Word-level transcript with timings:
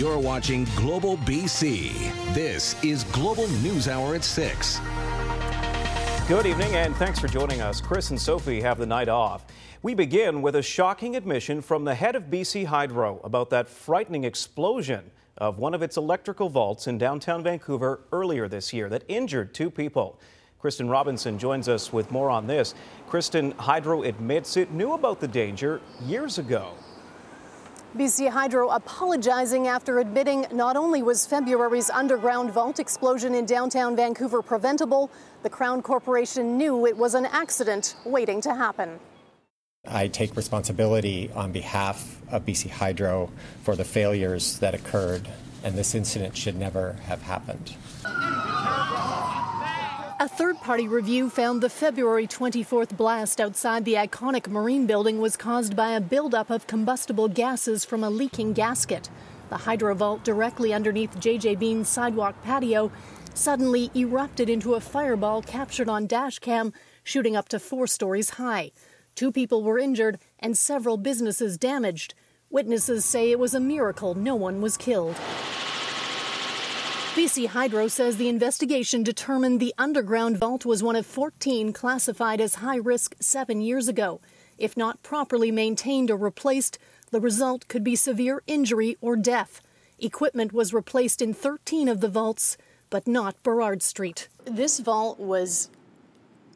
You're 0.00 0.18
watching 0.18 0.64
Global 0.76 1.18
BC. 1.18 1.92
This 2.32 2.74
is 2.82 3.04
Global 3.12 3.46
News 3.58 3.86
Hour 3.86 4.14
at 4.14 4.24
6. 4.24 4.80
Good 6.26 6.46
evening 6.46 6.74
and 6.74 6.96
thanks 6.96 7.18
for 7.18 7.28
joining 7.28 7.60
us. 7.60 7.82
Chris 7.82 8.08
and 8.08 8.18
Sophie 8.18 8.62
have 8.62 8.78
the 8.78 8.86
night 8.86 9.10
off. 9.10 9.44
We 9.82 9.92
begin 9.92 10.40
with 10.40 10.56
a 10.56 10.62
shocking 10.62 11.16
admission 11.16 11.60
from 11.60 11.84
the 11.84 11.94
head 11.94 12.16
of 12.16 12.30
BC 12.30 12.64
Hydro 12.64 13.20
about 13.24 13.50
that 13.50 13.68
frightening 13.68 14.24
explosion 14.24 15.10
of 15.36 15.58
one 15.58 15.74
of 15.74 15.82
its 15.82 15.98
electrical 15.98 16.48
vaults 16.48 16.86
in 16.86 16.96
downtown 16.96 17.42
Vancouver 17.42 18.00
earlier 18.10 18.48
this 18.48 18.72
year 18.72 18.88
that 18.88 19.04
injured 19.08 19.52
two 19.52 19.68
people. 19.68 20.18
Kristen 20.58 20.88
Robinson 20.88 21.38
joins 21.38 21.68
us 21.68 21.92
with 21.92 22.10
more 22.10 22.30
on 22.30 22.46
this. 22.46 22.74
Kristen, 23.06 23.50
Hydro 23.58 24.04
admits 24.04 24.56
it 24.56 24.70
knew 24.70 24.94
about 24.94 25.20
the 25.20 25.28
danger 25.28 25.82
years 26.06 26.38
ago. 26.38 26.72
BC 27.96 28.30
Hydro 28.30 28.68
apologizing 28.68 29.66
after 29.66 29.98
admitting 29.98 30.46
not 30.52 30.76
only 30.76 31.02
was 31.02 31.26
February's 31.26 31.90
underground 31.90 32.52
vault 32.52 32.78
explosion 32.78 33.34
in 33.34 33.46
downtown 33.46 33.96
Vancouver 33.96 34.42
preventable, 34.42 35.10
the 35.42 35.50
Crown 35.50 35.82
Corporation 35.82 36.56
knew 36.56 36.86
it 36.86 36.96
was 36.96 37.14
an 37.14 37.26
accident 37.26 37.96
waiting 38.04 38.40
to 38.42 38.54
happen. 38.54 39.00
I 39.88 40.06
take 40.06 40.36
responsibility 40.36 41.32
on 41.34 41.50
behalf 41.50 42.20
of 42.30 42.46
BC 42.46 42.70
Hydro 42.70 43.28
for 43.64 43.74
the 43.74 43.84
failures 43.84 44.60
that 44.60 44.72
occurred, 44.72 45.28
and 45.64 45.74
this 45.74 45.96
incident 45.96 46.36
should 46.36 46.56
never 46.56 46.92
have 47.06 47.22
happened. 47.22 47.74
A 50.20 50.28
third 50.28 50.60
party 50.60 50.86
review 50.86 51.30
found 51.30 51.62
the 51.62 51.70
February 51.70 52.26
24th 52.26 52.94
blast 52.94 53.40
outside 53.40 53.86
the 53.86 53.94
iconic 53.94 54.48
Marine 54.48 54.86
building 54.86 55.18
was 55.18 55.34
caused 55.34 55.74
by 55.74 55.92
a 55.92 56.00
buildup 56.00 56.50
of 56.50 56.66
combustible 56.66 57.26
gases 57.26 57.86
from 57.86 58.04
a 58.04 58.10
leaking 58.10 58.52
gasket. 58.52 59.08
The 59.48 59.56
hydro 59.56 59.94
vault 59.94 60.22
directly 60.22 60.74
underneath 60.74 61.18
JJ 61.18 61.58
Bean's 61.58 61.88
sidewalk 61.88 62.34
patio 62.42 62.92
suddenly 63.32 63.90
erupted 63.96 64.50
into 64.50 64.74
a 64.74 64.80
fireball 64.80 65.40
captured 65.40 65.88
on 65.88 66.06
dashcam, 66.06 66.74
shooting 67.02 67.34
up 67.34 67.48
to 67.48 67.58
four 67.58 67.86
stories 67.86 68.28
high. 68.28 68.72
Two 69.14 69.32
people 69.32 69.62
were 69.62 69.78
injured 69.78 70.18
and 70.38 70.58
several 70.58 70.98
businesses 70.98 71.56
damaged. 71.56 72.12
Witnesses 72.50 73.06
say 73.06 73.30
it 73.30 73.38
was 73.38 73.54
a 73.54 73.58
miracle 73.58 74.12
no 74.12 74.34
one 74.34 74.60
was 74.60 74.76
killed. 74.76 75.16
BC 77.14 77.48
Hydro 77.48 77.88
says 77.88 78.16
the 78.16 78.28
investigation 78.28 79.02
determined 79.02 79.58
the 79.58 79.74
underground 79.76 80.38
vault 80.38 80.64
was 80.64 80.80
one 80.80 80.94
of 80.94 81.04
14 81.04 81.72
classified 81.72 82.40
as 82.40 82.56
high 82.56 82.76
risk 82.76 83.16
seven 83.18 83.60
years 83.60 83.88
ago. 83.88 84.20
If 84.58 84.76
not 84.76 85.02
properly 85.02 85.50
maintained 85.50 86.08
or 86.12 86.16
replaced, 86.16 86.78
the 87.10 87.20
result 87.20 87.66
could 87.66 87.82
be 87.82 87.96
severe 87.96 88.44
injury 88.46 88.96
or 89.00 89.16
death. 89.16 89.60
Equipment 89.98 90.52
was 90.52 90.72
replaced 90.72 91.20
in 91.20 91.34
13 91.34 91.88
of 91.88 92.00
the 92.00 92.08
vaults, 92.08 92.56
but 92.90 93.08
not 93.08 93.42
Burrard 93.42 93.82
Street. 93.82 94.28
This 94.44 94.78
vault 94.78 95.18
was 95.18 95.68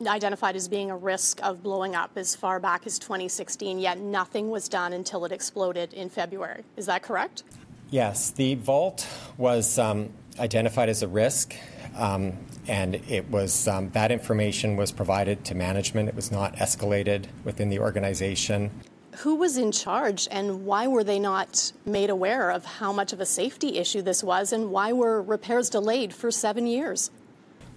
identified 0.06 0.54
as 0.54 0.68
being 0.68 0.88
a 0.88 0.96
risk 0.96 1.40
of 1.42 1.64
blowing 1.64 1.96
up 1.96 2.12
as 2.14 2.36
far 2.36 2.60
back 2.60 2.86
as 2.86 3.00
2016, 3.00 3.80
yet 3.80 3.98
nothing 3.98 4.50
was 4.50 4.68
done 4.68 4.92
until 4.92 5.24
it 5.24 5.32
exploded 5.32 5.92
in 5.92 6.08
February. 6.08 6.62
Is 6.76 6.86
that 6.86 7.02
correct? 7.02 7.42
Yes, 7.90 8.30
the 8.30 8.54
vault 8.56 9.06
was 9.36 9.78
um, 9.78 10.10
identified 10.38 10.88
as 10.88 11.02
a 11.02 11.08
risk, 11.08 11.54
um, 11.96 12.32
and 12.66 12.96
it 13.08 13.28
was 13.30 13.68
um, 13.68 13.90
that 13.90 14.10
information 14.10 14.76
was 14.76 14.90
provided 14.92 15.44
to 15.46 15.54
management. 15.54 16.08
It 16.08 16.14
was 16.14 16.30
not 16.30 16.56
escalated 16.56 17.26
within 17.44 17.68
the 17.68 17.78
organization. 17.78 18.70
Who 19.18 19.36
was 19.36 19.56
in 19.56 19.70
charge, 19.70 20.26
and 20.30 20.66
why 20.66 20.86
were 20.88 21.04
they 21.04 21.18
not 21.18 21.72
made 21.86 22.10
aware 22.10 22.50
of 22.50 22.64
how 22.64 22.92
much 22.92 23.12
of 23.12 23.20
a 23.20 23.26
safety 23.26 23.78
issue 23.78 24.02
this 24.02 24.24
was, 24.24 24.52
and 24.52 24.70
why 24.70 24.92
were 24.92 25.22
repairs 25.22 25.70
delayed 25.70 26.12
for 26.12 26.30
seven 26.30 26.66
years? 26.66 27.10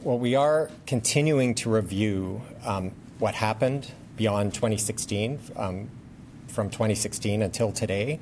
Well, 0.01 0.17
we 0.17 0.35
are 0.35 0.69
continuing 0.85 1.53
to 1.55 1.69
review 1.69 2.41
um, 2.65 2.91
what 3.19 3.35
happened 3.35 3.91
beyond 4.15 4.53
2016, 4.53 5.39
um, 5.55 5.89
from 6.47 6.69
2016 6.69 7.43
until 7.43 7.71
today 7.71 8.19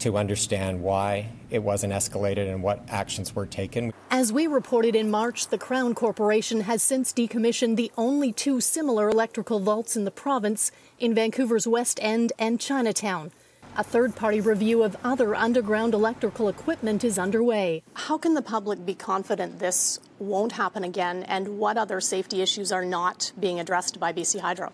to 0.00 0.16
understand 0.16 0.82
why 0.82 1.30
it 1.50 1.62
wasn't 1.62 1.92
escalated 1.92 2.50
and 2.50 2.62
what 2.62 2.82
actions 2.88 3.34
were 3.34 3.46
taken. 3.46 3.92
As 4.10 4.32
we 4.32 4.46
reported 4.46 4.94
in 4.94 5.10
March, 5.10 5.48
the 5.48 5.58
Crown 5.58 5.94
Corporation 5.94 6.62
has 6.62 6.82
since 6.82 7.12
decommissioned 7.12 7.76
the 7.76 7.92
only 7.96 8.32
two 8.32 8.60
similar 8.60 9.08
electrical 9.08 9.60
vaults 9.60 9.96
in 9.96 10.04
the 10.04 10.10
province 10.10 10.70
in 10.98 11.14
Vancouver's 11.14 11.66
West 11.66 11.98
End 12.02 12.32
and 12.38 12.60
Chinatown. 12.60 13.30
A 13.76 13.82
third 13.82 14.14
party 14.14 14.40
review 14.40 14.84
of 14.84 14.96
other 15.02 15.34
underground 15.34 15.94
electrical 15.94 16.48
equipment 16.48 17.02
is 17.02 17.18
underway. 17.18 17.82
How 17.94 18.16
can 18.16 18.34
the 18.34 18.42
public 18.42 18.86
be 18.86 18.94
confident 18.94 19.58
this 19.58 19.98
won't 20.20 20.52
happen 20.52 20.84
again, 20.84 21.24
and 21.24 21.58
what 21.58 21.76
other 21.76 22.00
safety 22.00 22.40
issues 22.40 22.70
are 22.70 22.84
not 22.84 23.32
being 23.38 23.58
addressed 23.58 23.98
by 23.98 24.12
BC 24.12 24.40
Hydro? 24.40 24.72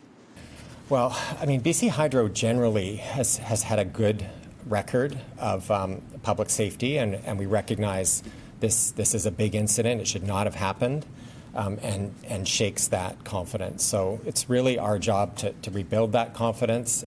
Well, 0.90 1.16
I 1.40 1.46
mean, 1.46 1.62
BC 1.62 1.88
Hydro 1.88 2.28
generally 2.28 2.96
has, 2.96 3.38
has 3.38 3.62
had 3.62 3.78
a 3.78 3.86
good 3.86 4.26
record 4.70 5.18
of 5.38 5.70
um, 5.70 6.00
public 6.22 6.48
safety, 6.48 6.96
and, 6.96 7.16
and 7.26 7.38
we 7.38 7.46
recognize 7.46 8.22
this, 8.60 8.92
this 8.92 9.14
is 9.14 9.26
a 9.26 9.30
big 9.30 9.54
incident. 9.54 10.00
It 10.00 10.06
should 10.06 10.22
not 10.22 10.46
have 10.46 10.54
happened. 10.54 11.04
Um, 11.52 11.80
and, 11.82 12.14
and 12.28 12.46
shakes 12.46 12.86
that 12.86 13.24
confidence. 13.24 13.82
So 13.82 14.20
it's 14.24 14.48
really 14.48 14.78
our 14.78 15.00
job 15.00 15.36
to, 15.38 15.52
to 15.52 15.72
rebuild 15.72 16.12
that 16.12 16.32
confidence. 16.32 17.04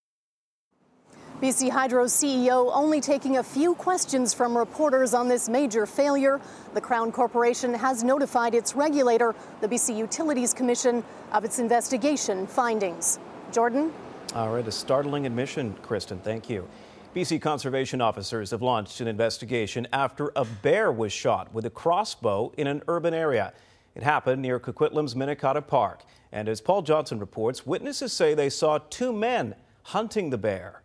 BC 1.43 1.69
Hydro 1.69 2.05
CEO 2.05 2.69
only 2.73 2.99
taking 2.99 3.37
a 3.37 3.43
few 3.43 3.73
questions 3.75 4.33
from 4.33 4.57
reporters 4.57 5.13
on 5.13 5.29
this 5.29 5.47
major 5.47 5.85
failure. 5.85 6.41
The 6.73 6.81
Crown 6.81 7.11
Corporation 7.11 7.73
has 7.73 8.03
notified 8.03 8.53
its 8.53 8.75
regulator, 8.75 9.33
the 9.61 9.67
BC 9.69 9.97
Utilities 9.97 10.53
Commission, 10.53 11.03
of 11.31 11.45
its 11.45 11.59
investigation 11.59 12.45
findings. 12.45 13.19
Jordan? 13.51 13.93
All 14.35 14.53
right, 14.53 14.67
a 14.67 14.71
startling 14.71 15.25
admission, 15.25 15.75
Kristen. 15.81 16.19
Thank 16.19 16.49
you. 16.49 16.67
BC 17.13 17.39
conservation 17.43 18.01
officers 18.01 18.49
have 18.49 18.63
launched 18.63 18.99
an 18.99 19.07
investigation 19.07 19.87
after 19.93 20.31
a 20.35 20.43
bear 20.43 20.91
was 20.91 21.13
shot 21.13 21.53
with 21.53 21.63
a 21.63 21.69
crossbow 21.69 22.51
in 22.57 22.65
an 22.65 22.81
urban 22.87 23.13
area. 23.13 23.53
It 23.93 24.01
happened 24.01 24.41
near 24.41 24.59
Coquitlam's 24.59 25.13
Minnekhada 25.13 25.67
Park. 25.67 26.01
And 26.31 26.49
as 26.49 26.59
Paul 26.59 26.81
Johnson 26.81 27.19
reports, 27.19 27.67
witnesses 27.67 28.13
say 28.13 28.33
they 28.33 28.49
saw 28.49 28.79
two 28.89 29.13
men 29.13 29.53
hunting 29.83 30.31
the 30.31 30.39
bear. 30.39 30.81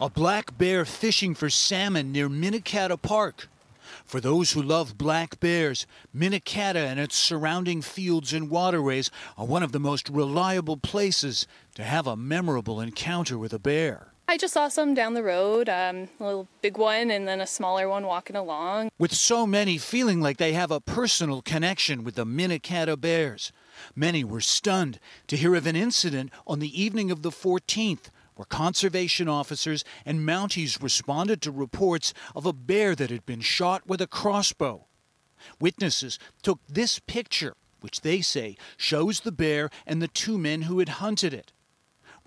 A 0.00 0.10
black 0.10 0.58
bear 0.58 0.84
fishing 0.84 1.32
for 1.36 1.48
salmon 1.48 2.10
near 2.10 2.28
Minnekhada 2.28 3.00
Park. 3.00 3.48
For 4.04 4.20
those 4.20 4.50
who 4.50 4.60
love 4.60 4.98
black 4.98 5.38
bears, 5.38 5.86
Minnekhada 6.12 6.84
and 6.84 6.98
its 6.98 7.14
surrounding 7.16 7.80
fields 7.80 8.32
and 8.32 8.50
waterways 8.50 9.08
are 9.38 9.46
one 9.46 9.62
of 9.62 9.70
the 9.70 9.78
most 9.78 10.08
reliable 10.08 10.76
places 10.76 11.46
to 11.76 11.84
have 11.84 12.08
a 12.08 12.16
memorable 12.16 12.80
encounter 12.80 13.38
with 13.38 13.52
a 13.52 13.60
bear. 13.60 14.12
I 14.28 14.36
just 14.36 14.54
saw 14.54 14.66
some 14.66 14.92
down 14.92 15.14
the 15.14 15.22
road, 15.22 15.68
um, 15.68 16.08
a 16.18 16.24
little 16.24 16.48
big 16.60 16.76
one 16.76 17.12
and 17.12 17.28
then 17.28 17.40
a 17.40 17.46
smaller 17.46 17.88
one 17.88 18.06
walking 18.06 18.34
along. 18.34 18.90
With 18.98 19.14
so 19.14 19.46
many 19.46 19.78
feeling 19.78 20.20
like 20.20 20.38
they 20.38 20.52
have 20.52 20.72
a 20.72 20.80
personal 20.80 21.42
connection 21.42 22.02
with 22.02 22.16
the 22.16 22.26
Minnekhada 22.26 23.00
bears, 23.00 23.52
many 23.94 24.24
were 24.24 24.40
stunned 24.40 24.98
to 25.28 25.36
hear 25.36 25.54
of 25.54 25.64
an 25.64 25.76
incident 25.76 26.32
on 26.44 26.58
the 26.58 26.82
evening 26.82 27.12
of 27.12 27.22
the 27.22 27.30
14th 27.30 28.10
where 28.34 28.46
conservation 28.46 29.28
officers 29.28 29.84
and 30.04 30.20
Mounties 30.20 30.82
responded 30.82 31.40
to 31.42 31.52
reports 31.52 32.12
of 32.34 32.46
a 32.46 32.52
bear 32.52 32.96
that 32.96 33.10
had 33.10 33.26
been 33.26 33.40
shot 33.40 33.86
with 33.86 34.00
a 34.00 34.08
crossbow. 34.08 34.86
Witnesses 35.60 36.18
took 36.42 36.58
this 36.68 36.98
picture, 36.98 37.54
which 37.80 38.00
they 38.00 38.20
say 38.20 38.56
shows 38.76 39.20
the 39.20 39.32
bear 39.32 39.70
and 39.86 40.02
the 40.02 40.08
two 40.08 40.36
men 40.36 40.62
who 40.62 40.80
had 40.80 40.88
hunted 40.88 41.32
it. 41.32 41.52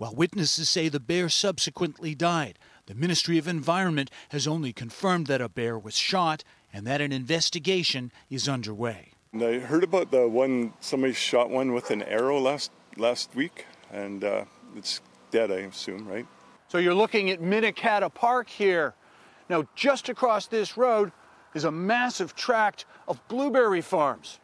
While 0.00 0.14
witnesses 0.14 0.70
say 0.70 0.88
the 0.88 0.98
bear 0.98 1.28
subsequently 1.28 2.14
died, 2.14 2.58
the 2.86 2.94
Ministry 2.94 3.36
of 3.36 3.46
Environment 3.46 4.10
has 4.30 4.48
only 4.48 4.72
confirmed 4.72 5.26
that 5.26 5.42
a 5.42 5.48
bear 5.50 5.78
was 5.78 5.94
shot 5.94 6.42
and 6.72 6.86
that 6.86 7.02
an 7.02 7.12
investigation 7.12 8.10
is 8.30 8.48
underway. 8.48 9.12
And 9.34 9.42
I 9.42 9.58
heard 9.58 9.84
about 9.84 10.10
the 10.10 10.26
one 10.26 10.72
somebody 10.80 11.12
shot 11.12 11.50
one 11.50 11.74
with 11.74 11.90
an 11.90 12.00
arrow 12.04 12.40
last 12.40 12.70
last 12.96 13.34
week, 13.34 13.66
and 13.92 14.24
uh, 14.24 14.46
it's 14.74 15.02
dead, 15.30 15.52
I 15.52 15.68
assume, 15.68 16.08
right? 16.08 16.26
So 16.68 16.78
you're 16.78 16.94
looking 16.94 17.28
at 17.28 17.42
Minnekhada 17.42 18.14
Park 18.14 18.48
here. 18.48 18.94
Now, 19.50 19.68
just 19.74 20.08
across 20.08 20.46
this 20.46 20.78
road 20.78 21.12
is 21.52 21.64
a 21.64 21.70
massive 21.70 22.34
tract 22.34 22.86
of 23.06 23.20
blueberry 23.28 23.82
farms. 23.82 24.40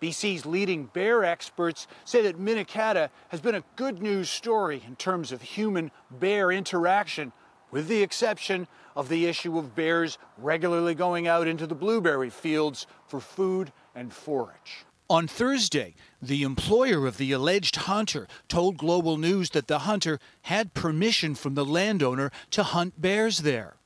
BC's 0.00 0.46
leading 0.46 0.86
bear 0.86 1.24
experts 1.24 1.86
say 2.04 2.22
that 2.22 2.38
Minnekhada 2.38 3.10
has 3.28 3.40
been 3.40 3.56
a 3.56 3.64
good 3.76 4.00
news 4.00 4.30
story 4.30 4.82
in 4.86 4.96
terms 4.96 5.32
of 5.32 5.42
human 5.42 5.90
bear 6.10 6.52
interaction, 6.52 7.32
with 7.70 7.88
the 7.88 8.02
exception 8.02 8.68
of 8.94 9.08
the 9.08 9.26
issue 9.26 9.58
of 9.58 9.74
bears 9.74 10.18
regularly 10.36 10.94
going 10.94 11.26
out 11.26 11.48
into 11.48 11.66
the 11.66 11.74
blueberry 11.74 12.30
fields 12.30 12.86
for 13.06 13.20
food 13.20 13.72
and 13.94 14.12
forage. 14.12 14.84
On 15.10 15.26
Thursday, 15.26 15.94
the 16.20 16.42
employer 16.42 17.06
of 17.06 17.16
the 17.16 17.32
alleged 17.32 17.76
hunter 17.76 18.28
told 18.46 18.76
Global 18.76 19.16
News 19.16 19.50
that 19.50 19.66
the 19.66 19.80
hunter 19.80 20.20
had 20.42 20.74
permission 20.74 21.34
from 21.34 21.54
the 21.54 21.64
landowner 21.64 22.30
to 22.50 22.62
hunt 22.62 23.00
bears 23.00 23.38
there, 23.38 23.76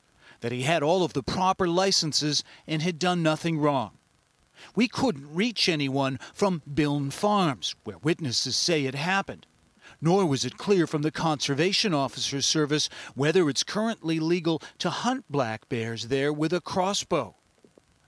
that 0.41 0.51
he 0.51 0.63
had 0.63 0.83
all 0.83 1.03
of 1.03 1.13
the 1.13 1.23
proper 1.23 1.67
licenses 1.67 2.43
and 2.67 2.81
had 2.81 2.99
done 2.99 3.23
nothing 3.23 3.57
wrong. 3.57 3.91
We 4.75 4.87
couldn't 4.87 5.33
reach 5.33 5.69
anyone 5.69 6.19
from 6.33 6.61
Biln 6.71 7.11
Farms, 7.11 7.75
where 7.83 7.97
witnesses 7.99 8.55
say 8.55 8.85
it 8.85 8.95
happened. 8.95 9.45
Nor 10.01 10.25
was 10.25 10.43
it 10.43 10.57
clear 10.57 10.87
from 10.87 11.01
the 11.01 11.11
Conservation 11.11 11.93
Officer's 11.93 12.45
Service 12.45 12.89
whether 13.15 13.49
it's 13.49 13.63
currently 13.63 14.19
legal 14.19 14.61
to 14.79 14.89
hunt 14.89 15.25
black 15.29 15.69
bears 15.69 16.07
there 16.07 16.33
with 16.33 16.53
a 16.53 16.61
crossbow. 16.61 17.35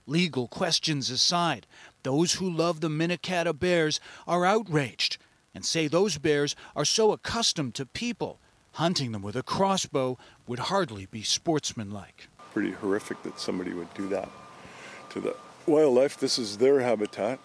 Legal 0.06 0.46
questions 0.46 1.10
aside, 1.10 1.66
those 2.02 2.34
who 2.34 2.48
love 2.48 2.80
the 2.80 2.88
Minnekhada 2.88 3.58
bears 3.58 3.98
are 4.26 4.44
outraged 4.44 5.18
and 5.54 5.64
say 5.64 5.88
those 5.88 6.18
bears 6.18 6.54
are 6.76 6.84
so 6.84 7.12
accustomed 7.12 7.74
to 7.74 7.86
people, 7.86 8.38
hunting 8.72 9.12
them 9.12 9.22
with 9.22 9.36
a 9.36 9.42
crossbow 9.42 10.18
would 10.46 10.58
hardly 10.58 11.06
be 11.06 11.22
sportsmanlike. 11.22 12.28
Pretty 12.52 12.72
horrific 12.72 13.22
that 13.22 13.40
somebody 13.40 13.72
would 13.72 13.92
do 13.94 14.06
that 14.08 14.28
to 15.10 15.20
the 15.20 15.34
wildlife. 15.66 16.18
This 16.18 16.38
is 16.38 16.58
their 16.58 16.80
habitat. 16.80 17.38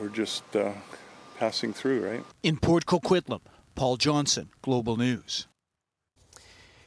We're 0.00 0.08
just 0.08 0.44
uh, 0.54 0.72
passing 1.38 1.72
through, 1.72 2.08
right? 2.08 2.24
In 2.42 2.56
Port 2.58 2.86
Coquitlam, 2.86 3.40
Paul 3.74 3.96
Johnson, 3.96 4.50
Global 4.62 4.96
News. 4.96 5.46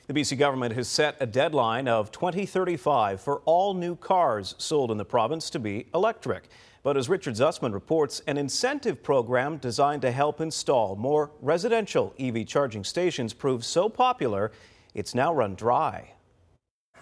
The 0.07 0.13
BC 0.13 0.37
government 0.37 0.75
has 0.75 0.87
set 0.87 1.15
a 1.19 1.25
deadline 1.25 1.87
of 1.87 2.11
2035 2.11 3.21
for 3.21 3.39
all 3.45 3.73
new 3.73 3.95
cars 3.95 4.55
sold 4.57 4.91
in 4.91 4.97
the 4.97 5.05
province 5.05 5.49
to 5.51 5.59
be 5.59 5.87
electric. 5.93 6.49
But 6.83 6.97
as 6.97 7.07
Richard 7.07 7.35
Zussman 7.35 7.73
reports, 7.73 8.21
an 8.27 8.37
incentive 8.37 9.03
program 9.03 9.57
designed 9.57 10.01
to 10.01 10.11
help 10.11 10.41
install 10.41 10.95
more 10.95 11.31
residential 11.41 12.13
EV 12.19 12.45
charging 12.45 12.83
stations 12.83 13.33
proved 13.33 13.63
so 13.63 13.87
popular, 13.87 14.51
it's 14.93 15.15
now 15.15 15.33
run 15.33 15.55
dry. 15.55 16.11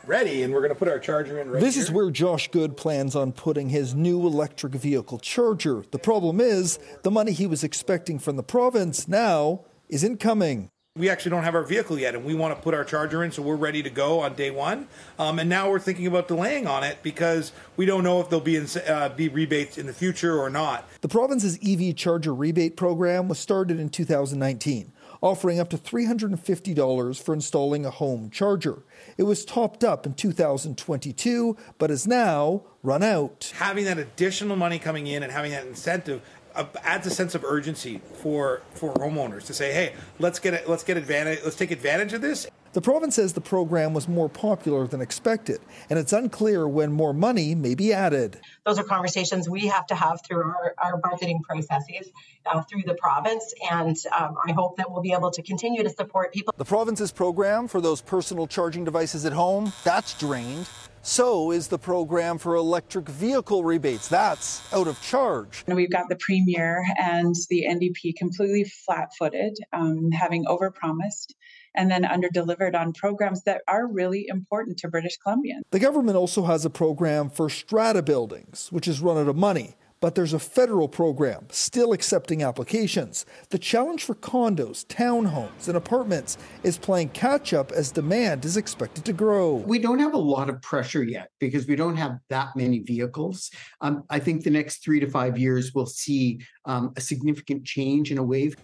Ready, 0.09 0.41
and 0.41 0.51
we're 0.51 0.61
going 0.61 0.73
to 0.73 0.75
put 0.75 0.87
our 0.87 0.97
charger 0.97 1.39
in 1.39 1.51
right 1.51 1.61
This 1.61 1.75
here. 1.75 1.83
is 1.83 1.91
where 1.91 2.09
Josh 2.09 2.49
Good 2.49 2.75
plans 2.75 3.15
on 3.15 3.31
putting 3.31 3.69
his 3.69 3.93
new 3.93 4.25
electric 4.25 4.73
vehicle 4.73 5.19
charger. 5.19 5.83
The 5.91 5.99
problem 5.99 6.41
is, 6.41 6.79
the 7.03 7.11
money 7.11 7.31
he 7.31 7.45
was 7.45 7.63
expecting 7.63 8.17
from 8.17 8.35
the 8.35 8.41
province 8.41 9.07
now 9.07 9.65
isn't 9.87 10.17
coming 10.19 10.71
we 10.99 11.09
actually 11.09 11.29
don't 11.29 11.43
have 11.43 11.55
our 11.55 11.63
vehicle 11.63 11.97
yet 11.97 12.13
and 12.13 12.25
we 12.25 12.33
want 12.33 12.55
to 12.55 12.61
put 12.61 12.73
our 12.73 12.83
charger 12.83 13.23
in 13.23 13.31
so 13.31 13.41
we're 13.41 13.55
ready 13.55 13.81
to 13.81 13.89
go 13.89 14.19
on 14.19 14.33
day 14.33 14.51
one 14.51 14.87
um, 15.17 15.39
and 15.39 15.49
now 15.49 15.69
we're 15.69 15.79
thinking 15.79 16.07
about 16.07 16.27
delaying 16.27 16.67
on 16.67 16.83
it 16.83 16.97
because 17.03 17.53
we 17.77 17.85
don't 17.85 18.03
know 18.03 18.19
if 18.19 18.29
there'll 18.29 18.43
be, 18.43 18.59
uh, 18.87 19.09
be 19.09 19.29
rebates 19.29 19.77
in 19.77 19.85
the 19.85 19.93
future 19.93 20.37
or 20.37 20.49
not 20.49 20.87
the 21.01 21.07
province's 21.07 21.57
ev 21.65 21.95
charger 21.95 22.33
rebate 22.33 22.75
program 22.75 23.27
was 23.27 23.39
started 23.39 23.79
in 23.79 23.87
2019 23.87 24.91
offering 25.21 25.59
up 25.59 25.69
to 25.69 25.77
$350 25.77 27.21
for 27.21 27.33
installing 27.33 27.85
a 27.85 27.89
home 27.89 28.29
charger. 28.29 28.83
It 29.17 29.23
was 29.23 29.45
topped 29.45 29.83
up 29.83 30.05
in 30.05 30.13
2022, 30.13 31.57
but 31.77 31.91
is 31.91 32.07
now 32.07 32.63
run 32.83 33.03
out. 33.03 33.51
Having 33.55 33.85
that 33.85 33.97
additional 33.97 34.55
money 34.55 34.79
coming 34.79 35.07
in 35.07 35.23
and 35.23 35.31
having 35.31 35.51
that 35.51 35.65
incentive 35.65 36.21
uh, 36.55 36.65
adds 36.83 37.05
a 37.05 37.11
sense 37.11 37.35
of 37.35 37.43
urgency 37.43 38.01
for 38.15 38.61
for 38.73 38.93
homeowners 38.95 39.45
to 39.45 39.53
say, 39.53 39.71
"Hey, 39.71 39.93
let's 40.17 40.39
get 40.39 40.53
it, 40.53 40.67
let's 40.67 40.83
get 40.83 40.97
advantage, 40.97 41.39
let's 41.43 41.55
take 41.55 41.71
advantage 41.71 42.13
of 42.13 42.21
this." 42.21 42.47
The 42.73 42.81
province 42.81 43.15
says 43.15 43.33
the 43.33 43.41
program 43.41 43.95
was 43.95 44.07
more 44.07 44.29
popular 44.29 44.85
than 44.85 45.01
expected, 45.01 45.59
and 45.89 45.97
it's 45.97 46.13
unclear 46.13 46.67
when 46.67 46.91
more 46.91 47.13
money 47.13 47.55
may 47.55 47.73
be 47.73 47.91
added. 47.91 48.39
Those 48.63 48.77
are 48.77 48.83
conversations 48.83 49.49
we 49.49 49.65
have 49.65 49.87
to 49.87 49.95
have 49.95 50.19
through 50.23 50.43
our, 50.43 50.75
our 50.77 51.01
budgeting 51.01 51.41
processes 51.41 52.11
uh, 52.45 52.61
through 52.61 52.83
the 52.85 52.93
province, 52.93 53.55
and 53.71 53.97
um, 54.15 54.35
I 54.47 54.51
hope 54.51 54.77
that 54.77 54.91
we'll 54.91 55.01
be 55.01 55.13
able 55.13 55.31
to 55.31 55.41
continue 55.41 55.81
to 55.81 55.89
support 55.89 56.31
people. 56.31 56.53
The 56.57 56.65
province's 56.65 57.11
program 57.11 57.67
for 57.67 57.81
those 57.81 58.01
personal 58.01 58.45
charging 58.45 58.83
devices 58.83 59.25
at 59.25 59.33
home, 59.33 59.73
that's 59.83 60.13
drained. 60.19 60.69
So 61.01 61.51
is 61.51 61.69
the 61.69 61.79
program 61.79 62.37
for 62.37 62.55
electric 62.55 63.07
vehicle 63.07 63.63
rebates. 63.63 64.09
That's 64.09 64.61
out 64.73 64.87
of 64.87 65.01
charge. 65.01 65.63
We've 65.65 65.89
got 65.89 66.09
the 66.09 66.17
Premier 66.17 66.83
and 66.99 67.33
the 67.49 67.65
NDP 67.67 68.15
completely 68.17 68.65
flat 68.65 69.09
footed, 69.17 69.57
um, 69.71 70.11
having 70.11 70.45
overpromised 70.45 71.33
and 71.75 71.89
then 71.89 72.03
underdelivered 72.03 72.75
on 72.75 72.93
programs 72.93 73.43
that 73.43 73.61
are 73.67 73.87
really 73.87 74.25
important 74.27 74.77
to 74.79 74.87
British 74.87 75.17
Columbians. 75.25 75.61
The 75.71 75.79
government 75.79 76.17
also 76.17 76.43
has 76.43 76.65
a 76.65 76.69
program 76.69 77.29
for 77.29 77.49
strata 77.49 78.01
buildings, 78.01 78.71
which 78.71 78.87
is 78.87 79.01
run 79.01 79.17
out 79.17 79.27
of 79.27 79.35
money 79.35 79.75
but 80.01 80.15
there's 80.15 80.33
a 80.33 80.39
federal 80.39 80.87
program 80.87 81.47
still 81.49 81.93
accepting 81.93 82.43
applications. 82.43 83.25
The 83.49 83.59
challenge 83.59 84.03
for 84.03 84.15
condos, 84.15 84.85
townhomes, 84.85 85.67
and 85.67 85.75
apartments 85.75 86.37
is 86.63 86.77
playing 86.77 87.09
catch 87.09 87.53
up 87.53 87.71
as 87.71 87.91
demand 87.91 88.45
is 88.45 88.57
expected 88.57 89.05
to 89.05 89.13
grow. 89.13 89.55
We 89.55 89.79
don't 89.79 89.99
have 89.99 90.13
a 90.13 90.17
lot 90.17 90.49
of 90.49 90.61
pressure 90.61 91.03
yet 91.03 91.29
because 91.39 91.67
we 91.67 91.75
don't 91.75 91.97
have 91.97 92.19
that 92.29 92.55
many 92.55 92.79
vehicles. 92.79 93.51
Um, 93.81 94.03
I 94.09 94.19
think 94.19 94.43
the 94.43 94.49
next 94.49 94.83
three 94.83 94.99
to 94.99 95.07
five 95.07 95.37
years 95.37 95.73
we'll 95.73 95.85
see 95.85 96.41
um, 96.65 96.93
a 96.95 97.01
significant 97.01 97.65
change 97.65 98.11
in 98.11 98.17
a 98.17 98.23
wave. 98.23 98.55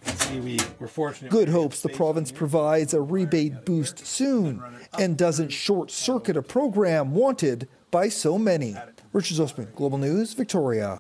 We, 0.44 0.60
are 0.80 0.88
fortunate. 0.88 1.32
Good 1.32 1.50
hopes 1.50 1.82
the 1.82 1.90
province 1.90 2.32
provides 2.32 2.94
a 2.94 3.02
rebate 3.02 3.66
boost 3.66 4.06
soon 4.06 4.62
and 4.98 5.18
doesn't 5.18 5.50
short 5.50 5.92
circuit 5.92 6.38
a 6.38 6.42
program 6.42 7.12
wanted 7.12 7.68
by 7.92 8.10
so 8.10 8.38
many. 8.38 8.76
Richard 9.14 9.38
Zussman, 9.38 9.74
Global 9.76 9.98
News, 9.98 10.34
Victoria. 10.34 11.00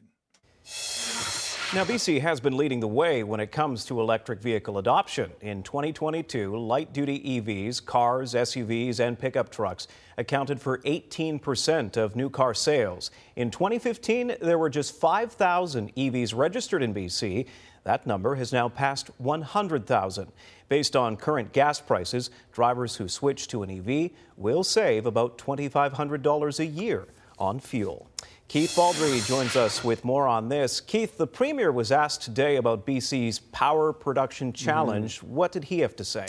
Now, 1.73 1.83
BC 1.83 2.21
has 2.21 2.39
been 2.39 2.55
leading 2.55 2.79
the 2.79 2.87
way 2.87 3.23
when 3.23 3.39
it 3.39 3.51
comes 3.51 3.85
to 3.85 3.99
electric 3.99 4.39
vehicle 4.39 4.77
adoption. 4.77 5.31
In 5.41 5.63
2022, 5.63 6.55
light 6.55 6.93
duty 6.93 7.41
EVs, 7.41 7.83
cars, 7.83 8.33
SUVs, 8.33 8.99
and 8.99 9.17
pickup 9.17 9.49
trucks 9.49 9.87
accounted 10.15 10.61
for 10.61 10.77
18% 10.79 11.97
of 11.97 12.15
new 12.15 12.29
car 12.29 12.53
sales. 12.53 13.09
In 13.35 13.49
2015, 13.49 14.35
there 14.41 14.59
were 14.59 14.69
just 14.69 14.95
5,000 15.01 15.93
EVs 15.95 16.37
registered 16.37 16.83
in 16.83 16.93
BC. 16.93 17.47
That 17.83 18.05
number 18.05 18.35
has 18.35 18.53
now 18.53 18.69
passed 18.69 19.09
100,000. 19.17 20.31
Based 20.69 20.95
on 20.95 21.17
current 21.17 21.51
gas 21.51 21.81
prices, 21.81 22.29
drivers 22.53 22.95
who 22.95 23.09
switch 23.09 23.47
to 23.49 23.63
an 23.63 23.71
EV 23.71 24.11
will 24.37 24.63
save 24.63 25.07
about 25.07 25.39
$2,500 25.39 26.59
a 26.59 26.65
year 26.65 27.07
on 27.39 27.59
fuel. 27.59 28.09
Keith 28.47 28.75
Baldry 28.75 29.19
joins 29.21 29.55
us 29.55 29.83
with 29.83 30.05
more 30.05 30.27
on 30.27 30.49
this. 30.49 30.79
Keith, 30.79 31.17
the 31.17 31.27
Premier 31.27 31.71
was 31.71 31.91
asked 31.91 32.21
today 32.21 32.57
about 32.57 32.85
BC's 32.85 33.39
Power 33.39 33.91
Production 33.91 34.53
Challenge. 34.53 35.19
Mm-hmm. 35.19 35.33
What 35.33 35.51
did 35.51 35.65
he 35.65 35.79
have 35.79 35.95
to 35.95 36.05
say? 36.05 36.27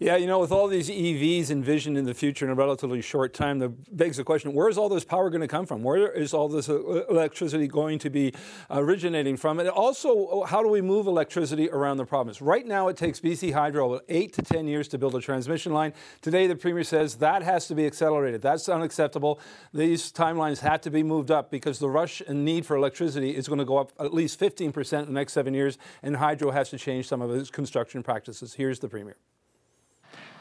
Yeah, 0.00 0.16
you 0.16 0.26
know, 0.26 0.40
with 0.40 0.50
all 0.50 0.66
these 0.66 0.90
EVs 0.90 1.50
envisioned 1.50 1.96
in 1.96 2.04
the 2.04 2.14
future 2.14 2.44
in 2.44 2.50
a 2.50 2.54
relatively 2.56 3.00
short 3.00 3.32
time, 3.32 3.60
that 3.60 3.96
begs 3.96 4.16
the 4.16 4.24
question: 4.24 4.52
Where 4.52 4.68
is 4.68 4.76
all 4.76 4.88
this 4.88 5.04
power 5.04 5.30
going 5.30 5.40
to 5.40 5.46
come 5.46 5.66
from? 5.66 5.84
Where 5.84 6.10
is 6.10 6.34
all 6.34 6.48
this 6.48 6.68
uh, 6.68 7.06
electricity 7.06 7.68
going 7.68 8.00
to 8.00 8.10
be 8.10 8.34
originating 8.70 9.36
from? 9.36 9.60
And 9.60 9.68
also, 9.68 10.42
how 10.42 10.64
do 10.64 10.68
we 10.68 10.80
move 10.80 11.06
electricity 11.06 11.70
around 11.70 11.98
the 11.98 12.04
province? 12.04 12.42
Right 12.42 12.66
now, 12.66 12.88
it 12.88 12.96
takes 12.96 13.20
BC 13.20 13.52
Hydro 13.52 14.00
eight 14.08 14.32
to 14.32 14.42
ten 14.42 14.66
years 14.66 14.88
to 14.88 14.98
build 14.98 15.14
a 15.14 15.20
transmission 15.20 15.72
line. 15.72 15.92
Today, 16.22 16.48
the 16.48 16.56
premier 16.56 16.82
says 16.82 17.14
that 17.16 17.44
has 17.44 17.68
to 17.68 17.76
be 17.76 17.86
accelerated. 17.86 18.42
That's 18.42 18.68
unacceptable. 18.68 19.38
These 19.72 20.10
timelines 20.10 20.58
have 20.58 20.80
to 20.80 20.90
be 20.90 21.04
moved 21.04 21.30
up 21.30 21.52
because 21.52 21.78
the 21.78 21.88
rush 21.88 22.20
and 22.20 22.44
need 22.44 22.66
for 22.66 22.76
electricity 22.76 23.36
is 23.36 23.46
going 23.46 23.60
to 23.60 23.64
go 23.64 23.76
up 23.76 23.92
at 24.00 24.12
least 24.12 24.40
15 24.40 24.72
percent 24.72 25.06
in 25.06 25.14
the 25.14 25.20
next 25.20 25.34
seven 25.34 25.54
years, 25.54 25.78
and 26.02 26.16
Hydro 26.16 26.50
has 26.50 26.70
to 26.70 26.78
change 26.78 27.06
some 27.06 27.22
of 27.22 27.30
its 27.30 27.48
construction 27.48 28.02
practices. 28.02 28.54
Here's 28.54 28.80
the 28.80 28.88
premier. 28.88 29.16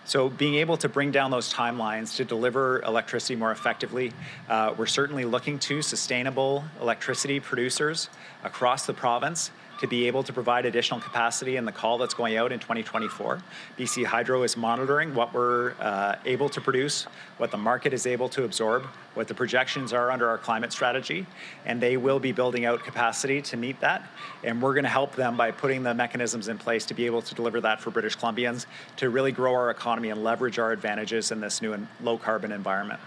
So, 0.05 0.29
being 0.29 0.55
able 0.55 0.75
to 0.77 0.89
bring 0.89 1.11
down 1.11 1.31
those 1.31 1.53
timelines 1.53 2.15
to 2.17 2.25
deliver 2.25 2.81
electricity 2.81 3.35
more 3.35 3.51
effectively, 3.51 4.11
uh, 4.49 4.73
we're 4.77 4.85
certainly 4.85 5.23
looking 5.23 5.57
to 5.59 5.81
sustainable 5.81 6.65
electricity 6.81 7.39
producers 7.39 8.09
across 8.43 8.85
the 8.85 8.93
province 8.93 9.51
to 9.83 9.87
be 9.87 10.07
able 10.07 10.23
to 10.23 10.31
provide 10.31 10.65
additional 10.65 10.97
capacity 10.97 11.57
in 11.57 11.65
the 11.65 11.71
call 11.71 11.97
that's 11.97 12.13
going 12.13 12.37
out 12.37 12.53
in 12.53 12.59
2024. 12.59 13.41
BC 13.77 14.05
Hydro 14.05 14.43
is 14.43 14.55
monitoring 14.55 15.13
what 15.13 15.33
we're 15.33 15.73
uh, 15.77 16.15
able 16.23 16.47
to 16.47 16.61
produce, 16.61 17.03
what 17.37 17.51
the 17.51 17.57
market 17.57 17.91
is 17.91 18.07
able 18.07 18.29
to 18.29 18.45
absorb, 18.45 18.83
what 19.13 19.27
the 19.27 19.33
projections 19.33 19.91
are 19.91 20.09
under 20.09 20.29
our 20.29 20.37
climate 20.37 20.71
strategy, 20.71 21.25
and 21.65 21.81
they 21.81 21.97
will 21.97 22.17
be 22.17 22.31
building 22.31 22.63
out 22.63 22.81
capacity 22.81 23.41
to 23.41 23.57
meet 23.57 23.77
that. 23.81 24.07
And 24.45 24.61
we're 24.61 24.73
going 24.73 24.85
to 24.85 24.89
help 24.89 25.17
them 25.17 25.35
by 25.35 25.51
putting 25.51 25.83
the 25.83 25.93
mechanisms 25.93 26.47
in 26.47 26.57
place 26.57 26.85
to 26.85 26.93
be 26.93 27.05
able 27.05 27.21
to 27.21 27.35
deliver 27.35 27.59
that 27.59 27.81
for 27.81 27.91
British 27.91 28.17
Columbians 28.17 28.67
to 28.95 29.09
really 29.09 29.33
grow 29.33 29.53
our 29.53 29.69
economy 29.69 30.11
and 30.11 30.23
leverage 30.23 30.59
our 30.59 30.71
advantages 30.71 31.29
in 31.29 31.41
this 31.41 31.61
new 31.61 31.73
and 31.73 31.89
low 32.01 32.17
carbon 32.17 32.53
environment. 32.53 33.01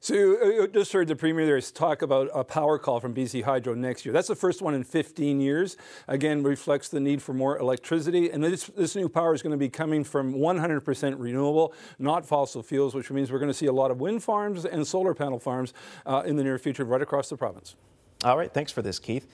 So 0.00 0.14
you 0.14 0.68
just 0.68 0.92
heard 0.92 1.08
the 1.08 1.16
Premier 1.16 1.44
there 1.44 1.60
talk 1.60 2.02
about 2.02 2.30
a 2.32 2.44
power 2.44 2.78
call 2.78 3.00
from 3.00 3.12
BC 3.12 3.42
Hydro 3.42 3.74
next 3.74 4.06
year. 4.06 4.12
That's 4.12 4.28
the 4.28 4.36
first 4.36 4.62
one 4.62 4.74
in 4.74 4.84
15 4.84 5.40
years. 5.40 5.76
Again, 6.06 6.44
reflects 6.44 6.88
the 6.88 7.00
need 7.00 7.20
for 7.20 7.34
more 7.34 7.58
electricity. 7.58 8.30
And 8.30 8.42
this, 8.44 8.66
this 8.66 8.94
new 8.94 9.08
power 9.08 9.34
is 9.34 9.42
going 9.42 9.50
to 9.50 9.56
be 9.56 9.68
coming 9.68 10.04
from 10.04 10.34
100% 10.34 11.16
renewable, 11.18 11.74
not 11.98 12.24
fossil 12.24 12.62
fuels, 12.62 12.94
which 12.94 13.10
means 13.10 13.32
we're 13.32 13.40
going 13.40 13.50
to 13.50 13.54
see 13.54 13.66
a 13.66 13.72
lot 13.72 13.90
of 13.90 14.00
wind 14.00 14.22
farms 14.22 14.64
and 14.64 14.86
solar 14.86 15.14
panel 15.14 15.40
farms 15.40 15.74
uh, 16.06 16.22
in 16.24 16.36
the 16.36 16.44
near 16.44 16.58
future 16.58 16.84
right 16.84 17.02
across 17.02 17.28
the 17.28 17.36
province. 17.36 17.74
All 18.22 18.38
right, 18.38 18.52
thanks 18.52 18.70
for 18.70 18.82
this, 18.82 19.00
Keith. 19.00 19.26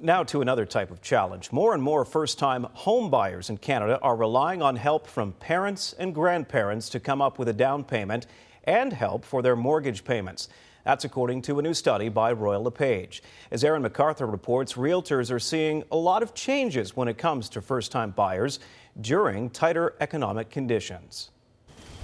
Now 0.00 0.22
to 0.24 0.42
another 0.42 0.66
type 0.66 0.90
of 0.90 1.00
challenge. 1.00 1.50
More 1.50 1.72
and 1.72 1.82
more 1.82 2.04
first 2.04 2.38
time 2.38 2.66
home 2.72 3.10
buyers 3.10 3.48
in 3.48 3.56
Canada 3.56 3.98
are 4.02 4.16
relying 4.16 4.60
on 4.60 4.76
help 4.76 5.06
from 5.06 5.32
parents 5.32 5.94
and 5.98 6.14
grandparents 6.14 6.90
to 6.90 7.00
come 7.00 7.22
up 7.22 7.38
with 7.38 7.48
a 7.48 7.52
down 7.54 7.84
payment 7.84 8.26
and 8.70 8.92
help 8.92 9.24
for 9.24 9.42
their 9.42 9.56
mortgage 9.56 10.04
payments. 10.04 10.48
That's 10.84 11.04
according 11.04 11.42
to 11.42 11.58
a 11.58 11.62
new 11.62 11.74
study 11.74 12.08
by 12.08 12.32
Royal 12.32 12.62
LePage. 12.62 13.22
As 13.50 13.64
Aaron 13.64 13.82
MacArthur 13.82 14.26
reports, 14.26 14.74
realtors 14.74 15.30
are 15.30 15.40
seeing 15.40 15.82
a 15.90 15.96
lot 15.96 16.22
of 16.22 16.34
changes 16.34 16.96
when 16.96 17.08
it 17.08 17.18
comes 17.18 17.48
to 17.50 17.60
first 17.60 17.90
time 17.90 18.12
buyers 18.12 18.60
during 19.00 19.50
tighter 19.50 19.94
economic 20.00 20.50
conditions. 20.50 21.30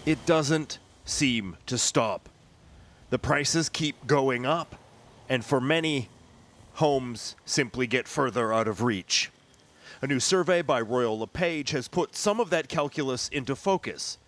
It 0.04 0.25
doesn't 0.26 0.78
seem 1.04 1.56
to 1.66 1.78
stop. 1.78 2.28
The 3.11 3.18
prices 3.18 3.68
keep 3.68 4.06
going 4.06 4.44
up, 4.44 4.75
and 5.28 5.44
for 5.44 5.61
many, 5.61 6.08
homes 6.75 7.37
simply 7.46 7.87
get 7.87 8.08
further 8.08 8.52
out 8.52 8.66
of 8.66 8.82
reach. 8.82 9.30
A 10.02 10.06
new 10.06 10.20
survey 10.20 10.62
by 10.62 10.80
Royal 10.80 11.18
LePage 11.18 11.70
has 11.70 11.87
put 11.87 12.16
some 12.16 12.40
of 12.40 12.50
that 12.50 12.68
calculus 12.68 13.28
into 13.28 13.54
focus 13.54 14.18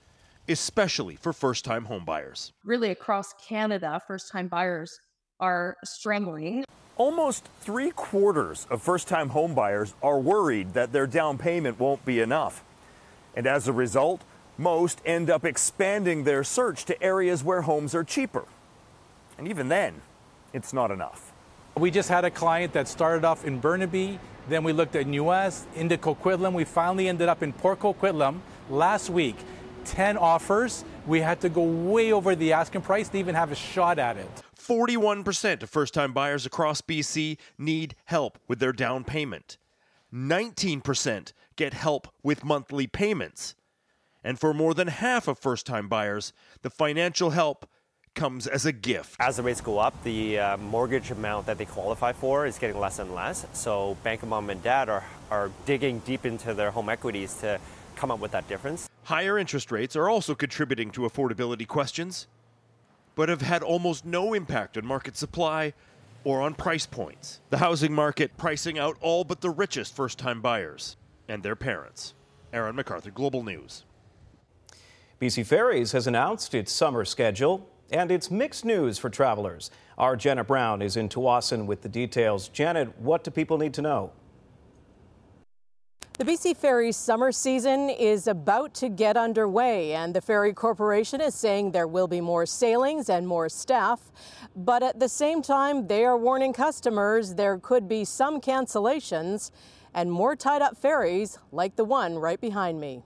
especially 0.48 1.16
for 1.16 1.32
first 1.32 1.64
time 1.64 1.86
homebuyers. 1.86 2.52
Really, 2.64 2.90
across 2.90 3.34
Canada, 3.46 4.00
first 4.06 4.32
time 4.32 4.48
buyers 4.48 5.00
are 5.40 5.76
struggling. 5.84 6.64
Almost 6.96 7.48
three 7.60 7.90
quarters 7.90 8.66
of 8.70 8.82
first 8.82 9.06
time 9.06 9.30
homebuyers 9.30 9.92
are 10.02 10.18
worried 10.18 10.74
that 10.74 10.92
their 10.92 11.06
down 11.06 11.38
payment 11.38 11.78
won't 11.78 12.04
be 12.04 12.20
enough. 12.20 12.64
And 13.36 13.46
as 13.46 13.68
a 13.68 13.72
result, 13.72 14.22
most 14.56 15.00
end 15.04 15.30
up 15.30 15.44
expanding 15.44 16.24
their 16.24 16.42
search 16.42 16.84
to 16.86 17.00
areas 17.00 17.44
where 17.44 17.62
homes 17.62 17.94
are 17.94 18.02
cheaper. 18.02 18.44
And 19.38 19.46
even 19.46 19.68
then, 19.68 20.02
it's 20.52 20.72
not 20.72 20.90
enough. 20.90 21.32
We 21.76 21.92
just 21.92 22.08
had 22.08 22.24
a 22.24 22.30
client 22.30 22.72
that 22.72 22.88
started 22.88 23.24
off 23.24 23.44
in 23.44 23.60
Burnaby, 23.60 24.18
then 24.48 24.64
we 24.64 24.72
looked 24.72 24.96
at 24.96 25.06
New 25.06 25.24
West, 25.24 25.66
into 25.76 25.96
Coquitlam. 25.98 26.54
We 26.54 26.64
finally 26.64 27.06
ended 27.06 27.28
up 27.28 27.42
in 27.42 27.52
Port 27.52 27.80
Coquitlam 27.80 28.40
last 28.70 29.10
week. 29.10 29.36
10 29.88 30.16
offers. 30.16 30.84
We 31.06 31.20
had 31.20 31.40
to 31.40 31.48
go 31.48 31.62
way 31.62 32.12
over 32.12 32.34
the 32.34 32.52
asking 32.52 32.82
price 32.82 33.08
to 33.10 33.18
even 33.18 33.34
have 33.34 33.52
a 33.52 33.54
shot 33.54 33.98
at 33.98 34.16
it. 34.16 34.30
41% 34.58 35.62
of 35.62 35.70
first 35.70 35.94
time 35.94 36.12
buyers 36.12 36.44
across 36.44 36.80
BC 36.80 37.38
need 37.56 37.94
help 38.04 38.38
with 38.46 38.58
their 38.58 38.72
down 38.72 39.04
payment. 39.04 39.56
19% 40.12 41.32
get 41.56 41.74
help 41.74 42.08
with 42.22 42.44
monthly 42.44 42.86
payments. 42.86 43.54
And 44.22 44.38
for 44.38 44.52
more 44.52 44.74
than 44.74 44.88
half 44.88 45.28
of 45.28 45.38
first 45.38 45.66
time 45.66 45.88
buyers, 45.88 46.32
the 46.62 46.70
financial 46.70 47.30
help 47.30 47.68
comes 48.14 48.46
as 48.46 48.66
a 48.66 48.72
gift. 48.72 49.16
As 49.20 49.36
the 49.36 49.42
rates 49.42 49.60
go 49.60 49.78
up, 49.78 50.02
the 50.02 50.38
uh, 50.38 50.56
mortgage 50.56 51.10
amount 51.10 51.46
that 51.46 51.56
they 51.56 51.64
qualify 51.64 52.12
for 52.12 52.46
is 52.46 52.58
getting 52.58 52.78
less 52.78 52.98
and 52.98 53.14
less. 53.14 53.46
So, 53.52 53.96
bank 54.02 54.22
of 54.22 54.28
mom 54.28 54.50
and 54.50 54.62
dad 54.62 54.88
are, 54.88 55.04
are 55.30 55.50
digging 55.66 56.00
deep 56.00 56.26
into 56.26 56.52
their 56.52 56.70
home 56.70 56.88
equities 56.88 57.34
to 57.40 57.60
come 57.98 58.10
up 58.10 58.20
with 58.20 58.30
that 58.30 58.48
difference. 58.48 58.88
Higher 59.04 59.38
interest 59.38 59.72
rates 59.72 59.96
are 59.96 60.08
also 60.08 60.34
contributing 60.34 60.90
to 60.92 61.02
affordability 61.02 61.66
questions, 61.66 62.28
but 63.14 63.28
have 63.28 63.42
had 63.42 63.62
almost 63.62 64.06
no 64.06 64.32
impact 64.32 64.78
on 64.78 64.86
market 64.86 65.16
supply 65.16 65.74
or 66.24 66.40
on 66.40 66.54
price 66.54 66.86
points. 66.86 67.40
The 67.50 67.58
housing 67.58 67.92
market 67.92 68.36
pricing 68.36 68.78
out 68.78 68.96
all 69.00 69.24
but 69.24 69.40
the 69.40 69.50
richest 69.50 69.96
first 69.96 70.18
time 70.18 70.40
buyers 70.40 70.96
and 71.28 71.42
their 71.42 71.56
parents. 71.56 72.14
Aaron 72.52 72.76
MacArthur, 72.76 73.10
Global 73.10 73.42
News. 73.42 73.84
BC 75.20 75.44
Ferries 75.44 75.92
has 75.92 76.06
announced 76.06 76.54
its 76.54 76.72
summer 76.72 77.04
schedule, 77.04 77.68
and 77.90 78.10
it's 78.10 78.30
mixed 78.30 78.64
news 78.64 78.98
for 78.98 79.10
travelers. 79.10 79.70
Our 79.98 80.16
Janet 80.16 80.46
Brown 80.46 80.80
is 80.80 80.96
in 80.96 81.08
Tsawwassen 81.08 81.66
with 81.66 81.82
the 81.82 81.88
details. 81.88 82.48
Janet, 82.48 82.96
what 83.00 83.24
do 83.24 83.30
people 83.32 83.58
need 83.58 83.74
to 83.74 83.82
know? 83.82 84.12
The 86.18 86.24
BC 86.24 86.56
Ferries 86.56 86.96
summer 86.96 87.30
season 87.30 87.88
is 87.88 88.26
about 88.26 88.74
to 88.74 88.88
get 88.88 89.16
underway, 89.16 89.92
and 89.92 90.12
the 90.12 90.20
Ferry 90.20 90.52
Corporation 90.52 91.20
is 91.20 91.32
saying 91.32 91.70
there 91.70 91.86
will 91.86 92.08
be 92.08 92.20
more 92.20 92.44
sailings 92.44 93.08
and 93.08 93.28
more 93.28 93.48
staff. 93.48 94.10
But 94.56 94.82
at 94.82 94.98
the 94.98 95.08
same 95.08 95.42
time, 95.42 95.86
they 95.86 96.04
are 96.04 96.18
warning 96.18 96.52
customers 96.52 97.36
there 97.36 97.56
could 97.58 97.86
be 97.88 98.04
some 98.04 98.40
cancellations 98.40 99.52
and 99.94 100.10
more 100.10 100.34
tied 100.34 100.60
up 100.60 100.76
ferries 100.76 101.38
like 101.52 101.76
the 101.76 101.84
one 101.84 102.16
right 102.18 102.40
behind 102.40 102.80
me. 102.80 103.04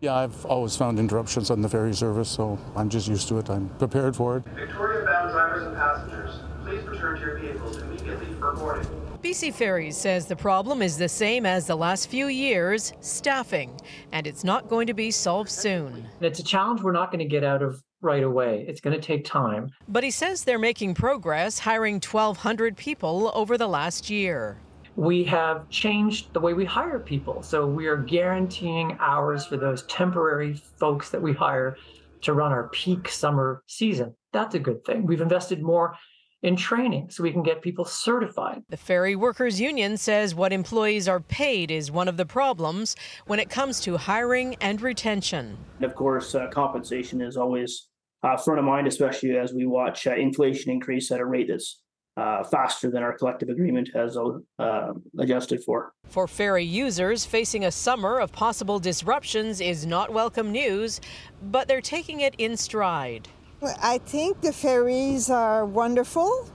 Yeah, 0.00 0.14
I've 0.14 0.46
always 0.46 0.74
found 0.74 0.98
interruptions 0.98 1.50
on 1.50 1.60
the 1.60 1.68
ferry 1.68 1.92
service, 1.92 2.30
so 2.30 2.58
I'm 2.74 2.88
just 2.88 3.08
used 3.08 3.28
to 3.28 3.40
it. 3.40 3.50
I'm 3.50 3.68
prepared 3.76 4.16
for 4.16 4.38
it. 4.38 4.44
Victoria 4.54 5.04
bound 5.04 5.32
drivers 5.32 5.66
and 5.66 5.76
passengers, 5.76 6.40
please 6.64 6.82
return 6.84 7.16
to 7.16 7.26
your 7.26 7.38
vehicles 7.38 7.76
immediately 7.76 8.32
for 8.40 8.56
boarding. 8.56 9.11
BC 9.22 9.54
Ferries 9.54 9.96
says 9.96 10.26
the 10.26 10.34
problem 10.34 10.82
is 10.82 10.98
the 10.98 11.08
same 11.08 11.46
as 11.46 11.68
the 11.68 11.76
last 11.76 12.10
few 12.10 12.26
years 12.26 12.92
staffing, 12.98 13.80
and 14.10 14.26
it's 14.26 14.42
not 14.42 14.68
going 14.68 14.88
to 14.88 14.94
be 14.94 15.12
solved 15.12 15.48
soon. 15.48 16.08
It's 16.20 16.40
a 16.40 16.42
challenge 16.42 16.82
we're 16.82 16.90
not 16.90 17.12
going 17.12 17.20
to 17.20 17.24
get 17.24 17.44
out 17.44 17.62
of 17.62 17.80
right 18.00 18.24
away. 18.24 18.64
It's 18.66 18.80
going 18.80 19.00
to 19.00 19.06
take 19.06 19.24
time. 19.24 19.70
But 19.86 20.02
he 20.02 20.10
says 20.10 20.42
they're 20.42 20.58
making 20.58 20.94
progress, 20.94 21.60
hiring 21.60 22.00
1,200 22.00 22.76
people 22.76 23.30
over 23.32 23.56
the 23.56 23.68
last 23.68 24.10
year. 24.10 24.58
We 24.96 25.22
have 25.22 25.68
changed 25.68 26.32
the 26.32 26.40
way 26.40 26.52
we 26.52 26.64
hire 26.64 26.98
people. 26.98 27.44
So 27.44 27.64
we 27.64 27.86
are 27.86 27.96
guaranteeing 27.96 28.96
hours 28.98 29.46
for 29.46 29.56
those 29.56 29.84
temporary 29.84 30.54
folks 30.54 31.10
that 31.10 31.22
we 31.22 31.32
hire 31.32 31.76
to 32.22 32.32
run 32.32 32.50
our 32.50 32.70
peak 32.70 33.08
summer 33.08 33.62
season. 33.68 34.16
That's 34.32 34.56
a 34.56 34.58
good 34.58 34.84
thing. 34.84 35.06
We've 35.06 35.20
invested 35.20 35.62
more 35.62 35.94
in 36.42 36.56
training 36.56 37.08
so 37.10 37.22
we 37.22 37.32
can 37.32 37.42
get 37.42 37.62
people 37.62 37.84
certified. 37.84 38.62
The 38.68 38.76
Ferry 38.76 39.14
Workers 39.14 39.60
Union 39.60 39.96
says 39.96 40.34
what 40.34 40.52
employees 40.52 41.08
are 41.08 41.20
paid 41.20 41.70
is 41.70 41.90
one 41.90 42.08
of 42.08 42.16
the 42.16 42.26
problems 42.26 42.96
when 43.26 43.38
it 43.38 43.48
comes 43.48 43.80
to 43.80 43.96
hiring 43.96 44.56
and 44.60 44.80
retention. 44.80 45.56
And 45.76 45.84
of 45.84 45.94
course, 45.94 46.34
uh, 46.34 46.48
compensation 46.48 47.20
is 47.20 47.36
always 47.36 47.88
uh, 48.22 48.36
front 48.36 48.58
of 48.58 48.64
mind, 48.64 48.86
especially 48.86 49.36
as 49.36 49.52
we 49.52 49.66
watch 49.66 50.06
uh, 50.06 50.14
inflation 50.14 50.70
increase 50.70 51.10
at 51.10 51.20
a 51.20 51.24
rate 51.24 51.48
that's 51.48 51.80
uh, 52.16 52.44
faster 52.44 52.90
than 52.90 53.02
our 53.02 53.16
collective 53.16 53.48
agreement 53.48 53.88
has 53.94 54.18
uh, 54.58 54.92
adjusted 55.18 55.64
for. 55.64 55.92
For 56.08 56.28
ferry 56.28 56.64
users, 56.64 57.24
facing 57.24 57.64
a 57.64 57.70
summer 57.70 58.18
of 58.18 58.32
possible 58.32 58.78
disruptions 58.78 59.60
is 59.60 59.86
not 59.86 60.12
welcome 60.12 60.52
news, 60.52 61.00
but 61.42 61.68
they're 61.68 61.80
taking 61.80 62.20
it 62.20 62.34
in 62.36 62.56
stride. 62.56 63.28
I 63.62 63.98
think 63.98 64.40
the 64.40 64.52
ferries 64.52 65.30
are 65.30 65.64
wonderful, 65.64 66.48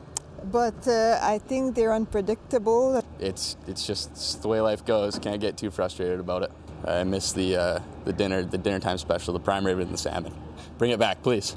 but 0.51 0.87
uh, 0.87 1.19
I 1.21 1.37
think 1.39 1.73
they're 1.73 1.93
unpredictable. 1.93 3.01
It's 3.19 3.55
it's 3.65 3.87
just 3.87 4.11
it's 4.11 4.35
the 4.35 4.49
way 4.49 4.59
life 4.59 4.85
goes. 4.85 5.17
Can't 5.17 5.39
get 5.39 5.57
too 5.57 5.71
frustrated 5.71 6.19
about 6.19 6.43
it. 6.43 6.51
I 6.85 7.03
miss 7.05 7.31
the 7.31 7.55
uh, 7.55 7.79
the 8.03 8.11
dinner 8.11 8.43
the 8.43 8.57
dinner 8.57 8.79
time 8.79 8.97
special, 8.97 9.33
the 9.33 9.39
prime 9.39 9.65
rib 9.65 9.79
and 9.79 9.91
the 9.91 9.97
salmon. 9.97 10.33
Bring 10.77 10.91
it 10.91 10.99
back, 10.99 11.23
please. 11.23 11.55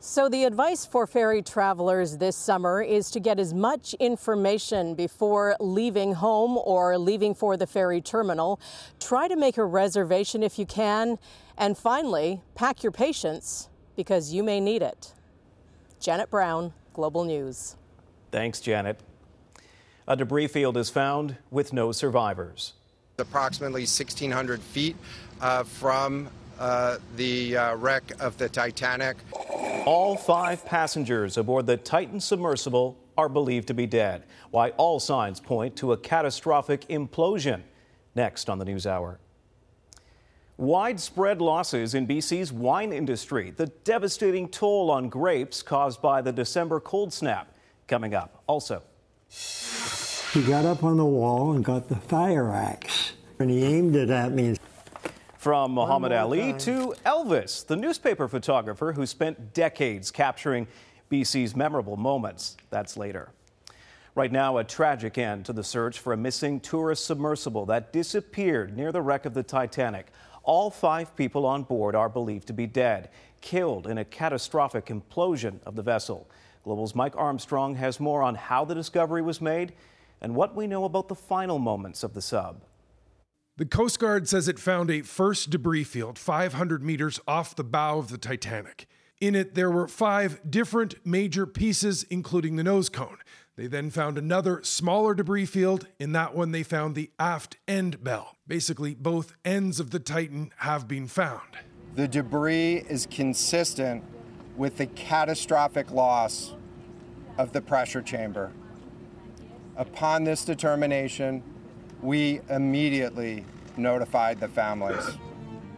So, 0.00 0.28
the 0.28 0.44
advice 0.44 0.86
for 0.86 1.06
ferry 1.06 1.42
travelers 1.42 2.16
this 2.18 2.36
summer 2.36 2.80
is 2.80 3.10
to 3.10 3.20
get 3.20 3.40
as 3.40 3.52
much 3.52 3.92
information 3.94 4.94
before 4.94 5.56
leaving 5.58 6.14
home 6.14 6.56
or 6.58 6.96
leaving 6.96 7.34
for 7.34 7.56
the 7.56 7.66
ferry 7.66 8.00
terminal. 8.00 8.60
Try 9.00 9.26
to 9.26 9.34
make 9.34 9.58
a 9.58 9.64
reservation 9.64 10.44
if 10.44 10.60
you 10.60 10.64
can. 10.64 11.18
And 11.58 11.76
finally, 11.76 12.40
pack 12.54 12.84
your 12.84 12.92
patience 12.92 13.68
because 13.96 14.32
you 14.32 14.42
may 14.42 14.60
need 14.60 14.82
it. 14.82 15.12
Janet 16.00 16.30
Brown, 16.30 16.72
Global 16.92 17.24
News. 17.24 17.76
Thanks, 18.30 18.60
Janet. 18.60 19.00
A 20.06 20.14
debris 20.14 20.46
field 20.46 20.76
is 20.76 20.90
found 20.90 21.36
with 21.50 21.72
no 21.72 21.90
survivors. 21.90 22.74
Approximately 23.18 23.82
1,600 23.82 24.60
feet 24.60 24.94
uh, 25.40 25.64
from 25.64 26.28
uh, 26.58 26.98
the 27.16 27.56
uh, 27.56 27.76
wreck 27.76 28.12
of 28.20 28.36
the 28.38 28.48
Titanic. 28.48 29.16
All 29.84 30.16
five 30.16 30.64
passengers 30.64 31.36
aboard 31.36 31.66
the 31.66 31.76
Titan 31.76 32.20
submersible 32.20 32.96
are 33.16 33.28
believed 33.28 33.68
to 33.68 33.74
be 33.74 33.86
dead, 33.86 34.24
while 34.50 34.70
all 34.76 35.00
signs 35.00 35.40
point 35.40 35.76
to 35.76 35.92
a 35.92 35.96
catastrophic 35.96 36.86
implosion. 36.88 37.62
Next 38.14 38.48
on 38.48 38.58
the 38.58 38.64
News 38.64 38.86
Hour. 38.86 39.18
Widespread 40.58 41.42
losses 41.42 41.92
in 41.92 42.06
BC's 42.06 42.50
wine 42.50 42.90
industry, 42.90 43.50
the 43.50 43.66
devastating 43.84 44.48
toll 44.48 44.90
on 44.90 45.10
grapes 45.10 45.60
caused 45.60 46.00
by 46.00 46.22
the 46.22 46.32
December 46.32 46.80
cold 46.80 47.12
snap. 47.12 47.52
Coming 47.88 48.14
up. 48.14 48.42
Also, 48.48 48.82
he 50.32 50.42
got 50.42 50.64
up 50.64 50.82
on 50.82 50.96
the 50.96 51.04
wall 51.04 51.52
and 51.52 51.64
got 51.64 51.88
the 51.88 51.96
fire 51.96 52.50
axe, 52.50 53.12
and 53.38 53.50
he 53.50 53.64
aimed 53.64 53.94
it 53.94 54.10
at 54.10 54.32
me. 54.32 54.56
From 55.36 55.72
Muhammad 55.72 56.10
Ali 56.10 56.52
time. 56.52 56.58
to 56.58 56.94
Elvis, 57.04 57.64
the 57.64 57.76
newspaper 57.76 58.26
photographer 58.26 58.92
who 58.92 59.06
spent 59.06 59.54
decades 59.54 60.10
capturing 60.10 60.66
BC's 61.10 61.54
memorable 61.54 61.96
moments. 61.96 62.56
That's 62.70 62.96
later. 62.96 63.30
Right 64.16 64.32
now, 64.32 64.56
a 64.56 64.64
tragic 64.64 65.18
end 65.18 65.44
to 65.44 65.52
the 65.52 65.62
search 65.62 66.00
for 66.00 66.14
a 66.14 66.16
missing 66.16 66.58
tourist 66.58 67.04
submersible 67.04 67.66
that 67.66 67.92
disappeared 67.92 68.74
near 68.74 68.90
the 68.90 69.02
wreck 69.02 69.26
of 69.26 69.34
the 69.34 69.42
Titanic. 69.42 70.06
All 70.46 70.70
five 70.70 71.14
people 71.16 71.44
on 71.44 71.64
board 71.64 71.96
are 71.96 72.08
believed 72.08 72.46
to 72.46 72.52
be 72.52 72.68
dead, 72.68 73.10
killed 73.40 73.88
in 73.88 73.98
a 73.98 74.04
catastrophic 74.04 74.86
implosion 74.86 75.58
of 75.66 75.74
the 75.74 75.82
vessel. 75.82 76.30
Global's 76.62 76.94
Mike 76.94 77.16
Armstrong 77.16 77.74
has 77.74 77.98
more 77.98 78.22
on 78.22 78.36
how 78.36 78.64
the 78.64 78.74
discovery 78.74 79.22
was 79.22 79.40
made 79.40 79.72
and 80.20 80.36
what 80.36 80.54
we 80.54 80.68
know 80.68 80.84
about 80.84 81.08
the 81.08 81.16
final 81.16 81.58
moments 81.58 82.04
of 82.04 82.14
the 82.14 82.22
sub. 82.22 82.62
The 83.56 83.66
Coast 83.66 83.98
Guard 83.98 84.28
says 84.28 84.46
it 84.46 84.60
found 84.60 84.88
a 84.88 85.02
first 85.02 85.50
debris 85.50 85.84
field 85.84 86.16
500 86.16 86.82
meters 86.82 87.18
off 87.26 87.56
the 87.56 87.64
bow 87.64 87.98
of 87.98 88.08
the 88.08 88.18
Titanic. 88.18 88.86
In 89.20 89.34
it, 89.34 89.54
there 89.54 89.70
were 89.70 89.88
five 89.88 90.40
different 90.48 90.94
major 91.04 91.46
pieces, 91.46 92.04
including 92.04 92.56
the 92.56 92.62
nose 92.62 92.88
cone. 92.88 93.18
They 93.56 93.68
then 93.68 93.88
found 93.88 94.18
another 94.18 94.60
smaller 94.62 95.14
debris 95.14 95.46
field. 95.46 95.86
In 95.98 96.12
that 96.12 96.34
one, 96.34 96.52
they 96.52 96.62
found 96.62 96.94
the 96.94 97.10
aft 97.18 97.56
end 97.66 98.04
bell. 98.04 98.36
Basically, 98.46 98.94
both 98.94 99.34
ends 99.46 99.80
of 99.80 99.90
the 99.90 99.98
Titan 99.98 100.52
have 100.58 100.86
been 100.86 101.08
found. 101.08 101.56
The 101.94 102.06
debris 102.06 102.84
is 102.88 103.06
consistent 103.10 104.04
with 104.58 104.76
the 104.76 104.86
catastrophic 104.86 105.90
loss 105.90 106.54
of 107.38 107.52
the 107.52 107.62
pressure 107.62 108.02
chamber. 108.02 108.52
Upon 109.76 110.24
this 110.24 110.44
determination, 110.44 111.42
we 112.02 112.42
immediately 112.50 113.46
notified 113.78 114.38
the 114.38 114.48
families. 114.48 115.16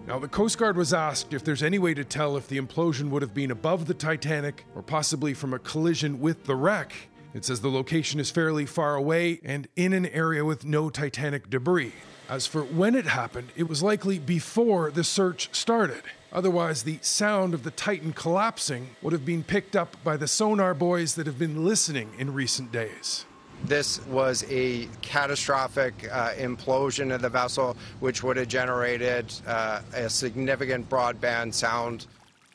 Now, 0.08 0.18
the 0.18 0.26
Coast 0.26 0.58
Guard 0.58 0.76
was 0.76 0.92
asked 0.92 1.32
if 1.32 1.44
there's 1.44 1.62
any 1.62 1.78
way 1.78 1.94
to 1.94 2.02
tell 2.02 2.36
if 2.36 2.48
the 2.48 2.60
implosion 2.60 3.10
would 3.10 3.22
have 3.22 3.34
been 3.34 3.52
above 3.52 3.86
the 3.86 3.94
Titanic 3.94 4.64
or 4.74 4.82
possibly 4.82 5.32
from 5.32 5.54
a 5.54 5.58
collision 5.60 6.18
with 6.18 6.44
the 6.44 6.56
wreck. 6.56 6.92
It 7.34 7.44
says 7.44 7.60
the 7.60 7.70
location 7.70 8.20
is 8.20 8.30
fairly 8.30 8.66
far 8.66 8.94
away 8.94 9.40
and 9.44 9.68
in 9.76 9.92
an 9.92 10.06
area 10.06 10.44
with 10.44 10.64
no 10.64 10.88
Titanic 10.90 11.50
debris. 11.50 11.92
As 12.28 12.46
for 12.46 12.62
when 12.62 12.94
it 12.94 13.06
happened, 13.06 13.48
it 13.56 13.68
was 13.68 13.82
likely 13.82 14.18
before 14.18 14.90
the 14.90 15.04
search 15.04 15.48
started. 15.52 16.02
Otherwise, 16.32 16.82
the 16.82 16.98
sound 17.00 17.54
of 17.54 17.62
the 17.62 17.70
Titan 17.70 18.12
collapsing 18.12 18.90
would 19.00 19.12
have 19.12 19.24
been 19.24 19.42
picked 19.42 19.74
up 19.74 19.96
by 20.04 20.16
the 20.16 20.28
sonar 20.28 20.74
buoys 20.74 21.14
that 21.14 21.26
have 21.26 21.38
been 21.38 21.64
listening 21.64 22.10
in 22.18 22.34
recent 22.34 22.70
days. 22.70 23.24
This 23.64 24.04
was 24.06 24.44
a 24.50 24.88
catastrophic 25.02 26.08
uh, 26.12 26.30
implosion 26.32 27.14
of 27.14 27.22
the 27.22 27.28
vessel, 27.28 27.76
which 28.00 28.22
would 28.22 28.36
have 28.36 28.48
generated 28.48 29.32
uh, 29.46 29.80
a 29.94 30.08
significant 30.08 30.88
broadband 30.88 31.54
sound. 31.54 32.06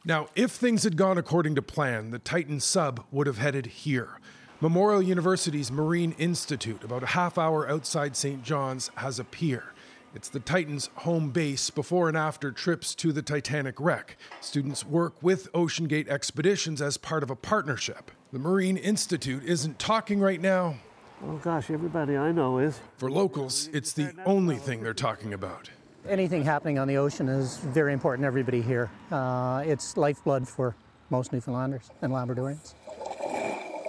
Now, 0.06 0.28
if 0.36 0.52
things 0.52 0.84
had 0.84 0.98
gone 0.98 1.18
according 1.18 1.56
to 1.56 1.62
plan, 1.62 2.12
the 2.12 2.20
Titan 2.20 2.60
sub 2.60 3.04
would 3.12 3.26
have 3.28 3.38
headed 3.38 3.66
here. 3.66 4.20
Memorial 4.64 5.02
University's 5.02 5.70
Marine 5.70 6.16
Institute, 6.18 6.86
about 6.86 7.04
a 7.04 7.08
half 7.08 7.38
hour 7.38 7.70
outside 7.70 8.16
St. 8.16 8.42
John's, 8.44 8.90
has 8.96 9.20
a 9.20 9.26
pier. 9.26 9.74
It's 10.16 10.30
the 10.30 10.40
Titan's 10.40 10.90
home 10.96 11.32
base 11.32 11.70
before 11.70 12.08
and 12.08 12.16
after 12.16 12.50
trips 12.50 12.96
to 12.96 13.12
the 13.12 13.22
Titanic 13.22 13.78
wreck. 13.78 14.16
Students 14.40 14.86
work 14.86 15.22
with 15.22 15.52
OceanGate 15.52 16.08
Expeditions 16.08 16.82
as 16.82 16.96
part 16.96 17.24
of 17.24 17.30
a 17.30 17.36
partnership. 17.36 18.10
The 18.32 18.40
Marine 18.40 18.78
Institute 18.78 19.44
isn't 19.44 19.80
talking 19.80 20.22
right 20.22 20.40
now. 20.40 20.78
Oh 21.28 21.36
gosh, 21.40 21.70
everybody 21.70 22.16
I 22.16 22.32
know 22.32 22.60
is. 22.60 22.80
For 22.96 23.12
locals, 23.12 23.68
it's 23.74 23.92
the 23.92 24.14
only 24.26 24.56
thing 24.56 24.82
they're 24.82 24.94
talking 24.94 25.34
about. 25.34 25.72
Anything 26.08 26.46
happening 26.46 26.80
on 26.80 26.88
the 26.88 26.96
ocean 26.96 27.28
is 27.28 27.58
very 27.58 27.92
important 27.92 28.24
to 28.24 28.28
everybody 28.28 28.62
here. 28.62 28.90
Uh, 29.12 29.62
it's 29.66 29.98
lifeblood 29.98 30.48
for 30.48 30.74
most 31.10 31.34
Newfoundlanders 31.34 31.90
and 32.02 32.14
Labradorians. 32.14 32.76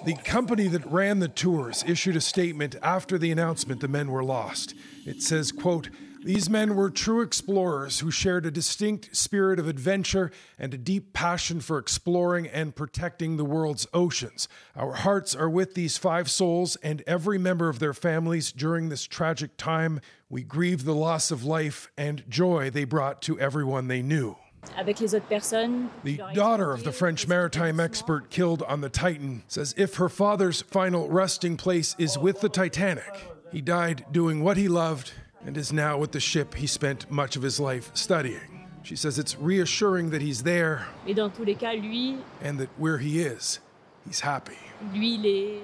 The 0.05 0.15
company 0.17 0.69
that 0.69 0.85
ran 0.85 1.21
the 1.21 1.29
tours 1.29 1.83
issued 1.87 2.15
a 2.15 2.21
statement 2.21 2.77
after 2.83 3.17
the 3.17 3.33
announcement 3.33 3.81
the 3.81 3.89
men 3.89 4.11
were 4.11 4.23
lost. 4.23 4.75
It 5.07 5.23
says, 5.23 5.51
quote, 5.51 5.89
these 6.23 6.51
men 6.51 6.75
were 6.75 6.91
true 6.91 7.23
explorers 7.23 8.01
who 8.01 8.11
shared 8.11 8.45
a 8.45 8.51
distinct 8.51 9.17
spirit 9.17 9.59
of 9.59 9.67
adventure 9.67 10.31
and 10.59 10.75
a 10.75 10.79
deep 10.79 11.15
passion 11.15 11.61
for 11.61 11.79
exploring 11.79 12.47
and 12.49 12.77
protecting 12.77 13.39
the 13.39 13.47
world's 13.47 13.87
oceans. 13.95 14.47
Our 14.77 14.93
hearts 14.93 15.35
are 15.35 15.49
with 15.49 15.75
these 15.75 15.97
five 15.97 16.31
souls 16.31 16.77
and 16.83 17.03
every 17.07 17.39
member 17.39 17.71
of 17.71 17.79
their 17.79 17.95
families 17.95 18.53
during 18.53 18.91
this 18.91 19.07
tragic 19.07 19.57
time. 19.57 20.03
We 20.29 20.43
grieve 20.43 20.85
the 20.85 20.95
loss 20.95 21.31
of 21.31 21.45
life 21.45 21.89
and 21.97 22.25
joy 22.29 22.69
they 22.69 22.85
brought 22.85 23.23
to 23.23 23.41
everyone 23.41 23.89
they 23.89 24.03
knew. 24.03 24.37
The 24.77 26.21
daughter 26.35 26.73
of 26.73 26.85
the 26.85 26.93
French 26.93 27.29
maritime 27.29 27.81
expert 27.81 28.31
killed 28.31 28.63
on 28.63 28.81
the 28.81 28.89
Titan 28.89 29.43
says 29.49 29.75
if 29.77 29.97
her 29.97 30.09
father's 30.09 30.63
final 30.63 31.09
resting 31.09 31.57
place 31.57 31.95
is 31.99 32.19
with 32.19 32.41
the 32.41 32.49
Titanic, 32.49 33.29
he 33.53 33.61
died 33.61 34.05
doing 34.11 34.43
what 34.43 34.57
he 34.57 34.69
loved 34.69 35.13
and 35.47 35.57
is 35.57 35.73
now 35.73 35.99
with 35.99 36.13
the 36.13 36.21
ship 36.21 36.55
he 36.55 36.67
spent 36.67 37.11
much 37.11 37.37
of 37.37 37.43
his 37.43 37.61
life 37.61 37.91
studying. 37.95 38.69
She 38.83 38.97
says 38.97 39.19
it's 39.19 39.39
reassuring 39.39 40.11
that 40.11 40.21
he's 40.21 40.43
there 40.43 40.87
and 41.07 41.17
that 41.17 42.69
where 42.77 42.99
he 42.99 43.21
is, 43.21 43.61
he's 44.07 44.21
happy. 44.21 44.59
Lui, 44.93 45.15
il 45.15 45.25
est, 45.25 45.63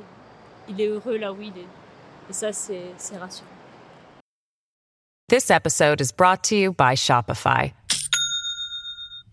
il 0.69 0.81
est 0.81 0.89
heureux 0.89 1.19
là 1.19 1.33
où 1.33 1.43
il 1.43 1.53
est. 1.57 1.69
Et 2.29 2.33
ça, 2.33 2.53
c'est 2.53 3.19
rassurant. 3.19 3.49
This 5.29 5.51
episode 5.51 6.01
is 6.01 6.11
brought 6.11 6.43
to 6.45 6.57
you 6.57 6.73
by 6.73 6.95
Shopify. 6.95 7.73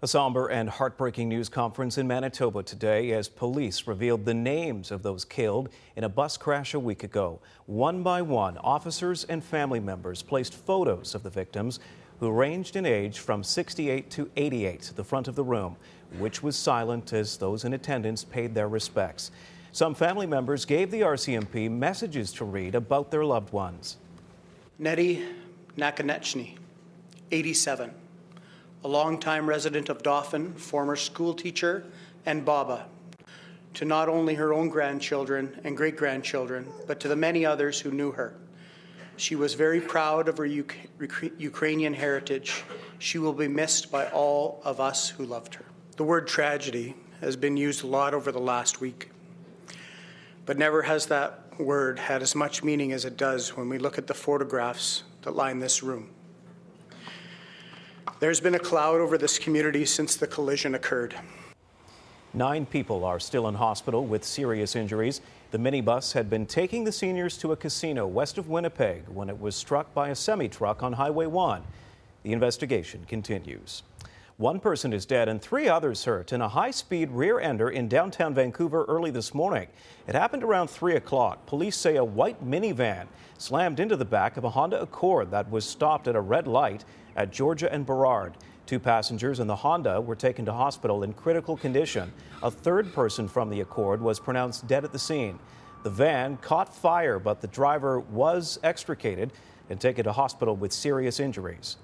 A 0.00 0.06
somber 0.06 0.46
and 0.46 0.70
heartbreaking 0.70 1.28
news 1.28 1.48
conference 1.48 1.98
in 1.98 2.06
Manitoba 2.06 2.62
today 2.62 3.10
as 3.10 3.28
police 3.28 3.88
revealed 3.88 4.24
the 4.24 4.32
names 4.32 4.92
of 4.92 5.02
those 5.02 5.24
killed 5.24 5.70
in 5.96 6.04
a 6.04 6.08
bus 6.08 6.36
crash 6.36 6.72
a 6.72 6.78
week 6.78 7.02
ago. 7.02 7.40
One 7.66 8.04
by 8.04 8.22
one, 8.22 8.58
officers 8.58 9.24
and 9.24 9.42
family 9.42 9.80
members 9.80 10.22
placed 10.22 10.54
photos 10.54 11.16
of 11.16 11.24
the 11.24 11.30
victims 11.30 11.80
who 12.20 12.30
ranged 12.30 12.76
in 12.76 12.86
age 12.86 13.18
from 13.18 13.42
68 13.42 14.08
to 14.10 14.30
88 14.36 14.90
at 14.90 14.94
the 14.94 15.02
front 15.02 15.26
of 15.26 15.34
the 15.34 15.42
room, 15.42 15.74
which 16.20 16.44
was 16.44 16.54
silent 16.54 17.12
as 17.12 17.36
those 17.36 17.64
in 17.64 17.72
attendance 17.72 18.22
paid 18.22 18.54
their 18.54 18.68
respects. 18.68 19.32
Some 19.72 19.96
family 19.96 20.26
members 20.26 20.64
gave 20.64 20.92
the 20.92 21.00
RCMP 21.00 21.68
messages 21.68 22.32
to 22.34 22.44
read 22.44 22.76
about 22.76 23.10
their 23.10 23.24
loved 23.24 23.52
ones. 23.52 23.96
Nettie 24.78 25.26
Nakanechny, 25.76 26.56
87 27.32 27.92
a 28.84 28.88
longtime 28.88 29.48
resident 29.48 29.88
of 29.88 30.02
Dauphin, 30.02 30.52
former 30.54 30.96
school 30.96 31.34
teacher, 31.34 31.84
and 32.26 32.44
Baba, 32.44 32.86
to 33.74 33.84
not 33.84 34.08
only 34.08 34.34
her 34.34 34.52
own 34.52 34.68
grandchildren 34.68 35.58
and 35.64 35.76
great 35.76 35.96
grandchildren, 35.96 36.66
but 36.86 37.00
to 37.00 37.08
the 37.08 37.16
many 37.16 37.44
others 37.44 37.80
who 37.80 37.90
knew 37.90 38.12
her. 38.12 38.34
She 39.16 39.34
was 39.34 39.54
very 39.54 39.80
proud 39.80 40.28
of 40.28 40.38
her 40.38 40.46
Ukrainian 40.46 41.92
heritage. 41.92 42.62
She 43.00 43.18
will 43.18 43.32
be 43.32 43.48
missed 43.48 43.90
by 43.90 44.06
all 44.10 44.60
of 44.64 44.78
us 44.78 45.08
who 45.08 45.24
loved 45.24 45.56
her. 45.56 45.64
The 45.96 46.04
word 46.04 46.28
tragedy 46.28 46.94
has 47.20 47.34
been 47.34 47.56
used 47.56 47.82
a 47.82 47.88
lot 47.88 48.14
over 48.14 48.30
the 48.30 48.38
last 48.38 48.80
week, 48.80 49.10
but 50.46 50.56
never 50.56 50.82
has 50.82 51.06
that 51.06 51.46
word 51.58 51.98
had 51.98 52.22
as 52.22 52.36
much 52.36 52.62
meaning 52.62 52.92
as 52.92 53.04
it 53.04 53.16
does 53.16 53.56
when 53.56 53.68
we 53.68 53.78
look 53.78 53.98
at 53.98 54.06
the 54.06 54.14
photographs 54.14 55.02
that 55.22 55.34
line 55.34 55.58
this 55.58 55.82
room. 55.82 56.10
There's 58.20 58.40
been 58.40 58.56
a 58.56 58.58
cloud 58.58 59.00
over 59.00 59.16
this 59.16 59.38
community 59.38 59.84
since 59.84 60.16
the 60.16 60.26
collision 60.26 60.74
occurred. 60.74 61.14
Nine 62.34 62.66
people 62.66 63.04
are 63.04 63.20
still 63.20 63.46
in 63.46 63.54
hospital 63.54 64.04
with 64.04 64.24
serious 64.24 64.74
injuries. 64.74 65.20
The 65.52 65.58
minibus 65.58 66.14
had 66.14 66.28
been 66.28 66.44
taking 66.44 66.82
the 66.82 66.90
seniors 66.90 67.38
to 67.38 67.52
a 67.52 67.56
casino 67.56 68.08
west 68.08 68.36
of 68.36 68.48
Winnipeg 68.48 69.04
when 69.06 69.28
it 69.28 69.40
was 69.40 69.54
struck 69.54 69.94
by 69.94 70.08
a 70.08 70.16
semi 70.16 70.48
truck 70.48 70.82
on 70.82 70.94
Highway 70.94 71.26
1. 71.26 71.62
The 72.24 72.32
investigation 72.32 73.06
continues. 73.08 73.84
One 74.36 74.58
person 74.58 74.92
is 74.92 75.06
dead 75.06 75.28
and 75.28 75.40
three 75.40 75.68
others 75.68 76.04
hurt 76.04 76.32
in 76.32 76.40
a 76.40 76.48
high 76.48 76.72
speed 76.72 77.10
rear 77.10 77.38
ender 77.38 77.70
in 77.70 77.88
downtown 77.88 78.34
Vancouver 78.34 78.84
early 78.84 79.10
this 79.10 79.32
morning. 79.32 79.68
It 80.06 80.14
happened 80.14 80.42
around 80.42 80.68
3 80.68 80.96
o'clock. 80.96 81.46
Police 81.46 81.76
say 81.76 81.96
a 81.96 82.04
white 82.04 82.44
minivan 82.44 83.06
slammed 83.38 83.80
into 83.80 83.96
the 83.96 84.04
back 84.04 84.36
of 84.36 84.44
a 84.44 84.50
Honda 84.50 84.80
Accord 84.80 85.30
that 85.30 85.50
was 85.50 85.64
stopped 85.64 86.06
at 86.08 86.14
a 86.14 86.20
red 86.20 86.46
light 86.46 86.84
at 87.18 87.32
Georgia 87.32 87.70
and 87.70 87.84
Burrard. 87.84 88.34
Two 88.64 88.78
passengers 88.78 89.40
in 89.40 89.48
the 89.48 89.56
Honda 89.56 90.00
were 90.00 90.14
taken 90.14 90.44
to 90.44 90.52
hospital 90.52 91.02
in 91.02 91.12
critical 91.12 91.56
condition. 91.56 92.12
A 92.42 92.50
third 92.50 92.94
person 92.94 93.26
from 93.26 93.50
the 93.50 93.60
Accord 93.60 94.00
was 94.00 94.20
pronounced 94.20 94.66
dead 94.68 94.84
at 94.84 94.92
the 94.92 94.98
scene. 94.98 95.38
The 95.82 95.90
van 95.90 96.36
caught 96.36 96.72
fire, 96.72 97.18
but 97.18 97.40
the 97.40 97.48
driver 97.48 98.00
was 98.00 98.58
extricated 98.62 99.32
and 99.68 99.80
taken 99.80 100.04
to 100.04 100.12
hospital 100.12 100.54
with 100.54 100.72
serious 100.72 101.18
injuries. 101.18 101.76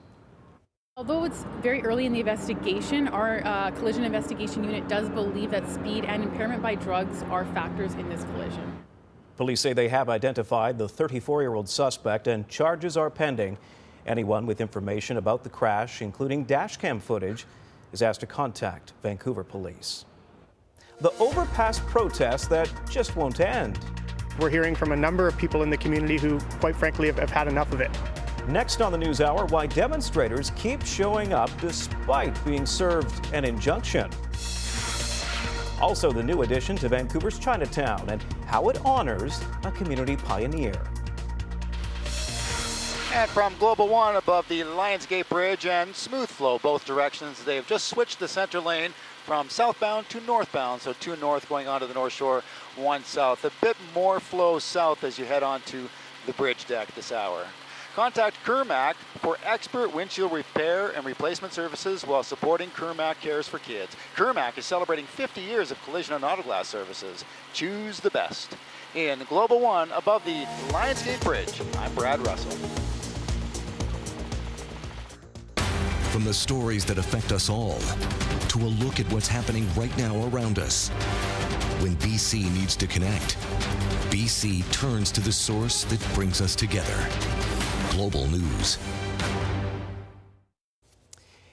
Although 0.96 1.24
it's 1.24 1.44
very 1.60 1.82
early 1.82 2.06
in 2.06 2.12
the 2.12 2.20
investigation, 2.20 3.08
our 3.08 3.44
uh, 3.44 3.72
collision 3.72 4.04
investigation 4.04 4.62
unit 4.62 4.86
does 4.86 5.08
believe 5.08 5.50
that 5.50 5.68
speed 5.68 6.04
and 6.04 6.22
impairment 6.22 6.62
by 6.62 6.76
drugs 6.76 7.24
are 7.24 7.44
factors 7.46 7.94
in 7.94 8.08
this 8.08 8.22
collision. 8.24 8.78
Police 9.36 9.60
say 9.60 9.72
they 9.72 9.88
have 9.88 10.08
identified 10.08 10.78
the 10.78 10.88
34 10.88 11.42
year 11.42 11.54
old 11.54 11.68
suspect 11.68 12.28
and 12.28 12.48
charges 12.48 12.96
are 12.96 13.10
pending. 13.10 13.58
Anyone 14.06 14.44
with 14.44 14.60
information 14.60 15.16
about 15.16 15.44
the 15.44 15.48
crash, 15.48 16.02
including 16.02 16.44
dashcam 16.44 17.00
footage, 17.00 17.46
is 17.92 18.02
asked 18.02 18.20
to 18.20 18.26
contact 18.26 18.92
Vancouver 19.02 19.42
police. 19.42 20.04
The 21.00 21.12
overpass 21.18 21.80
protest 21.80 22.50
that 22.50 22.70
just 22.90 23.16
won't 23.16 23.40
end. 23.40 23.78
We're 24.38 24.50
hearing 24.50 24.74
from 24.74 24.92
a 24.92 24.96
number 24.96 25.26
of 25.26 25.38
people 25.38 25.62
in 25.62 25.70
the 25.70 25.76
community 25.76 26.18
who, 26.18 26.38
quite 26.60 26.76
frankly, 26.76 27.06
have, 27.06 27.18
have 27.18 27.30
had 27.30 27.48
enough 27.48 27.72
of 27.72 27.80
it. 27.80 27.90
Next 28.48 28.82
on 28.82 28.92
the 28.92 28.98
News 28.98 29.22
Hour, 29.22 29.46
why 29.46 29.66
demonstrators 29.66 30.50
keep 30.50 30.84
showing 30.84 31.32
up 31.32 31.50
despite 31.60 32.44
being 32.44 32.66
served 32.66 33.32
an 33.32 33.44
injunction. 33.44 34.10
Also, 35.80 36.12
the 36.12 36.22
new 36.22 36.42
addition 36.42 36.76
to 36.76 36.88
Vancouver's 36.88 37.38
Chinatown 37.38 38.08
and 38.10 38.22
how 38.46 38.68
it 38.68 38.78
honors 38.84 39.40
a 39.64 39.70
community 39.72 40.16
pioneer. 40.16 40.74
And 43.14 43.30
from 43.30 43.54
Global 43.60 43.86
One 43.86 44.16
above 44.16 44.48
the 44.48 44.62
Lionsgate 44.62 45.28
Bridge 45.28 45.66
and 45.66 45.94
smooth 45.94 46.28
flow 46.28 46.58
both 46.58 46.84
directions, 46.84 47.44
they've 47.44 47.64
just 47.64 47.86
switched 47.86 48.18
the 48.18 48.26
center 48.26 48.58
lane 48.58 48.90
from 49.24 49.48
southbound 49.48 50.08
to 50.08 50.20
northbound. 50.22 50.82
So 50.82 50.94
two 50.94 51.14
north 51.16 51.48
going 51.48 51.68
onto 51.68 51.86
the 51.86 51.94
North 51.94 52.12
Shore, 52.12 52.42
one 52.74 53.04
south. 53.04 53.44
A 53.44 53.52
bit 53.60 53.76
more 53.94 54.18
flow 54.18 54.58
south 54.58 55.04
as 55.04 55.16
you 55.16 55.26
head 55.26 55.44
onto 55.44 55.88
the 56.26 56.32
bridge 56.32 56.66
deck 56.66 56.92
this 56.96 57.12
hour. 57.12 57.46
Contact 57.94 58.36
Kermac 58.44 58.94
for 59.20 59.38
expert 59.44 59.94
windshield 59.94 60.32
repair 60.32 60.88
and 60.88 61.06
replacement 61.06 61.52
services 61.52 62.04
while 62.04 62.24
supporting 62.24 62.68
Kermac 62.70 63.20
Cares 63.20 63.46
for 63.46 63.60
Kids. 63.60 63.94
Kermac 64.16 64.58
is 64.58 64.66
celebrating 64.66 65.06
50 65.06 65.40
years 65.40 65.70
of 65.70 65.80
collision 65.84 66.16
and 66.16 66.24
auto 66.24 66.42
glass 66.42 66.66
services. 66.66 67.24
Choose 67.52 68.00
the 68.00 68.10
best. 68.10 68.56
In 68.96 69.20
Global 69.28 69.60
One 69.60 69.92
above 69.92 70.24
the 70.24 70.44
Lionsgate 70.70 71.22
Bridge, 71.22 71.62
I'm 71.78 71.94
Brad 71.94 72.18
Russell. 72.26 72.93
From 76.14 76.22
the 76.22 76.32
stories 76.32 76.84
that 76.84 76.96
affect 76.96 77.32
us 77.32 77.50
all 77.50 77.80
to 78.46 78.60
a 78.60 78.70
look 78.78 79.00
at 79.00 79.12
what's 79.12 79.26
happening 79.26 79.68
right 79.74 79.90
now 79.98 80.28
around 80.28 80.60
us. 80.60 80.90
When 81.80 81.96
BC 81.96 82.54
needs 82.54 82.76
to 82.76 82.86
connect, 82.86 83.36
BC 84.10 84.62
turns 84.70 85.10
to 85.10 85.20
the 85.20 85.32
source 85.32 85.82
that 85.82 86.14
brings 86.14 86.40
us 86.40 86.54
together. 86.54 87.08
Global 87.90 88.28
News. 88.28 88.78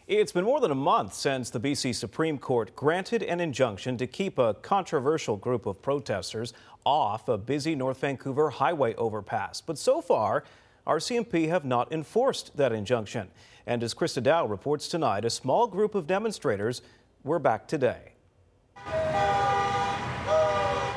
It's 0.05 0.31
been 0.31 0.45
more 0.45 0.59
than 0.59 0.69
a 0.69 0.75
month 0.75 1.15
since 1.15 1.49
the 1.49 1.59
BC 1.59 1.95
Supreme 1.95 2.37
Court 2.37 2.75
granted 2.75 3.23
an 3.23 3.39
injunction 3.39 3.97
to 3.97 4.05
keep 4.05 4.37
a 4.37 4.53
controversial 4.53 5.37
group 5.37 5.65
of 5.65 5.81
protesters 5.81 6.53
off 6.85 7.27
a 7.29 7.37
busy 7.39 7.73
North 7.73 8.01
Vancouver 8.01 8.51
highway 8.51 8.93
overpass. 8.93 9.59
But 9.59 9.79
so 9.79 10.01
far, 10.01 10.43
RCMP 10.87 11.47
have 11.47 11.65
not 11.65 11.91
enforced 11.91 12.57
that 12.57 12.71
injunction. 12.71 13.29
And 13.67 13.83
as 13.83 13.93
Krista 13.93 14.21
Dow 14.23 14.45
reports 14.45 14.87
tonight, 14.87 15.25
a 15.25 15.29
small 15.29 15.67
group 15.67 15.93
of 15.95 16.07
demonstrators 16.07 16.81
were 17.23 17.39
back 17.39 17.67
today. 17.67 18.13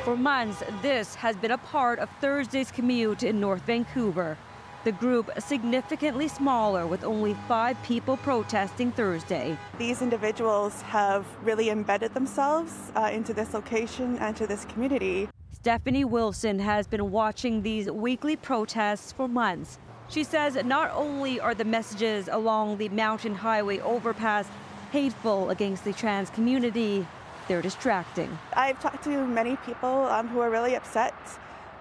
For 0.04 0.16
months, 0.16 0.62
this 0.82 1.14
has 1.14 1.36
been 1.36 1.52
a 1.52 1.58
part 1.58 1.98
of 1.98 2.08
Thursday's 2.20 2.70
commute 2.70 3.22
in 3.22 3.40
North 3.40 3.62
Vancouver. 3.62 4.36
The 4.84 4.92
group 4.92 5.30
significantly 5.38 6.28
smaller 6.28 6.86
with 6.86 7.04
only 7.04 7.34
five 7.48 7.82
people 7.82 8.18
protesting 8.18 8.92
Thursday. 8.92 9.56
These 9.78 10.02
individuals 10.02 10.82
have 10.82 11.24
really 11.42 11.70
embedded 11.70 12.12
themselves 12.12 12.92
uh, 12.94 13.08
into 13.10 13.32
this 13.32 13.54
location 13.54 14.18
and 14.18 14.36
to 14.36 14.46
this 14.46 14.66
community. 14.66 15.28
Stephanie 15.64 16.04
Wilson 16.04 16.58
has 16.58 16.86
been 16.86 17.10
watching 17.10 17.62
these 17.62 17.90
weekly 17.90 18.36
protests 18.36 19.12
for 19.12 19.26
months. 19.26 19.78
She 20.10 20.22
says 20.22 20.62
not 20.62 20.90
only 20.92 21.40
are 21.40 21.54
the 21.54 21.64
messages 21.64 22.28
along 22.30 22.76
the 22.76 22.90
mountain 22.90 23.34
highway 23.34 23.78
overpass 23.78 24.46
hateful 24.92 25.48
against 25.48 25.84
the 25.84 25.94
trans 25.94 26.28
community, 26.28 27.06
they're 27.48 27.62
distracting. 27.62 28.38
I've 28.52 28.78
talked 28.78 29.04
to 29.04 29.26
many 29.26 29.56
people 29.64 29.88
um, 29.88 30.28
who 30.28 30.40
are 30.40 30.50
really 30.50 30.76
upset 30.76 31.14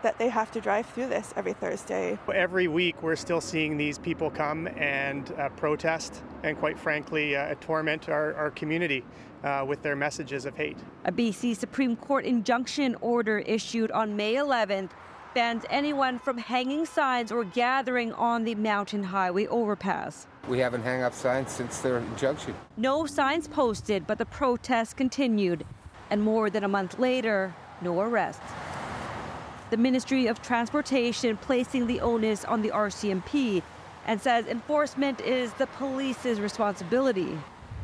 that 0.01 0.17
they 0.17 0.29
have 0.29 0.49
to 0.51 0.61
drive 0.61 0.85
through 0.85 1.07
this 1.07 1.33
every 1.35 1.51
Thursday. 1.51 2.17
Every 2.33 2.69
week, 2.69 3.03
we're 3.03 3.17
still 3.17 3.41
seeing 3.41 3.75
these 3.75 3.97
people 3.97 4.29
come 4.29 4.67
and 4.77 5.29
uh, 5.33 5.49
protest 5.49 6.23
and, 6.43 6.57
quite 6.57 6.79
frankly, 6.79 7.35
uh, 7.35 7.55
torment 7.59 8.07
our, 8.07 8.33
our 8.35 8.51
community 8.51 9.03
uh, 9.43 9.65
with 9.67 9.81
their 9.81 9.95
messages 9.95 10.45
of 10.45 10.55
hate. 10.55 10.77
A 11.05 11.11
BC 11.11 11.55
Supreme 11.55 11.95
Court 11.95 12.25
injunction 12.25 12.95
order 13.01 13.39
issued 13.39 13.91
on 13.91 14.15
May 14.15 14.35
11th 14.35 14.91
bans 15.33 15.63
anyone 15.69 16.19
from 16.19 16.37
hanging 16.37 16.85
signs 16.85 17.31
or 17.31 17.43
gathering 17.43 18.13
on 18.13 18.43
the 18.43 18.55
mountain 18.55 19.03
highway 19.03 19.47
overpass. 19.47 20.27
We 20.47 20.59
haven't 20.59 20.83
hung 20.83 21.01
up 21.01 21.13
signs 21.13 21.51
since 21.51 21.79
their 21.79 21.97
injunction. 21.97 22.53
No 22.77 23.05
signs 23.05 23.47
posted, 23.47 24.05
but 24.05 24.17
the 24.17 24.25
protests 24.25 24.93
continued. 24.93 25.65
And 26.09 26.21
more 26.21 26.49
than 26.49 26.63
a 26.63 26.67
month 26.67 26.99
later, 26.99 27.55
no 27.81 27.99
arrests 28.01 28.41
the 29.73 29.77
Ministry 29.77 30.27
of 30.27 30.39
Transportation 30.39 31.35
placing 31.35 31.87
the 31.87 31.99
onus 31.99 32.45
on 32.45 32.61
the 32.61 32.69
RCMP 32.69 33.63
and 34.05 34.21
says 34.21 34.45
enforcement 34.45 35.19
is 35.21 35.51
the 35.53 35.65
police's 35.65 36.39
responsibility. 36.39 37.35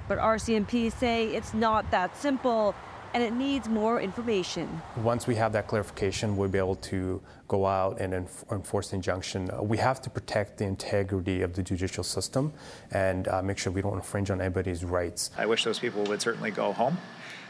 But 0.10 0.18
RCMP 0.18 0.92
say 0.92 1.28
it's 1.28 1.54
not 1.54 1.90
that 1.92 2.18
simple 2.18 2.74
and 3.14 3.24
it 3.24 3.32
needs 3.32 3.70
more 3.70 4.02
information. 4.02 4.82
Once 4.98 5.28
we 5.28 5.36
have 5.36 5.52
that 5.54 5.68
clarification, 5.68 6.36
we'll 6.36 6.50
be 6.50 6.58
able 6.58 6.76
to 6.76 7.22
go 7.48 7.66
out 7.66 8.02
and 8.02 8.14
enf- 8.14 8.52
enforce 8.52 8.90
the 8.90 8.96
injunction. 8.96 9.50
Uh, 9.52 9.62
we 9.62 9.78
have 9.78 10.02
to 10.02 10.10
protect 10.10 10.58
the 10.58 10.66
integrity 10.66 11.42
of 11.44 11.54
the 11.54 11.64
judicial 11.64 12.04
system 12.04 12.52
and 12.92 13.28
uh, 13.28 13.42
make 13.42 13.58
sure 13.60 13.72
we 13.72 13.82
don't 13.82 13.96
infringe 13.96 14.32
on 14.32 14.42
anybody's 14.42 14.84
rights. 14.84 15.30
I 15.38 15.46
wish 15.46 15.64
those 15.64 15.80
people 15.80 16.04
would 16.06 16.22
certainly 16.22 16.52
go 16.52 16.74
home. 16.74 16.98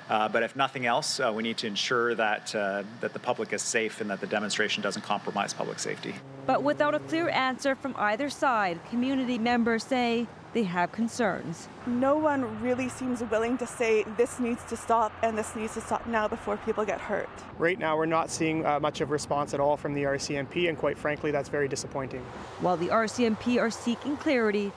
Uh, 0.10 0.28
but 0.28 0.44
if 0.44 0.56
nothing 0.56 0.86
else, 0.86 1.20
uh, 1.20 1.32
we 1.34 1.44
need 1.44 1.58
to 1.58 1.68
ensure 1.68 2.16
that, 2.16 2.54
uh, 2.56 2.84
that 3.00 3.14
the 3.14 3.20
public 3.20 3.54
is 3.54 3.62
safe 3.62 4.02
and 4.02 4.10
that 4.10 4.20
the 4.20 4.28
demonstration 4.28 4.82
doesn't 4.82 5.04
compromise 5.04 5.54
public 5.54 5.80
safety. 5.80 6.16
But 6.48 6.64
without 6.64 6.96
a 6.96 7.00
clear 7.00 7.30
answer 7.30 7.76
from 7.76 7.94
either 7.96 8.30
side, 8.30 8.80
community 8.90 9.38
members 9.38 9.84
say 9.84 10.28
they 10.54 10.64
have 10.64 10.92
concerns. 10.92 11.68
No 11.86 12.18
one 12.18 12.62
really 12.62 12.90
seems 12.90 13.22
willing 13.24 13.58
to 13.58 13.68
say 13.68 14.04
this 14.18 14.40
needs 14.40 14.64
to 14.66 14.76
stop 14.78 15.12
and 15.24 15.38
this 15.38 15.56
needs 15.56 15.74
to 15.76 15.82
stop 15.82 16.06
now 16.08 16.28
before 16.28 16.58
people 16.58 16.86
get 16.86 17.00
hurt. 17.00 17.30
Right 17.58 17.78
now, 17.78 17.98
we're 17.98 18.06
not 18.06 18.30
seeing 18.30 18.66
uh, 18.66 18.80
much 18.80 19.02
of 19.02 19.10
a 19.10 19.12
response 19.12 19.54
at 19.54 19.60
all 19.60 19.78
from 19.78 19.94
the 19.94 20.04
RCMP, 20.04 20.70
and 20.70 20.78
quite 20.78 20.98
frankly, 20.98 21.32
that's 21.32 21.50
very 21.50 21.68
disappointing. 21.68 22.26
While 22.62 22.78
the 22.78 22.88
RCMP 22.88 23.60
are 23.60 23.70
seeking 23.70 24.18
clarity, 24.18 24.72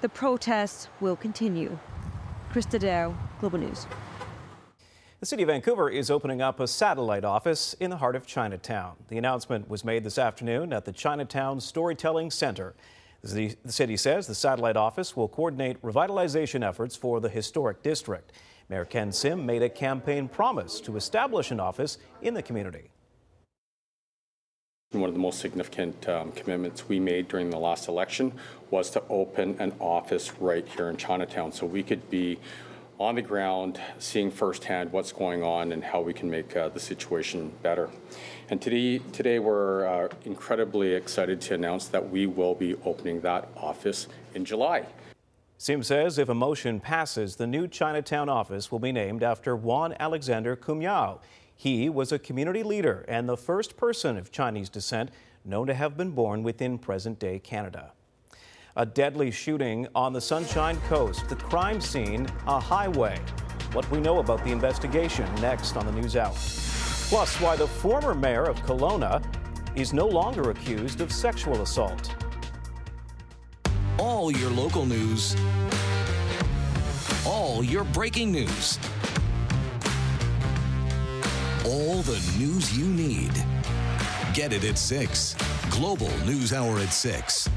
the 0.00 0.08
protests 0.08 0.88
will 1.00 1.16
continue. 1.16 1.78
Krista 2.52 2.78
Dow, 2.78 3.14
Global 3.40 3.58
News. 3.58 3.86
The 5.20 5.26
City 5.26 5.44
of 5.44 5.46
Vancouver 5.46 5.88
is 5.88 6.10
opening 6.10 6.42
up 6.42 6.58
a 6.58 6.66
satellite 6.66 7.24
office 7.24 7.74
in 7.74 7.90
the 7.90 7.98
heart 7.98 8.16
of 8.16 8.26
Chinatown. 8.26 8.96
The 9.08 9.18
announcement 9.18 9.70
was 9.70 9.84
made 9.84 10.02
this 10.02 10.18
afternoon 10.18 10.72
at 10.72 10.84
the 10.84 10.90
Chinatown 10.90 11.60
Storytelling 11.60 12.32
Center. 12.32 12.74
The 13.22 13.56
city 13.66 13.96
says 13.96 14.26
the 14.26 14.34
satellite 14.34 14.76
office 14.76 15.16
will 15.16 15.28
coordinate 15.28 15.80
revitalization 15.80 16.66
efforts 16.66 16.96
for 16.96 17.20
the 17.20 17.28
historic 17.28 17.80
district. 17.82 18.32
Mayor 18.68 18.84
Ken 18.84 19.12
Sim 19.12 19.46
made 19.46 19.62
a 19.62 19.68
campaign 19.68 20.28
promise 20.28 20.80
to 20.80 20.96
establish 20.96 21.52
an 21.52 21.60
office 21.60 21.98
in 22.20 22.34
the 22.34 22.42
community. 22.42 22.90
One 24.90 25.08
of 25.08 25.14
the 25.14 25.20
most 25.20 25.38
significant 25.38 26.08
um, 26.08 26.32
commitments 26.32 26.88
we 26.88 26.98
made 26.98 27.28
during 27.28 27.48
the 27.48 27.58
last 27.58 27.88
election 27.88 28.32
was 28.70 28.90
to 28.90 29.02
open 29.08 29.56
an 29.60 29.72
office 29.78 30.32
right 30.40 30.66
here 30.66 30.88
in 30.88 30.96
Chinatown 30.96 31.52
so 31.52 31.64
we 31.64 31.82
could 31.82 32.10
be 32.10 32.38
on 32.98 33.14
the 33.14 33.22
ground, 33.22 33.80
seeing 33.98 34.30
firsthand 34.30 34.92
what's 34.92 35.12
going 35.12 35.42
on 35.42 35.72
and 35.72 35.82
how 35.82 36.00
we 36.00 36.12
can 36.12 36.28
make 36.28 36.56
uh, 36.56 36.68
the 36.70 36.80
situation 36.80 37.52
better. 37.62 37.88
And 38.50 38.60
today, 38.60 38.98
today 39.12 39.38
we're 39.38 39.86
uh, 39.86 40.08
incredibly 40.24 40.94
excited 40.94 41.40
to 41.42 41.54
announce 41.54 41.88
that 41.88 42.10
we 42.10 42.26
will 42.26 42.54
be 42.54 42.74
opening 42.84 43.20
that 43.22 43.48
office 43.56 44.08
in 44.34 44.44
July. 44.44 44.84
Sim 45.58 45.82
says 45.82 46.18
if 46.18 46.28
a 46.28 46.34
motion 46.34 46.80
passes, 46.80 47.36
the 47.36 47.46
new 47.46 47.68
Chinatown 47.68 48.28
office 48.28 48.72
will 48.72 48.80
be 48.80 48.90
named 48.90 49.22
after 49.22 49.54
Won 49.54 49.94
Alexander 50.00 50.56
Cumyow. 50.56 51.20
He 51.54 51.88
was 51.88 52.10
a 52.10 52.18
community 52.18 52.64
leader 52.64 53.04
and 53.06 53.28
the 53.28 53.36
first 53.36 53.76
person 53.76 54.16
of 54.16 54.32
Chinese 54.32 54.68
descent 54.68 55.10
known 55.44 55.68
to 55.68 55.74
have 55.74 55.96
been 55.96 56.10
born 56.10 56.42
within 56.42 56.78
present 56.78 57.18
day 57.20 57.38
Canada. 57.38 57.92
A 58.74 58.84
deadly 58.84 59.30
shooting 59.30 59.86
on 59.94 60.12
the 60.12 60.20
Sunshine 60.20 60.80
Coast, 60.88 61.28
the 61.28 61.36
crime 61.36 61.80
scene, 61.80 62.26
a 62.46 62.58
highway. 62.58 63.18
What 63.72 63.88
we 63.90 64.00
know 64.00 64.18
about 64.18 64.42
the 64.44 64.50
investigation 64.50 65.32
next 65.36 65.76
on 65.76 65.86
the 65.86 65.92
News 65.92 66.16
Hour. 66.16 66.34
Plus, 67.12 67.38
why 67.42 67.54
the 67.56 67.66
former 67.66 68.14
mayor 68.14 68.44
of 68.44 68.56
Kelowna 68.60 69.22
is 69.76 69.92
no 69.92 70.08
longer 70.08 70.48
accused 70.48 71.02
of 71.02 71.12
sexual 71.12 71.60
assault. 71.60 72.16
All 73.98 74.32
your 74.32 74.48
local 74.48 74.86
news, 74.86 75.36
all 77.26 77.62
your 77.62 77.84
breaking 77.84 78.32
news, 78.32 78.78
all 81.66 82.00
the 82.00 82.18
news 82.38 82.78
you 82.78 82.86
need. 82.86 83.32
Get 84.32 84.54
it 84.54 84.64
at 84.64 84.78
6. 84.78 85.36
Global 85.68 86.08
News 86.24 86.54
Hour 86.54 86.78
at 86.78 86.94
6. 86.94 87.50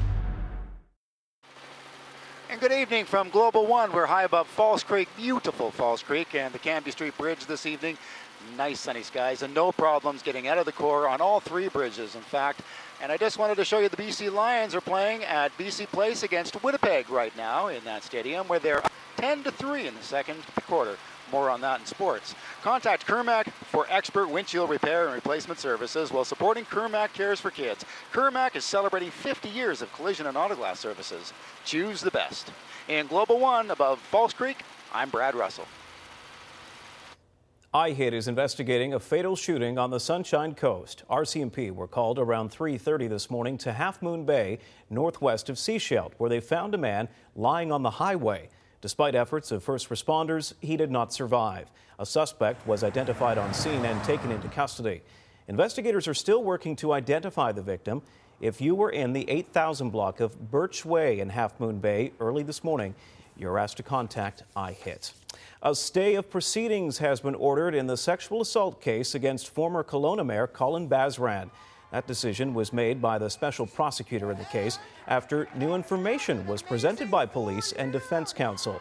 And 2.50 2.60
good 2.60 2.72
evening 2.72 3.06
from 3.06 3.30
Global 3.30 3.66
One. 3.66 3.90
We're 3.90 4.04
high 4.04 4.24
above 4.24 4.48
False 4.48 4.82
Creek, 4.82 5.08
beautiful 5.16 5.70
False 5.70 6.02
Creek, 6.02 6.34
and 6.34 6.52
the 6.52 6.58
Cambie 6.58 6.92
Street 6.92 7.16
Bridge 7.16 7.46
this 7.46 7.64
evening. 7.64 7.96
Nice 8.56 8.80
sunny 8.80 9.02
skies 9.02 9.42
and 9.42 9.52
no 9.54 9.72
problems 9.72 10.22
getting 10.22 10.48
out 10.48 10.58
of 10.58 10.66
the 10.66 10.72
core 10.72 11.08
on 11.08 11.20
all 11.20 11.40
three 11.40 11.68
bridges, 11.68 12.14
in 12.14 12.22
fact. 12.22 12.62
And 13.02 13.12
I 13.12 13.16
just 13.16 13.38
wanted 13.38 13.56
to 13.56 13.64
show 13.64 13.78
you 13.78 13.88
the 13.88 13.96
BC 13.96 14.32
Lions 14.32 14.74
are 14.74 14.80
playing 14.80 15.24
at 15.24 15.56
BC 15.58 15.86
Place 15.88 16.22
against 16.22 16.62
Winnipeg 16.62 17.10
right 17.10 17.36
now 17.36 17.68
in 17.68 17.84
that 17.84 18.04
stadium, 18.04 18.48
where 18.48 18.58
they're 18.58 18.82
10 19.18 19.44
to 19.44 19.50
3 19.50 19.86
in 19.86 19.94
the 19.94 20.02
second 20.02 20.38
quarter. 20.66 20.96
More 21.32 21.50
on 21.50 21.60
that 21.62 21.80
in 21.80 21.86
sports. 21.86 22.34
Contact 22.62 23.06
Kermac 23.06 23.50
for 23.50 23.86
expert 23.90 24.28
windshield 24.28 24.70
repair 24.70 25.06
and 25.06 25.14
replacement 25.14 25.58
services 25.58 26.12
while 26.12 26.24
supporting 26.24 26.64
Kermac 26.64 27.12
Cares 27.12 27.40
for 27.40 27.50
Kids. 27.50 27.84
Kermac 28.12 28.54
is 28.54 28.64
celebrating 28.64 29.10
50 29.10 29.48
years 29.48 29.82
of 29.82 29.92
collision 29.92 30.26
and 30.26 30.36
auto 30.36 30.54
glass 30.54 30.78
services. 30.78 31.32
Choose 31.64 32.00
the 32.00 32.12
best. 32.12 32.52
In 32.88 33.08
Global 33.08 33.40
One 33.40 33.70
above 33.72 33.98
False 33.98 34.32
Creek, 34.32 34.62
I'm 34.94 35.10
Brad 35.10 35.34
Russell. 35.34 35.66
IHIT 37.76 38.14
is 38.14 38.26
investigating 38.26 38.94
a 38.94 38.98
fatal 38.98 39.36
shooting 39.36 39.76
on 39.76 39.90
the 39.90 40.00
Sunshine 40.00 40.54
Coast. 40.54 41.02
RCMP 41.10 41.70
were 41.70 41.86
called 41.86 42.18
around 42.18 42.50
3:30 42.50 43.06
this 43.06 43.30
morning 43.30 43.58
to 43.58 43.74
Half 43.74 44.00
Moon 44.00 44.24
Bay, 44.24 44.60
northwest 44.88 45.50
of 45.50 45.56
Sechelt, 45.56 46.12
where 46.16 46.30
they 46.30 46.40
found 46.40 46.74
a 46.74 46.78
man 46.78 47.06
lying 47.34 47.70
on 47.70 47.82
the 47.82 47.90
highway. 47.90 48.48
Despite 48.80 49.14
efforts 49.14 49.52
of 49.52 49.62
first 49.62 49.90
responders, 49.90 50.54
he 50.62 50.78
did 50.78 50.90
not 50.90 51.12
survive. 51.12 51.70
A 51.98 52.06
suspect 52.06 52.66
was 52.66 52.82
identified 52.82 53.36
on 53.36 53.52
scene 53.52 53.84
and 53.84 54.02
taken 54.04 54.32
into 54.32 54.48
custody. 54.48 55.02
Investigators 55.46 56.08
are 56.08 56.14
still 56.14 56.42
working 56.42 56.76
to 56.76 56.94
identify 56.94 57.52
the 57.52 57.60
victim. 57.60 58.00
If 58.40 58.58
you 58.58 58.74
were 58.74 58.90
in 58.90 59.12
the 59.12 59.28
8000 59.28 59.90
block 59.90 60.20
of 60.20 60.50
Birch 60.50 60.86
Way 60.86 61.20
in 61.20 61.28
Half 61.28 61.60
Moon 61.60 61.80
Bay 61.80 62.14
early 62.20 62.42
this 62.42 62.64
morning, 62.64 62.94
you're 63.38 63.58
asked 63.58 63.76
to 63.78 63.82
contact 63.82 64.42
IHIT. 64.56 65.12
A 65.62 65.74
stay 65.74 66.14
of 66.14 66.30
proceedings 66.30 66.98
has 66.98 67.20
been 67.20 67.34
ordered 67.34 67.74
in 67.74 67.86
the 67.86 67.96
sexual 67.96 68.40
assault 68.40 68.80
case 68.80 69.14
against 69.14 69.48
former 69.48 69.82
Kelowna 69.82 70.24
Mayor 70.24 70.46
Colin 70.46 70.88
Basran. 70.88 71.50
That 71.92 72.06
decision 72.06 72.54
was 72.54 72.72
made 72.72 73.00
by 73.00 73.18
the 73.18 73.30
special 73.30 73.66
prosecutor 73.66 74.30
in 74.30 74.38
the 74.38 74.44
case 74.44 74.78
after 75.06 75.48
new 75.54 75.74
information 75.74 76.46
was 76.46 76.62
presented 76.62 77.10
by 77.10 77.26
police 77.26 77.72
and 77.72 77.92
defense 77.92 78.32
counsel. 78.32 78.80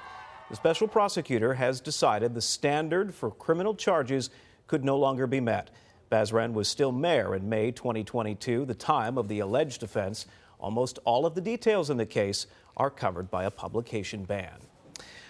The 0.49 0.55
special 0.55 0.87
prosecutor 0.87 1.53
has 1.53 1.81
decided 1.81 2.33
the 2.33 2.41
standard 2.41 3.13
for 3.13 3.31
criminal 3.31 3.75
charges 3.75 4.29
could 4.67 4.83
no 4.83 4.97
longer 4.97 5.27
be 5.27 5.39
met. 5.39 5.69
Basran 6.11 6.53
was 6.53 6.67
still 6.67 6.91
mayor 6.91 7.35
in 7.35 7.49
May 7.49 7.71
2022, 7.71 8.65
the 8.65 8.73
time 8.73 9.17
of 9.17 9.27
the 9.27 9.39
alleged 9.39 9.83
offense. 9.83 10.27
Almost 10.59 10.99
all 11.03 11.25
of 11.25 11.35
the 11.35 11.41
details 11.41 11.89
in 11.89 11.97
the 11.97 12.05
case 12.05 12.47
are 12.77 12.89
covered 12.89 13.29
by 13.31 13.43
a 13.43 13.51
publication 13.51 14.23
ban. 14.23 14.59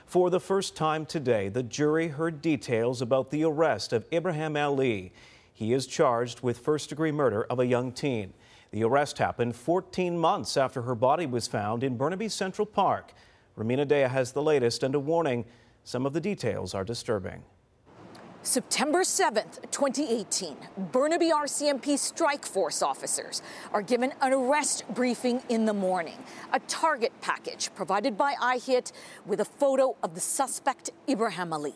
For 0.06 0.30
the 0.30 0.40
first 0.40 0.76
time 0.76 1.06
today, 1.06 1.50
the 1.50 1.64
jury 1.64 2.10
heard 2.10 2.42
details 2.42 3.02
about 3.02 3.32
the 3.32 3.44
arrest 3.44 3.92
of 3.92 4.06
Ibrahim 4.14 4.56
Ali. 4.56 5.12
He 5.54 5.74
is 5.74 5.88
charged 5.88 6.42
with 6.42 6.60
first 6.60 6.90
degree 6.90 7.12
murder 7.12 7.44
of 7.44 7.60
a 7.60 7.66
young 7.66 7.92
teen. 7.92 8.34
The 8.72 8.84
arrest 8.84 9.18
happened 9.18 9.56
14 9.56 10.18
months 10.18 10.58
after 10.58 10.84
her 10.84 10.96
body 10.96 11.26
was 11.26 11.48
found 11.48 11.84
in 11.84 11.98
Burnaby 11.98 12.30
Central 12.30 12.66
Park. 12.66 13.14
Rumina 13.58 13.86
Daya 13.86 14.10
has 14.10 14.32
the 14.32 14.44
latest 14.44 14.84
and 14.84 14.94
a 14.96 15.00
warning 15.00 15.46
some 15.84 16.06
of 16.06 16.14
the 16.14 16.22
details 16.22 16.74
are 16.74 16.84
disturbing. 16.84 17.44
September 18.46 19.00
7th, 19.00 19.60
2018, 19.72 20.56
Burnaby 20.92 21.32
RCMP 21.32 21.98
strike 21.98 22.46
force 22.46 22.84
officers 22.84 23.42
are 23.74 23.82
given 23.82 24.14
an 24.22 24.34
arrest 24.34 24.84
briefing 24.94 25.42
in 25.50 25.66
the 25.66 25.74
morning. 25.74 26.24
A 26.54 26.60
target 26.60 27.12
package 27.22 27.72
provided 27.74 28.16
by 28.20 28.36
IHIT 28.36 28.92
with 29.26 29.40
a 29.40 29.46
photo 29.46 29.96
of 30.04 30.14
the 30.14 30.22
suspect, 30.22 30.92
Ibrahim 31.10 31.54
Ali. 31.54 31.74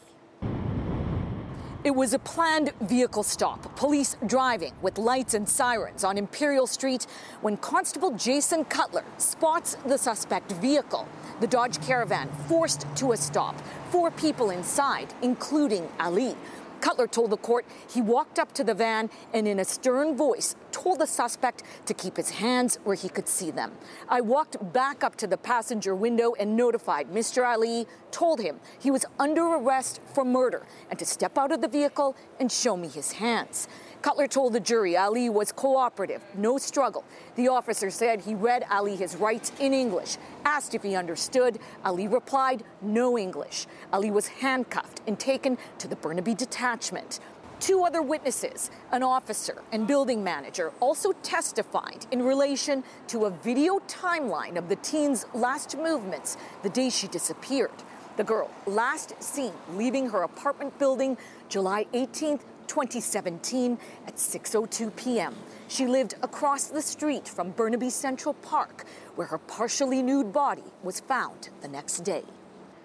It 1.81 1.95
was 1.95 2.13
a 2.13 2.19
planned 2.19 2.73
vehicle 2.81 3.23
stop, 3.23 3.73
police 3.77 4.17
driving 4.25 4.73
with 4.81 4.97
lights 4.97 5.33
and 5.33 5.47
sirens 5.47 6.03
on 6.03 6.17
Imperial 6.17 6.67
Street 6.67 7.07
when 7.39 7.55
Constable 7.55 8.11
Jason 8.11 8.65
Cutler 8.65 9.05
spots 9.17 9.77
the 9.85 9.97
suspect 9.97 10.51
vehicle. 10.51 11.07
The 11.39 11.47
Dodge 11.47 11.79
Caravan 11.81 12.29
forced 12.49 12.85
to 12.97 13.13
a 13.13 13.17
stop. 13.17 13.55
Four 13.91 14.11
people 14.11 14.49
inside, 14.49 15.13
including 15.21 15.87
Ali. 16.01 16.35
Cutler 16.81 17.07
told 17.07 17.29
the 17.29 17.37
court 17.37 17.65
he 17.89 18.01
walked 18.01 18.39
up 18.39 18.53
to 18.53 18.63
the 18.63 18.73
van 18.73 19.09
and, 19.33 19.47
in 19.47 19.59
a 19.59 19.65
stern 19.65 20.15
voice, 20.15 20.55
told 20.71 20.99
the 20.99 21.07
suspect 21.07 21.63
to 21.85 21.93
keep 21.93 22.17
his 22.17 22.29
hands 22.29 22.79
where 22.83 22.95
he 22.95 23.09
could 23.09 23.27
see 23.27 23.51
them. 23.51 23.73
I 24.07 24.21
walked 24.21 24.73
back 24.73 25.03
up 25.03 25.15
to 25.17 25.27
the 25.27 25.37
passenger 25.37 25.95
window 25.95 26.33
and 26.39 26.55
notified 26.55 27.09
Mr. 27.09 27.45
Ali, 27.45 27.87
told 28.11 28.39
him 28.39 28.59
he 28.79 28.91
was 28.91 29.05
under 29.19 29.43
arrest 29.43 30.01
for 30.13 30.25
murder 30.25 30.65
and 30.89 30.97
to 30.99 31.05
step 31.05 31.37
out 31.37 31.51
of 31.51 31.61
the 31.61 31.67
vehicle 31.67 32.15
and 32.39 32.51
show 32.51 32.75
me 32.75 32.87
his 32.87 33.13
hands. 33.13 33.67
Cutler 34.01 34.27
told 34.27 34.53
the 34.53 34.61
jury 34.61 34.95
Ali 34.95 35.29
was 35.29 35.51
cooperative, 35.51 36.21
no 36.33 36.57
struggle. 36.57 37.03
The 37.35 37.49
officer 37.49 37.89
said 37.89 38.21
he 38.21 38.33
read 38.33 38.63
Ali 38.71 38.95
his 38.95 39.17
rights 39.17 39.51
in 39.59 39.73
English. 39.73 40.17
Asked 40.45 40.73
if 40.73 40.83
he 40.83 40.95
understood, 40.95 41.59
Ali 41.83 42.07
replied, 42.07 42.63
no 42.81 43.17
English. 43.17 43.67
Ali 43.91 44.09
was 44.09 44.27
handcuffed 44.27 45.01
and 45.05 45.19
taken 45.19 45.57
to 45.79 45.89
the 45.89 45.97
Burnaby 45.97 46.33
detachment. 46.33 47.19
Two 47.59 47.83
other 47.83 48.01
witnesses, 48.01 48.71
an 48.93 49.03
officer 49.03 49.61
and 49.73 49.85
building 49.85 50.23
manager, 50.23 50.71
also 50.79 51.11
testified 51.21 52.05
in 52.09 52.23
relation 52.23 52.85
to 53.07 53.25
a 53.25 53.29
video 53.29 53.79
timeline 53.79 54.55
of 54.55 54.69
the 54.69 54.77
teen's 54.77 55.25
last 55.33 55.77
movements 55.77 56.37
the 56.63 56.69
day 56.69 56.89
she 56.89 57.09
disappeared. 57.09 57.83
The 58.15 58.23
girl 58.23 58.49
last 58.65 59.21
seen 59.21 59.51
leaving 59.73 60.09
her 60.11 60.23
apartment 60.23 60.79
building 60.79 61.17
July 61.49 61.85
18th, 61.93 62.41
2017 62.69 63.77
at 64.07 64.15
6:02 64.15 64.95
p.m. 64.95 65.35
She 65.67 65.87
lived 65.87 66.13
across 66.21 66.67
the 66.67 66.81
street 66.81 67.27
from 67.27 67.51
Burnaby 67.51 67.89
Central 67.89 68.35
Park, 68.35 68.85
where 69.15 69.27
her 69.27 69.39
partially 69.39 70.01
nude 70.01 70.31
body 70.31 70.69
was 70.83 70.99
found 71.01 71.49
the 71.61 71.67
next 71.67 72.05
day. 72.05 72.23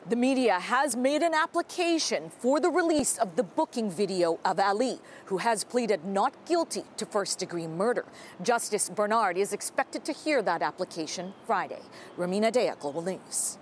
The 0.07 0.17
media 0.17 0.59
has 0.59 0.97
made 0.97 1.23
an 1.23 1.33
application 1.33 2.29
for 2.29 2.61
the 2.61 2.69
release 2.69 3.17
of 3.17 3.37
the 3.37 3.43
booking 3.43 3.91
video 3.91 4.39
of 4.45 4.59
Ali, 4.59 4.99
who 5.27 5.39
has 5.39 5.65
pleaded 5.65 6.05
not 6.05 6.33
guilty 6.45 6.85
to 6.99 7.07
first 7.07 7.39
degree 7.39 7.67
murder. 7.67 8.05
Justice 8.43 8.91
Bernard 8.91 9.39
is 9.39 9.55
expected 9.55 10.05
to 10.05 10.13
hear 10.13 10.43
that 10.43 10.61
application 10.61 11.33
Friday. 11.47 11.81
Rumina 12.19 12.53
Daya, 12.53 12.79
Global 12.79 13.01
News. 13.01 13.59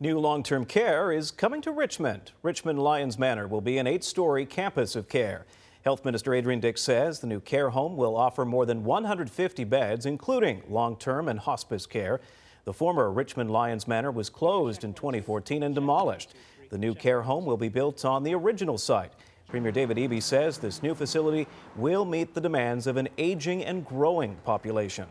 New 0.00 0.18
long 0.18 0.42
term 0.42 0.64
care 0.64 1.12
is 1.12 1.30
coming 1.30 1.62
to 1.62 1.70
Richmond. 1.70 2.32
Richmond 2.42 2.80
Lions 2.80 3.16
Manor 3.16 3.46
will 3.46 3.60
be 3.60 3.78
an 3.78 3.86
eight 3.86 4.02
story 4.02 4.44
campus 4.44 4.96
of 4.96 5.08
care. 5.08 5.46
Health 5.84 6.04
Minister 6.04 6.34
Adrian 6.34 6.58
Dix 6.58 6.82
says 6.82 7.20
the 7.20 7.28
new 7.28 7.38
care 7.38 7.70
home 7.70 7.96
will 7.96 8.16
offer 8.16 8.44
more 8.44 8.66
than 8.66 8.82
150 8.82 9.62
beds, 9.62 10.04
including 10.04 10.64
long 10.68 10.96
term 10.96 11.28
and 11.28 11.38
hospice 11.38 11.86
care. 11.86 12.20
The 12.64 12.72
former 12.72 13.12
Richmond 13.12 13.52
Lions 13.52 13.86
Manor 13.86 14.10
was 14.10 14.28
closed 14.28 14.82
in 14.82 14.94
2014 14.94 15.62
and 15.62 15.76
demolished. 15.76 16.34
The 16.70 16.78
new 16.78 16.94
care 16.96 17.22
home 17.22 17.44
will 17.44 17.56
be 17.56 17.68
built 17.68 18.04
on 18.04 18.24
the 18.24 18.34
original 18.34 18.78
site. 18.78 19.12
Premier 19.46 19.70
David 19.70 19.96
Eby 19.96 20.20
says 20.20 20.58
this 20.58 20.82
new 20.82 20.96
facility 20.96 21.46
will 21.76 22.04
meet 22.04 22.34
the 22.34 22.40
demands 22.40 22.88
of 22.88 22.96
an 22.96 23.08
aging 23.16 23.64
and 23.64 23.86
growing 23.86 24.34
population. 24.44 25.06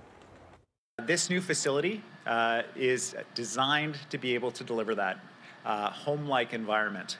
This 1.06 1.30
new 1.30 1.39
facility 1.39 2.04
uh, 2.25 2.63
is 2.75 3.15
designed 3.36 3.97
to 4.09 4.17
be 4.17 4.33
able 4.36 4.51
to 4.51 4.63
deliver 4.63 4.95
that 4.95 5.19
uh, 5.65 5.89
home 5.89 6.27
like 6.27 6.53
environment. 6.53 7.17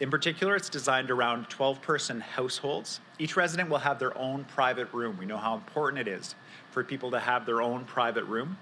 In 0.00 0.10
particular, 0.10 0.56
it's 0.56 0.70
designed 0.70 1.10
around 1.10 1.50
12 1.50 1.82
person 1.82 2.20
households. 2.20 3.00
Each 3.18 3.36
resident 3.36 3.68
will 3.68 3.78
have 3.78 3.98
their 3.98 4.16
own 4.16 4.44
private 4.44 4.90
room. 4.94 5.18
We 5.18 5.26
know 5.26 5.36
how 5.36 5.54
important 5.54 6.08
it 6.08 6.10
is 6.10 6.34
for 6.70 6.82
people 6.82 7.10
to 7.10 7.20
have 7.20 7.44
their 7.44 7.60
own 7.60 7.84
private 7.84 8.24
room. 8.24 8.56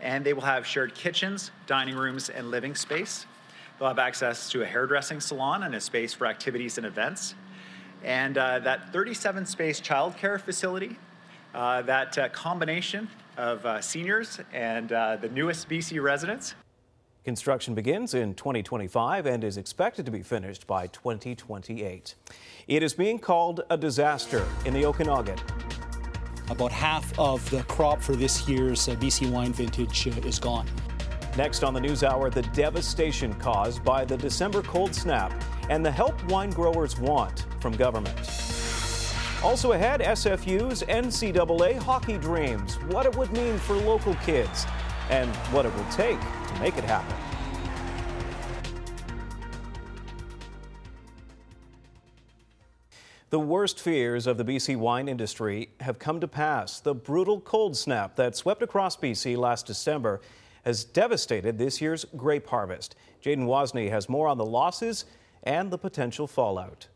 And 0.00 0.24
they 0.24 0.32
will 0.32 0.42
have 0.42 0.66
shared 0.66 0.94
kitchens, 0.94 1.52
dining 1.66 1.94
rooms, 1.94 2.28
and 2.28 2.50
living 2.50 2.74
space. 2.74 3.26
They'll 3.78 3.88
have 3.88 3.98
access 4.00 4.50
to 4.50 4.62
a 4.62 4.66
hairdressing 4.66 5.20
salon 5.20 5.62
and 5.62 5.74
a 5.74 5.80
space 5.80 6.12
for 6.12 6.26
activities 6.26 6.76
and 6.76 6.86
events. 6.86 7.34
And 8.02 8.36
uh, 8.36 8.58
that 8.60 8.92
37 8.92 9.46
space 9.46 9.80
childcare 9.80 10.40
facility, 10.40 10.98
uh, 11.54 11.82
that 11.82 12.18
uh, 12.18 12.28
combination 12.30 13.08
of 13.40 13.64
uh, 13.64 13.80
seniors 13.80 14.38
and 14.52 14.92
uh, 14.92 15.16
the 15.16 15.28
newest 15.30 15.68
BC 15.68 16.02
residents. 16.02 16.54
Construction 17.24 17.74
begins 17.74 18.14
in 18.14 18.34
2025 18.34 19.26
and 19.26 19.44
is 19.44 19.56
expected 19.56 20.04
to 20.04 20.12
be 20.12 20.22
finished 20.22 20.66
by 20.66 20.86
2028. 20.88 22.14
It 22.68 22.82
is 22.82 22.94
being 22.94 23.18
called 23.18 23.62
a 23.70 23.76
disaster 23.76 24.46
in 24.64 24.74
the 24.74 24.84
Okanagan. 24.84 25.38
About 26.50 26.72
half 26.72 27.18
of 27.18 27.48
the 27.50 27.62
crop 27.64 28.02
for 28.02 28.14
this 28.14 28.48
year's 28.48 28.88
uh, 28.88 28.94
BC 28.96 29.30
wine 29.30 29.52
vintage 29.52 30.06
uh, 30.06 30.10
is 30.26 30.38
gone. 30.38 30.66
Next 31.36 31.62
on 31.62 31.72
the 31.72 31.80
News 31.80 32.02
Hour, 32.02 32.28
the 32.28 32.42
devastation 32.42 33.32
caused 33.34 33.84
by 33.84 34.04
the 34.04 34.16
December 34.16 34.62
cold 34.62 34.94
snap 34.94 35.32
and 35.70 35.84
the 35.84 35.90
help 35.90 36.22
wine 36.24 36.50
growers 36.50 36.98
want 36.98 37.46
from 37.60 37.76
government. 37.76 38.59
Also 39.42 39.72
ahead, 39.72 40.00
SFU's 40.00 40.82
NCAA 40.82 41.78
hockey 41.78 42.18
dreams, 42.18 42.74
what 42.88 43.06
it 43.06 43.16
would 43.16 43.32
mean 43.32 43.56
for 43.56 43.74
local 43.74 44.14
kids, 44.16 44.66
and 45.08 45.34
what 45.52 45.64
it 45.64 45.74
will 45.74 45.90
take 45.90 46.20
to 46.20 46.60
make 46.60 46.76
it 46.76 46.84
happen. 46.84 47.16
The 53.30 53.38
worst 53.38 53.80
fears 53.80 54.26
of 54.26 54.36
the 54.36 54.44
BC 54.44 54.76
wine 54.76 55.08
industry 55.08 55.70
have 55.80 55.98
come 55.98 56.20
to 56.20 56.28
pass. 56.28 56.80
The 56.80 56.94
brutal 56.94 57.40
cold 57.40 57.76
snap 57.76 58.16
that 58.16 58.36
swept 58.36 58.60
across 58.60 58.96
BC 58.96 59.38
last 59.38 59.66
December 59.66 60.20
has 60.64 60.84
devastated 60.84 61.56
this 61.56 61.80
year's 61.80 62.04
grape 62.16 62.48
harvest. 62.48 62.96
Jaden 63.24 63.46
Wozni 63.46 63.88
has 63.88 64.08
more 64.08 64.28
on 64.28 64.36
the 64.36 64.44
losses 64.44 65.06
and 65.44 65.70
the 65.70 65.78
potential 65.78 66.26
fallout. 66.26 66.88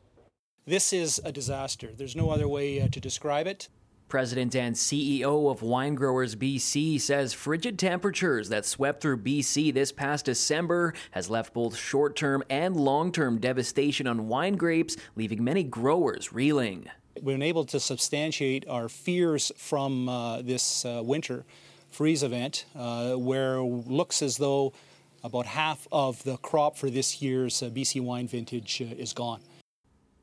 This 0.67 0.95
is 0.95 1.21
a 1.23 1.31
disaster. 1.31 1.91
There's 1.95 2.17
no 2.17 2.31
other 2.31 2.49
way 2.49 2.81
uh, 2.81 2.89
to 2.89 2.99
describe 2.99 3.47
it. 3.47 3.69
President 4.09 4.57
and 4.57 4.75
CEO 4.75 5.51
of 5.51 5.61
Wine 5.61 5.95
Growers 5.95 6.37
BC 6.37 6.99
says 7.03 7.35
frigid 7.35 7.79
temperatures 7.79 8.49
that 8.49 8.65
swept 8.65 9.03
through 9.03 9.19
BC 9.19 9.75
this 9.75 9.93
past 9.93 10.25
December 10.25 10.95
has 11.11 11.29
left 11.29 11.53
both 11.53 11.77
short 11.77 12.17
term 12.17 12.43
and 12.49 12.77
long 12.77 13.13
term 13.13 13.39
devastation 13.39 14.07
on 14.07 14.27
wine 14.27 14.57
grapes, 14.57 14.97
leaving 15.17 15.45
many 15.45 15.65
growers 15.65 16.33
reeling. 16.33 16.87
We've 17.17 17.35
been 17.35 17.43
able 17.43 17.67
to 17.67 17.79
substantiate 17.79 18.67
our 18.67 18.89
fears 18.89 19.53
from 19.59 20.09
uh, 20.09 20.41
this 20.41 20.87
uh, 20.87 21.03
winter 21.05 21.45
freeze 21.91 22.23
event, 22.23 22.65
uh, 22.75 23.17
where 23.17 23.61
looks 23.61 24.23
as 24.23 24.39
though 24.39 24.73
about 25.23 25.45
half 25.45 25.87
of 25.93 26.23
the 26.25 26.39
crop 26.39 26.79
for 26.79 26.89
this 26.89 27.21
year's 27.21 27.63
uh, 27.63 27.67
BC 27.67 28.01
wine 28.01 28.29
vintage 28.29 28.81
uh, 28.81 28.95
is 28.97 29.13
gone. 29.13 29.43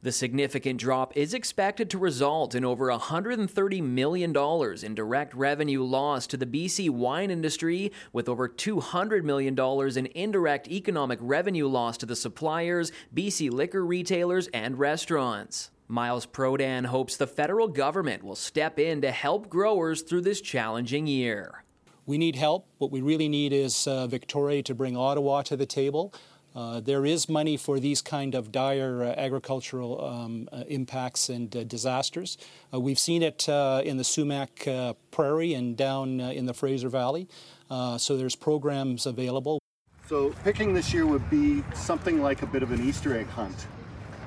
The 0.03 0.11
significant 0.11 0.79
drop 0.79 1.15
is 1.15 1.35
expected 1.35 1.87
to 1.91 1.99
result 1.99 2.55
in 2.55 2.65
over 2.65 2.87
$130 2.87 3.83
million 3.83 4.35
in 4.83 4.95
direct 4.95 5.33
revenue 5.35 5.83
loss 5.83 6.25
to 6.25 6.37
the 6.37 6.47
BC 6.47 6.89
wine 6.89 7.29
industry, 7.29 7.91
with 8.11 8.27
over 8.27 8.49
$200 8.49 9.23
million 9.23 9.55
in 9.95 10.05
indirect 10.15 10.67
economic 10.69 11.19
revenue 11.21 11.67
loss 11.67 11.97
to 11.97 12.07
the 12.07 12.15
suppliers, 12.15 12.91
BC 13.15 13.51
liquor 13.51 13.85
retailers, 13.85 14.47
and 14.47 14.79
restaurants. 14.79 15.69
Miles 15.87 16.25
Prodan 16.25 16.87
hopes 16.87 17.15
the 17.15 17.27
federal 17.27 17.67
government 17.67 18.23
will 18.23 18.35
step 18.35 18.79
in 18.79 19.01
to 19.01 19.11
help 19.11 19.49
growers 19.49 20.01
through 20.01 20.21
this 20.21 20.41
challenging 20.41 21.05
year. 21.05 21.63
We 22.07 22.17
need 22.17 22.35
help. 22.35 22.65
What 22.79 22.89
we 22.89 23.01
really 23.01 23.29
need 23.29 23.53
is 23.53 23.85
uh, 23.85 24.07
Victoria 24.07 24.63
to 24.63 24.73
bring 24.73 24.97
Ottawa 24.97 25.43
to 25.43 25.55
the 25.55 25.67
table. 25.67 26.11
Uh, 26.53 26.81
there 26.81 27.05
is 27.05 27.29
money 27.29 27.55
for 27.55 27.79
these 27.79 28.01
kind 28.01 28.35
of 28.35 28.51
dire 28.51 29.03
uh, 29.03 29.13
agricultural 29.17 30.03
um, 30.03 30.49
uh, 30.51 30.63
impacts 30.67 31.29
and 31.29 31.55
uh, 31.55 31.63
disasters. 31.63 32.37
Uh, 32.73 32.79
we've 32.79 32.99
seen 32.99 33.23
it 33.23 33.47
in 33.47 33.97
the 33.97 34.03
Sumas 34.03 34.95
Prairie 35.11 35.53
and 35.53 35.77
down 35.77 36.19
in 36.19 36.45
the 36.45 36.53
Fraser 36.53 36.89
Valley. 36.89 37.27
so 37.69 38.17
there's 38.17 38.35
programs 38.35 39.05
available. 39.05 39.59
So 40.07 40.33
picking 40.43 40.73
this 40.73 40.93
year 40.93 41.05
would 41.05 41.29
be 41.29 41.63
something 41.73 42.21
like 42.21 42.41
a 42.41 42.47
bit 42.47 42.63
of 42.63 42.71
an 42.71 42.85
Easter 42.87 43.17
egg 43.17 43.27
hunt. 43.27 43.67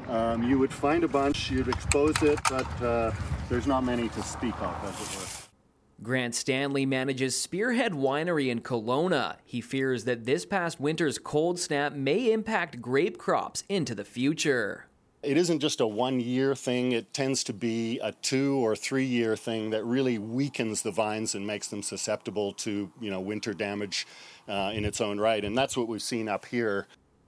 Um, 0.09 0.49
you 0.49 0.59
would 0.59 0.73
find 0.73 1.05
a 1.05 1.09
bunch, 1.09 1.51
you'd 1.51 1.69
expose 1.69 2.23
it, 2.23 2.39
but 2.49 2.67
there's 3.49 3.67
not 3.67 3.85
many 3.85 4.09
to 4.09 4.23
speak 4.23 4.55
of, 4.61 4.75
as 4.85 5.01
it 5.01 5.19
were. 5.19 5.44
Grant 6.03 6.35
Stanley 6.35 6.85
manages 6.85 7.41
Spearhead 7.41 7.93
Winery 7.93 8.49
in 8.49 8.61
Kelowna. 8.61 9.37
He 9.45 9.61
fears 9.61 10.05
that 10.05 10.25
this 10.25 10.45
past 10.45 10.81
winter's 10.81 11.19
cold 11.19 11.59
snap 11.59 11.93
may 11.93 12.33
impact 12.33 12.83
grape 12.83 13.17
crops 13.17 13.65
into 13.69 13.95
the 13.95 14.05
future. 14.05 14.87
It 15.23 15.39
isn't 15.39 15.61
just 15.61 15.81
a 15.81 15.87
one 15.87 16.21
year 16.21 16.55
thing, 16.55 16.93
it 16.93 17.15
tends 17.15 17.45
to 17.45 17.55
be 17.55 17.99
a 18.01 18.13
two 18.13 18.57
or 18.57 18.77
three 18.77 19.07
year 19.07 19.37
thing 19.37 19.71
that 19.71 19.85
really 19.85 20.19
weakens 20.19 20.83
the 20.83 20.91
vines 20.91 21.35
and 21.35 21.47
makes 21.47 21.69
them 21.69 21.83
susceptible 21.83 22.53
to 22.55 22.91
you 23.01 23.11
know, 23.11 23.21
winter 23.21 23.55
damage 23.55 24.07
uh, 24.49 24.73
in 24.75 24.85
its 24.85 25.01
own 25.01 25.19
right. 25.19 25.43
And 25.43 25.57
that's 25.57 25.77
what 25.77 25.89
we've 25.89 26.03
seen 26.03 26.29
up 26.29 26.45
here. 26.45 26.87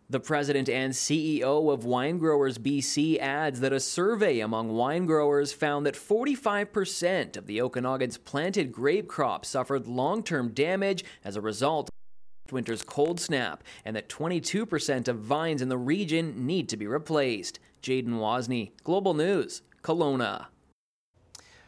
The 0.09 0.21
president 0.21 0.69
and 0.69 0.93
CEO 0.93 1.73
of 1.73 1.85
Wine 1.85 2.19
Growers 2.19 2.59
BC 2.59 3.19
adds 3.19 3.59
that 3.59 3.73
a 3.73 3.81
survey 3.81 4.39
among 4.39 4.69
wine 4.69 5.05
growers 5.05 5.53
found 5.53 5.85
that 5.85 5.97
45% 5.97 7.37
of 7.37 7.47
the 7.47 7.61
Okanagan's 7.61 8.17
planted 8.17 8.71
grape 8.71 9.09
crop 9.09 9.45
suffered 9.45 9.89
long 9.89 10.23
term 10.23 10.51
damage 10.51 11.05
as 11.25 11.35
a 11.35 11.41
result 11.41 11.89
of 11.89 12.53
winter's 12.53 12.85
cold 12.85 13.19
snap, 13.19 13.65
and 13.85 13.97
that 13.97 14.09
22% 14.09 15.09
of 15.09 15.19
vines 15.19 15.61
in 15.61 15.69
the 15.69 15.77
region 15.77 16.47
need 16.47 16.69
to 16.69 16.77
be 16.77 16.87
replaced. 16.87 17.59
Jaden 17.83 18.21
Wozni, 18.21 18.71
Global 18.85 19.13
News, 19.13 19.63
Kelowna. 19.83 20.47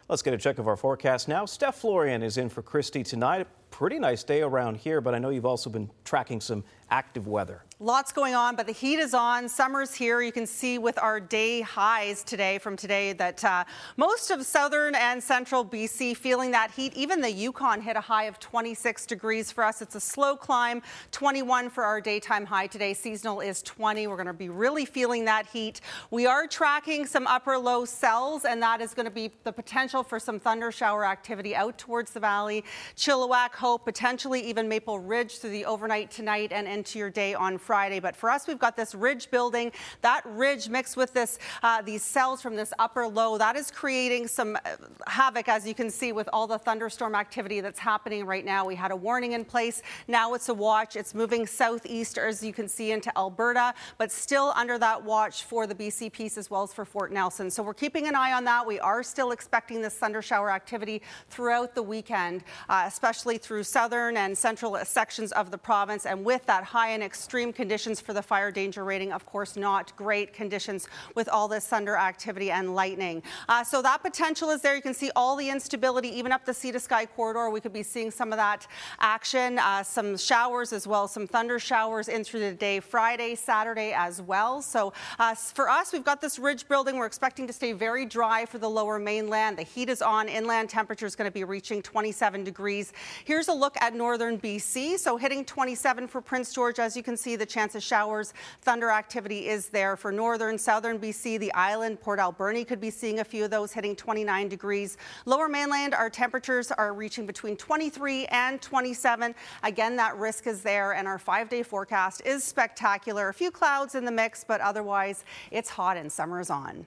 Let's 0.08 0.22
get 0.22 0.32
a 0.32 0.38
check 0.38 0.60
of 0.60 0.68
our 0.68 0.76
forecast 0.76 1.26
now. 1.26 1.44
Steph 1.44 1.78
Florian 1.78 2.22
is 2.22 2.38
in 2.38 2.48
for 2.50 2.62
Christy 2.62 3.02
tonight. 3.02 3.48
Pretty 3.72 3.98
nice 3.98 4.22
day 4.22 4.42
around 4.42 4.76
here, 4.76 5.00
but 5.00 5.12
I 5.12 5.18
know 5.18 5.30
you've 5.30 5.44
also 5.44 5.68
been 5.68 5.90
tracking 6.04 6.40
some 6.40 6.62
active 6.88 7.26
weather. 7.26 7.64
Lots 7.80 8.10
going 8.10 8.34
on, 8.34 8.56
but 8.56 8.66
the 8.66 8.72
heat 8.72 8.98
is 8.98 9.14
on. 9.14 9.48
Summer's 9.48 9.94
here. 9.94 10.20
You 10.20 10.32
can 10.32 10.48
see 10.48 10.78
with 10.78 10.98
our 10.98 11.20
day 11.20 11.60
highs 11.60 12.24
today 12.24 12.58
from 12.58 12.76
today 12.76 13.12
that 13.12 13.44
uh, 13.44 13.62
most 13.96 14.32
of 14.32 14.44
southern 14.44 14.96
and 14.96 15.22
central 15.22 15.64
BC 15.64 16.16
feeling 16.16 16.50
that 16.50 16.72
heat. 16.72 16.92
Even 16.94 17.20
the 17.20 17.30
Yukon 17.30 17.80
hit 17.80 17.94
a 17.96 18.00
high 18.00 18.24
of 18.24 18.40
26 18.40 19.06
degrees 19.06 19.52
for 19.52 19.62
us. 19.62 19.80
It's 19.80 19.94
a 19.94 20.00
slow 20.00 20.34
climb. 20.34 20.82
21 21.12 21.70
for 21.70 21.84
our 21.84 22.00
daytime 22.00 22.44
high 22.44 22.66
today. 22.66 22.94
Seasonal 22.94 23.38
is 23.38 23.62
20. 23.62 24.08
We're 24.08 24.16
going 24.16 24.26
to 24.26 24.32
be 24.32 24.48
really 24.48 24.84
feeling 24.84 25.24
that 25.26 25.46
heat. 25.46 25.80
We 26.10 26.26
are 26.26 26.48
tracking 26.48 27.06
some 27.06 27.28
upper 27.28 27.56
low 27.56 27.84
cells, 27.84 28.44
and 28.44 28.60
that 28.60 28.80
is 28.80 28.92
going 28.92 29.06
to 29.06 29.12
be 29.12 29.30
the 29.44 29.52
potential 29.52 30.02
for 30.02 30.18
some 30.18 30.40
thunder 30.40 30.72
shower 30.72 31.06
activity 31.06 31.54
out 31.54 31.78
towards 31.78 32.10
the 32.10 32.18
valley. 32.18 32.64
Chilliwack, 32.96 33.52
Hope, 33.52 33.84
potentially 33.84 34.40
even 34.40 34.68
Maple 34.68 34.98
Ridge 34.98 35.38
through 35.38 35.50
the 35.50 35.64
overnight 35.64 36.10
tonight 36.10 36.50
and 36.50 36.66
into 36.66 36.98
your 36.98 37.10
day 37.10 37.34
on 37.34 37.56
Friday. 37.68 38.00
But 38.00 38.16
for 38.16 38.30
us, 38.30 38.46
we've 38.48 38.58
got 38.58 38.78
this 38.78 38.94
ridge 38.94 39.30
building. 39.30 39.72
That 40.00 40.22
ridge 40.24 40.70
mixed 40.70 40.96
with 40.96 41.12
this 41.12 41.38
uh, 41.62 41.82
these 41.82 42.02
cells 42.02 42.40
from 42.40 42.56
this 42.56 42.72
upper 42.78 43.06
low 43.06 43.36
that 43.36 43.56
is 43.56 43.70
creating 43.70 44.26
some 44.26 44.56
uh, 44.56 44.76
havoc, 45.06 45.50
as 45.50 45.66
you 45.68 45.74
can 45.74 45.90
see, 45.90 46.12
with 46.12 46.30
all 46.32 46.46
the 46.46 46.58
thunderstorm 46.58 47.14
activity 47.14 47.60
that's 47.60 47.78
happening 47.78 48.24
right 48.24 48.46
now. 48.46 48.64
We 48.64 48.74
had 48.74 48.90
a 48.90 48.96
warning 48.96 49.32
in 49.32 49.44
place. 49.44 49.82
Now 50.06 50.32
it's 50.32 50.48
a 50.48 50.54
watch. 50.54 50.96
It's 50.96 51.14
moving 51.14 51.46
southeast, 51.46 52.16
as 52.16 52.42
you 52.42 52.54
can 52.54 52.68
see, 52.68 52.90
into 52.92 53.12
Alberta, 53.18 53.74
but 53.98 54.10
still 54.10 54.54
under 54.56 54.78
that 54.78 55.04
watch 55.04 55.44
for 55.44 55.66
the 55.66 55.74
BC 55.74 56.10
piece 56.10 56.38
as 56.38 56.50
well 56.50 56.62
as 56.62 56.72
for 56.72 56.86
Fort 56.86 57.12
Nelson. 57.12 57.50
So 57.50 57.62
we're 57.62 57.74
keeping 57.74 58.08
an 58.08 58.14
eye 58.14 58.32
on 58.32 58.44
that. 58.44 58.66
We 58.66 58.80
are 58.80 59.02
still 59.02 59.32
expecting 59.32 59.82
this 59.82 59.92
thunder 59.92 60.22
shower 60.22 60.50
activity 60.50 61.02
throughout 61.28 61.74
the 61.74 61.82
weekend, 61.82 62.44
uh, 62.70 62.84
especially 62.86 63.36
through 63.36 63.64
southern 63.64 64.16
and 64.16 64.38
central 64.38 64.74
sections 64.86 65.32
of 65.32 65.50
the 65.50 65.58
province. 65.58 66.06
And 66.06 66.24
with 66.24 66.46
that 66.46 66.64
high 66.64 66.92
and 66.96 67.02
extreme 67.02 67.52
conditions 67.58 68.00
for 68.00 68.12
the 68.12 68.22
fire 68.22 68.52
danger 68.52 68.84
rating. 68.84 69.10
Of 69.10 69.26
course, 69.26 69.56
not 69.56 69.94
great 69.96 70.32
conditions 70.32 70.86
with 71.16 71.28
all 71.28 71.48
this 71.48 71.66
thunder 71.66 71.96
activity 71.96 72.52
and 72.52 72.72
lightning. 72.72 73.20
Uh, 73.48 73.64
so 73.64 73.82
that 73.82 74.00
potential 74.00 74.50
is 74.50 74.62
there. 74.62 74.76
You 74.76 74.80
can 74.80 74.94
see 74.94 75.10
all 75.16 75.34
the 75.34 75.50
instability, 75.50 76.08
even 76.08 76.30
up 76.30 76.44
the 76.44 76.54
sea 76.54 76.70
to 76.70 76.78
sky 76.78 77.04
corridor. 77.04 77.50
We 77.50 77.60
could 77.60 77.72
be 77.72 77.82
seeing 77.82 78.12
some 78.12 78.32
of 78.32 78.36
that 78.36 78.68
action, 79.00 79.58
uh, 79.58 79.82
some 79.82 80.16
showers 80.16 80.72
as 80.72 80.86
well, 80.86 81.08
some 81.08 81.26
thunder 81.26 81.58
showers 81.58 82.06
in 82.06 82.22
through 82.22 82.40
the 82.40 82.52
day, 82.52 82.78
Friday, 82.78 83.34
Saturday 83.34 83.92
as 83.92 84.22
well. 84.22 84.62
So 84.62 84.92
uh, 85.18 85.34
for 85.34 85.68
us, 85.68 85.92
we've 85.92 86.04
got 86.04 86.20
this 86.20 86.38
ridge 86.38 86.68
building. 86.68 86.96
We're 86.96 87.06
expecting 87.06 87.48
to 87.48 87.52
stay 87.52 87.72
very 87.72 88.06
dry 88.06 88.46
for 88.46 88.58
the 88.58 88.70
lower 88.70 89.00
mainland. 89.00 89.58
The 89.58 89.64
heat 89.64 89.88
is 89.88 90.00
on. 90.00 90.28
Inland 90.28 90.70
temperature 90.70 91.06
is 91.06 91.16
going 91.16 91.28
to 91.28 91.34
be 91.34 91.42
reaching 91.42 91.82
27 91.82 92.44
degrees. 92.44 92.92
Here's 93.24 93.48
a 93.48 93.52
look 93.52 93.76
at 93.80 93.94
northern 93.94 94.38
BC. 94.38 94.96
So 94.98 95.16
hitting 95.16 95.44
27 95.44 96.06
for 96.06 96.20
Prince 96.20 96.54
George. 96.54 96.78
As 96.78 96.96
you 96.96 97.02
can 97.02 97.16
see, 97.16 97.34
the 97.34 97.47
chance 97.48 97.74
of 97.74 97.82
showers, 97.82 98.34
thunder 98.62 98.90
activity 98.90 99.48
is 99.48 99.68
there 99.68 99.96
for 99.96 100.12
northern, 100.12 100.58
southern 100.58 100.98
BC, 100.98 101.38
the 101.38 101.52
island, 101.54 102.00
Port 102.00 102.18
Alberni 102.18 102.64
could 102.64 102.80
be 102.80 102.90
seeing 102.90 103.20
a 103.20 103.24
few 103.24 103.44
of 103.44 103.50
those 103.50 103.72
hitting 103.72 103.96
29 103.96 104.48
degrees. 104.48 104.96
Lower 105.26 105.48
mainland, 105.48 105.94
our 105.94 106.10
temperatures 106.10 106.70
are 106.72 106.92
reaching 106.92 107.26
between 107.26 107.56
23 107.56 108.26
and 108.26 108.60
27. 108.62 109.34
Again, 109.62 109.96
that 109.96 110.16
risk 110.16 110.46
is 110.46 110.62
there, 110.62 110.92
and 110.92 111.08
our 111.08 111.18
five 111.18 111.48
day 111.48 111.62
forecast 111.62 112.22
is 112.24 112.44
spectacular. 112.44 113.28
A 113.28 113.34
few 113.34 113.50
clouds 113.50 113.94
in 113.94 114.04
the 114.04 114.12
mix, 114.12 114.44
but 114.44 114.60
otherwise, 114.60 115.24
it's 115.50 115.70
hot 115.70 115.96
and 115.96 116.10
summer 116.10 116.40
is 116.40 116.50
on. 116.50 116.86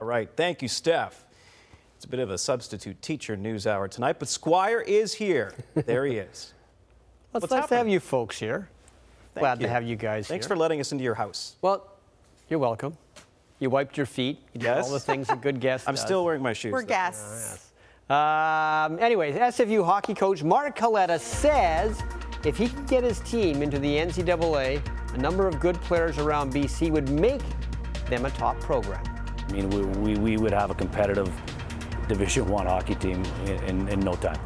All 0.00 0.06
right. 0.06 0.28
Thank 0.34 0.62
you, 0.62 0.68
Steph. 0.68 1.24
It's 1.96 2.06
a 2.06 2.08
bit 2.08 2.20
of 2.20 2.30
a 2.30 2.38
substitute 2.38 3.02
teacher 3.02 3.36
news 3.36 3.66
hour 3.66 3.86
tonight, 3.86 4.18
but 4.18 4.28
Squire 4.28 4.80
is 4.80 5.12
here. 5.12 5.52
There 5.74 6.06
he 6.06 6.16
is. 6.16 6.54
Well, 7.32 7.40
What's 7.40 7.44
it's 7.44 7.60
nice 7.60 7.68
to 7.68 7.76
have 7.76 7.88
you 7.88 8.00
folks 8.00 8.38
here. 8.38 8.70
Thank 9.40 9.58
Glad 9.58 9.60
you. 9.62 9.66
to 9.68 9.72
have 9.72 9.84
you 9.84 9.96
guys 9.96 10.26
Thanks 10.28 10.46
here. 10.46 10.54
for 10.54 10.58
letting 10.58 10.80
us 10.80 10.92
into 10.92 11.02
your 11.04 11.14
house. 11.14 11.56
Well, 11.62 11.86
you're 12.48 12.58
welcome. 12.58 12.96
You 13.58 13.70
wiped 13.70 13.96
your 13.96 14.06
feet. 14.06 14.38
You 14.52 14.60
did 14.60 14.66
Yes. 14.66 14.86
all 14.86 14.92
the 14.92 15.00
things 15.00 15.28
a 15.30 15.36
good 15.36 15.60
guest 15.60 15.84
I'm 15.88 15.94
does. 15.94 16.04
still 16.04 16.24
wearing 16.24 16.42
my 16.42 16.52
shoes. 16.52 16.72
We're 16.72 16.82
though. 16.82 16.88
guests. 16.88 17.70
Um, 18.08 18.98
anyways, 18.98 19.34
SFU 19.36 19.84
hockey 19.84 20.14
coach 20.14 20.42
Mark 20.42 20.76
Coletta 20.76 21.18
says 21.20 22.02
if 22.44 22.56
he 22.56 22.68
can 22.68 22.84
get 22.86 23.04
his 23.04 23.20
team 23.20 23.62
into 23.62 23.78
the 23.78 23.96
NCAA, 23.96 24.82
a 25.14 25.18
number 25.18 25.46
of 25.46 25.60
good 25.60 25.76
players 25.82 26.18
around 26.18 26.52
BC 26.52 26.90
would 26.90 27.08
make 27.08 27.42
them 28.08 28.24
a 28.26 28.30
top 28.30 28.58
program. 28.60 29.02
I 29.48 29.52
mean, 29.52 29.70
we, 29.70 29.82
we, 30.14 30.18
we 30.18 30.36
would 30.36 30.52
have 30.52 30.70
a 30.70 30.74
competitive 30.74 31.30
Division 32.08 32.46
One 32.48 32.66
hockey 32.66 32.94
team 32.96 33.22
in, 33.46 33.50
in, 33.64 33.88
in 33.88 34.00
no 34.00 34.14
time. 34.14 34.38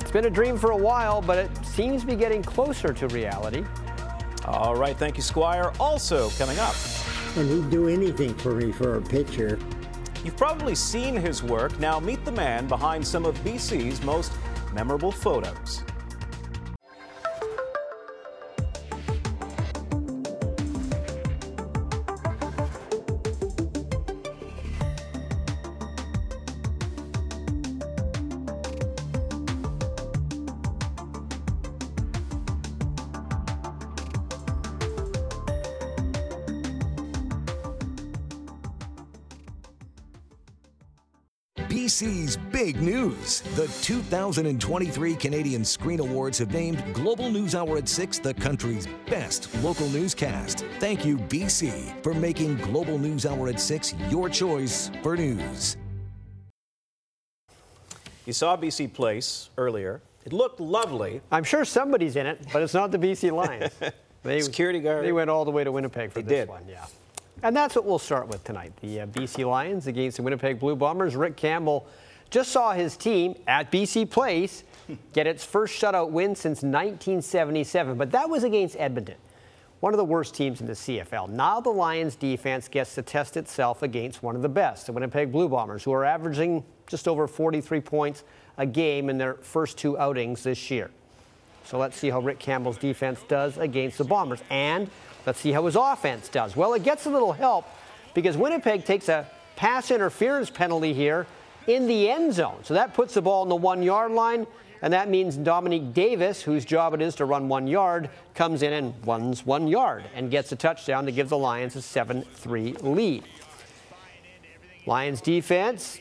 It's 0.00 0.10
been 0.10 0.24
a 0.26 0.30
dream 0.30 0.56
for 0.56 0.70
a 0.72 0.76
while, 0.76 1.20
but 1.20 1.38
it 1.38 1.50
seems 1.64 2.00
to 2.02 2.06
be 2.06 2.16
getting 2.16 2.42
closer 2.42 2.92
to 2.92 3.08
reality. 3.08 3.64
All 4.46 4.76
right, 4.76 4.96
thank 4.96 5.16
you, 5.16 5.22
Squire. 5.22 5.72
Also 5.80 6.30
coming 6.30 6.58
up. 6.58 6.74
And 7.36 7.50
he'd 7.50 7.68
do 7.68 7.88
anything 7.88 8.32
for 8.34 8.54
me 8.54 8.70
for 8.70 8.96
a 8.96 9.02
picture. 9.02 9.58
You've 10.24 10.36
probably 10.36 10.74
seen 10.74 11.16
his 11.16 11.42
work. 11.42 11.78
Now 11.80 11.98
meet 12.00 12.24
the 12.24 12.32
man 12.32 12.66
behind 12.66 13.06
some 13.06 13.24
of 13.24 13.36
BC's 13.44 14.02
most 14.02 14.32
memorable 14.72 15.12
photos. 15.12 15.82
Big 42.66 42.82
news. 42.82 43.42
The 43.54 43.68
2023 43.82 45.14
Canadian 45.14 45.64
Screen 45.64 46.00
Awards 46.00 46.38
have 46.38 46.52
named 46.52 46.82
Global 46.92 47.30
News 47.30 47.54
Hour 47.54 47.76
at 47.76 47.88
6 47.88 48.18
the 48.18 48.34
country's 48.34 48.88
best 49.08 49.54
local 49.62 49.88
newscast. 49.90 50.64
Thank 50.80 51.04
you, 51.04 51.16
BC, 51.16 52.02
for 52.02 52.12
making 52.12 52.56
Global 52.56 52.98
News 52.98 53.24
Hour 53.24 53.50
at 53.50 53.60
6 53.60 53.94
your 54.10 54.28
choice 54.28 54.90
for 55.00 55.16
news. 55.16 55.76
You 58.24 58.32
saw 58.32 58.56
BC 58.56 58.92
Place 58.92 59.50
earlier. 59.56 60.00
It 60.24 60.32
looked 60.32 60.58
lovely. 60.58 61.20
I'm 61.30 61.44
sure 61.44 61.64
somebody's 61.64 62.16
in 62.16 62.26
it, 62.26 62.48
but 62.52 62.62
it's 62.64 62.74
not 62.74 62.90
the 62.90 62.98
BC 62.98 63.30
Lions. 63.30 63.72
They, 64.24 64.40
Security 64.40 64.80
guard. 64.80 65.04
They 65.04 65.12
went 65.12 65.30
all 65.30 65.44
the 65.44 65.52
way 65.52 65.62
to 65.62 65.70
Winnipeg 65.70 66.10
for 66.10 66.20
They 66.20 66.22
this 66.22 66.38
did. 66.40 66.48
one, 66.48 66.64
yeah. 66.68 66.86
And 67.44 67.54
that's 67.54 67.76
what 67.76 67.84
we'll 67.84 68.00
start 68.00 68.26
with 68.26 68.42
tonight. 68.42 68.72
The 68.80 69.02
uh, 69.02 69.06
BC 69.06 69.48
Lions 69.48 69.86
against 69.86 70.16
the 70.16 70.24
Winnipeg 70.24 70.58
Blue 70.58 70.74
Bombers. 70.74 71.14
Rick 71.14 71.36
Campbell 71.36 71.86
just 72.30 72.52
saw 72.52 72.72
his 72.72 72.96
team 72.96 73.36
at 73.46 73.70
BC 73.70 74.10
Place 74.10 74.64
get 75.12 75.26
its 75.26 75.44
first 75.44 75.80
shutout 75.80 76.10
win 76.10 76.34
since 76.34 76.62
1977, 76.62 77.96
but 77.96 78.10
that 78.12 78.28
was 78.28 78.44
against 78.44 78.76
Edmonton, 78.78 79.16
one 79.80 79.92
of 79.92 79.98
the 79.98 80.04
worst 80.04 80.34
teams 80.34 80.60
in 80.60 80.66
the 80.66 80.72
CFL. 80.72 81.28
Now 81.28 81.60
the 81.60 81.70
Lions 81.70 82.16
defense 82.16 82.68
gets 82.68 82.94
to 82.94 83.02
test 83.02 83.36
itself 83.36 83.82
against 83.82 84.22
one 84.22 84.36
of 84.36 84.42
the 84.42 84.48
best, 84.48 84.86
the 84.86 84.92
Winnipeg 84.92 85.32
Blue 85.32 85.48
Bombers, 85.48 85.82
who 85.84 85.92
are 85.92 86.04
averaging 86.04 86.64
just 86.86 87.08
over 87.08 87.26
43 87.26 87.80
points 87.80 88.24
a 88.58 88.66
game 88.66 89.10
in 89.10 89.18
their 89.18 89.34
first 89.34 89.76
two 89.76 89.98
outings 89.98 90.42
this 90.42 90.70
year. 90.70 90.90
So 91.64 91.78
let's 91.78 91.96
see 91.96 92.10
how 92.10 92.20
Rick 92.20 92.38
Campbell's 92.38 92.78
defense 92.78 93.20
does 93.26 93.58
against 93.58 93.98
the 93.98 94.04
Bombers. 94.04 94.40
And 94.50 94.88
let's 95.26 95.40
see 95.40 95.50
how 95.50 95.66
his 95.66 95.74
offense 95.74 96.28
does. 96.28 96.56
Well, 96.56 96.74
it 96.74 96.84
gets 96.84 97.06
a 97.06 97.10
little 97.10 97.32
help 97.32 97.66
because 98.14 98.36
Winnipeg 98.36 98.84
takes 98.84 99.08
a 99.08 99.28
pass 99.56 99.90
interference 99.90 100.48
penalty 100.48 100.94
here 100.94 101.26
in 101.66 101.86
the 101.86 102.10
end 102.10 102.32
zone. 102.32 102.58
So 102.62 102.74
that 102.74 102.94
puts 102.94 103.14
the 103.14 103.22
ball 103.22 103.42
on 103.42 103.48
the 103.48 103.56
one 103.56 103.82
yard 103.82 104.12
line. 104.12 104.46
And 104.82 104.92
that 104.92 105.08
means 105.08 105.36
Dominique 105.36 105.94
Davis, 105.94 106.42
whose 106.42 106.64
job 106.64 106.92
it 106.92 107.00
is 107.00 107.14
to 107.16 107.24
run 107.24 107.48
one 107.48 107.66
yard, 107.66 108.10
comes 108.34 108.62
in 108.62 108.72
and 108.72 108.94
runs 109.06 109.44
one 109.46 109.66
yard 109.66 110.04
and 110.14 110.30
gets 110.30 110.52
a 110.52 110.56
touchdown 110.56 111.06
to 111.06 111.12
give 111.12 111.28
the 111.28 111.38
Lions 111.38 111.76
a 111.76 111.82
7 111.82 112.22
3 112.22 112.72
lead. 112.82 113.24
Lions 114.84 115.20
defense 115.20 115.98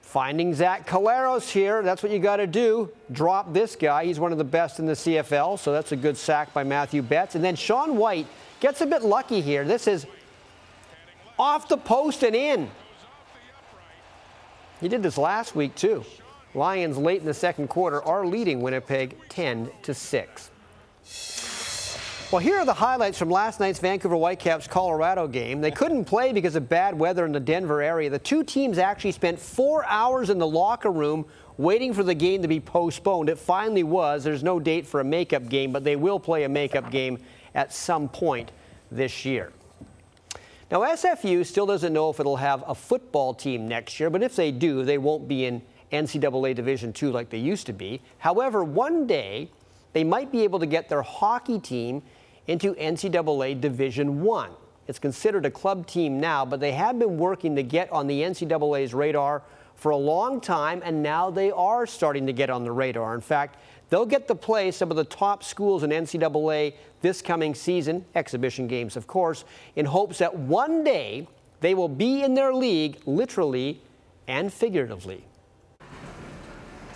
finding 0.00 0.54
Zach 0.54 0.86
Collaros 0.86 1.50
here. 1.50 1.82
That's 1.82 2.02
what 2.02 2.12
you 2.12 2.18
got 2.18 2.36
to 2.36 2.46
do. 2.46 2.90
Drop 3.12 3.52
this 3.52 3.76
guy. 3.76 4.04
He's 4.04 4.20
one 4.20 4.32
of 4.32 4.38
the 4.38 4.44
best 4.44 4.78
in 4.78 4.86
the 4.86 4.92
CFL, 4.92 5.58
so 5.58 5.72
that's 5.72 5.92
a 5.92 5.96
good 5.96 6.16
sack 6.16 6.52
by 6.54 6.64
Mathieu 6.64 7.02
Betts. 7.02 7.34
And 7.34 7.44
then 7.44 7.56
Sean 7.56 7.96
Whyte 7.96 8.26
gets 8.60 8.80
a 8.80 8.86
bit 8.86 9.02
lucky 9.02 9.40
here. 9.40 9.64
This 9.64 9.86
is 9.86 10.06
off 11.38 11.68
the 11.68 11.76
post 11.76 12.22
and 12.22 12.34
in. 12.34 12.70
He 14.80 14.88
did 14.88 15.02
this 15.02 15.16
last 15.16 15.54
week 15.54 15.74
too. 15.74 16.04
Lions 16.54 16.96
late 16.96 17.20
in 17.20 17.26
the 17.26 17.34
second 17.34 17.68
quarter 17.68 18.02
are 18.02 18.26
leading 18.26 18.60
Winnipeg 18.60 19.16
10 19.28 19.70
to 19.82 19.94
6. 19.94 20.50
Well, 22.32 22.40
here 22.40 22.58
are 22.58 22.64
the 22.64 22.74
highlights 22.74 23.18
from 23.18 23.30
last 23.30 23.60
night's 23.60 23.78
Vancouver 23.78 24.16
Whitecaps 24.16 24.66
Colorado 24.66 25.28
game. 25.28 25.60
They 25.60 25.70
couldn't 25.70 26.06
play 26.06 26.32
because 26.32 26.56
of 26.56 26.68
bad 26.68 26.98
weather 26.98 27.24
in 27.24 27.30
the 27.30 27.38
Denver 27.38 27.80
area. 27.80 28.10
The 28.10 28.18
two 28.18 28.42
teams 28.42 28.78
actually 28.78 29.12
spent 29.12 29.38
four 29.38 29.84
hours 29.86 30.28
in 30.28 30.38
the 30.38 30.46
locker 30.46 30.90
room 30.90 31.24
waiting 31.56 31.94
for 31.94 32.02
the 32.02 32.14
game 32.14 32.42
to 32.42 32.48
be 32.48 32.58
postponed. 32.58 33.28
It 33.28 33.38
finally 33.38 33.84
was. 33.84 34.24
There's 34.24 34.42
no 34.42 34.58
date 34.58 34.86
for 34.86 35.00
a 35.00 35.04
makeup 35.04 35.48
game, 35.48 35.70
but 35.70 35.84
they 35.84 35.94
will 35.94 36.18
play 36.18 36.42
a 36.42 36.48
makeup 36.48 36.90
game 36.90 37.18
at 37.54 37.72
some 37.72 38.08
point 38.08 38.50
this 38.90 39.24
year. 39.24 39.52
Now, 40.68 40.80
SFU 40.80 41.46
still 41.46 41.66
doesn't 41.66 41.92
know 41.92 42.10
if 42.10 42.18
it'll 42.18 42.36
have 42.36 42.64
a 42.66 42.74
football 42.74 43.32
team 43.32 43.68
next 43.68 44.00
year, 44.00 44.10
but 44.10 44.20
if 44.20 44.34
they 44.34 44.50
do, 44.50 44.84
they 44.84 44.98
won't 44.98 45.28
be 45.28 45.44
in 45.44 45.62
NCAA 45.92 46.56
Division 46.56 46.92
II 47.00 47.10
like 47.10 47.30
they 47.30 47.38
used 47.38 47.66
to 47.66 47.72
be. 47.72 48.02
However, 48.18 48.64
one 48.64 49.06
day 49.06 49.48
they 49.92 50.02
might 50.02 50.32
be 50.32 50.42
able 50.42 50.58
to 50.58 50.66
get 50.66 50.88
their 50.88 51.02
hockey 51.02 51.60
team 51.60 52.02
into 52.48 52.74
NCAA 52.74 53.60
Division 53.60 54.22
One. 54.22 54.50
It's 54.88 54.98
considered 54.98 55.46
a 55.46 55.50
club 55.52 55.86
team 55.86 56.18
now, 56.18 56.44
but 56.44 56.58
they 56.58 56.72
have 56.72 56.98
been 56.98 57.16
working 57.16 57.54
to 57.54 57.62
get 57.62 57.90
on 57.92 58.08
the 58.08 58.22
NCAA's 58.22 58.92
radar 58.92 59.42
for 59.76 59.90
a 59.90 59.96
long 59.96 60.40
time, 60.40 60.82
and 60.84 61.00
now 61.00 61.30
they 61.30 61.52
are 61.52 61.86
starting 61.86 62.26
to 62.26 62.32
get 62.32 62.50
on 62.50 62.64
the 62.64 62.72
radar. 62.72 63.14
In 63.14 63.20
fact, 63.20 63.58
they'll 63.88 64.06
get 64.06 64.26
to 64.28 64.34
play 64.34 64.72
some 64.72 64.90
of 64.90 64.96
the 64.96 65.04
top 65.04 65.44
schools 65.44 65.84
in 65.84 65.90
NCAA 65.90 66.74
this 67.06 67.22
coming 67.22 67.54
season, 67.54 68.04
exhibition 68.16 68.66
games, 68.66 68.96
of 68.96 69.06
course, 69.06 69.44
in 69.76 69.86
hopes 69.86 70.18
that 70.18 70.34
one 70.34 70.82
day 70.82 71.28
they 71.60 71.72
will 71.72 71.88
be 71.88 72.24
in 72.24 72.34
their 72.34 72.52
league, 72.52 72.98
literally 73.06 73.80
and 74.26 74.52
figuratively. 74.52 75.24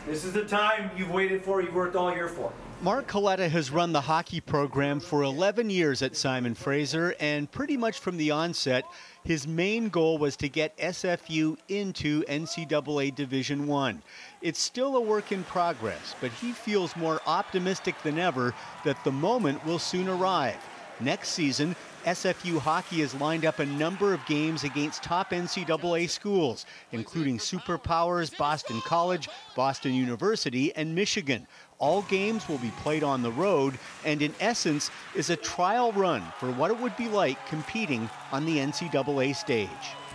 This 0.08 0.24
is 0.24 0.32
the 0.32 0.44
time 0.44 0.90
you've 0.96 1.12
waited 1.12 1.44
for, 1.44 1.62
you've 1.62 1.76
worked 1.76 1.94
all 1.94 2.12
year 2.12 2.26
for. 2.26 2.52
Mark 2.82 3.06
Coletta 3.06 3.48
has 3.48 3.70
run 3.70 3.92
the 3.92 4.00
hockey 4.00 4.40
program 4.40 4.98
for 4.98 5.22
11 5.22 5.70
years 5.70 6.02
at 6.02 6.16
Simon 6.16 6.56
Fraser, 6.56 7.14
and 7.20 7.48
pretty 7.52 7.76
much 7.76 8.00
from 8.00 8.16
the 8.16 8.32
onset, 8.32 8.82
his 9.22 9.46
main 9.46 9.90
goal 9.90 10.18
was 10.18 10.34
to 10.38 10.48
get 10.48 10.76
SFU 10.78 11.56
into 11.68 12.24
NCAA 12.24 13.14
Division 13.14 13.68
One. 13.68 14.02
It's 14.43 14.61
still 14.61 14.97
a 14.97 15.01
work 15.03 15.32
in 15.32 15.45
progress, 15.45 16.14
but 16.18 16.32
he 16.32 16.53
feels 16.53 16.97
more 16.97 17.20
optimistic 17.26 18.03
than 18.03 18.18
ever 18.18 18.55
that 18.86 19.05
the 19.05 19.12
moment 19.12 19.62
will 19.66 19.78
soon 19.78 20.09
arrive. 20.09 20.57
Next 20.99 21.30
season, 21.30 21.76
SFU 22.07 22.59
hockey 22.59 23.01
has 23.01 23.14
lined 23.14 23.45
up 23.45 23.59
a 23.59 23.66
number 23.66 24.14
of 24.14 24.24
games 24.24 24.64
against 24.64 25.03
top 25.03 25.32
NCAA 25.32 26.09
schools, 26.09 26.64
including 26.93 27.36
Superpowers, 27.36 28.34
Boston 28.38 28.80
College, 28.80 29.28
Boston 29.55 29.93
University, 29.93 30.74
and 30.74 30.95
Michigan. 30.95 31.47
All 31.78 32.01
games 32.03 32.49
will 32.49 32.59
be 32.59 32.72
played 32.82 33.03
on 33.03 33.20
the 33.20 33.32
road 33.32 33.78
and, 34.07 34.22
in 34.22 34.32
essence, 34.41 34.91
is 35.14 35.28
a 35.28 35.36
trial 35.36 35.93
run 35.93 36.22
for 36.38 36.51
what 36.53 36.70
it 36.70 36.80
would 36.80 36.97
be 36.97 37.09
like 37.09 37.47
competing 37.47 38.09
on 38.32 38.47
the 38.47 38.57
NCAA 38.57 39.36
stage. 39.36 39.68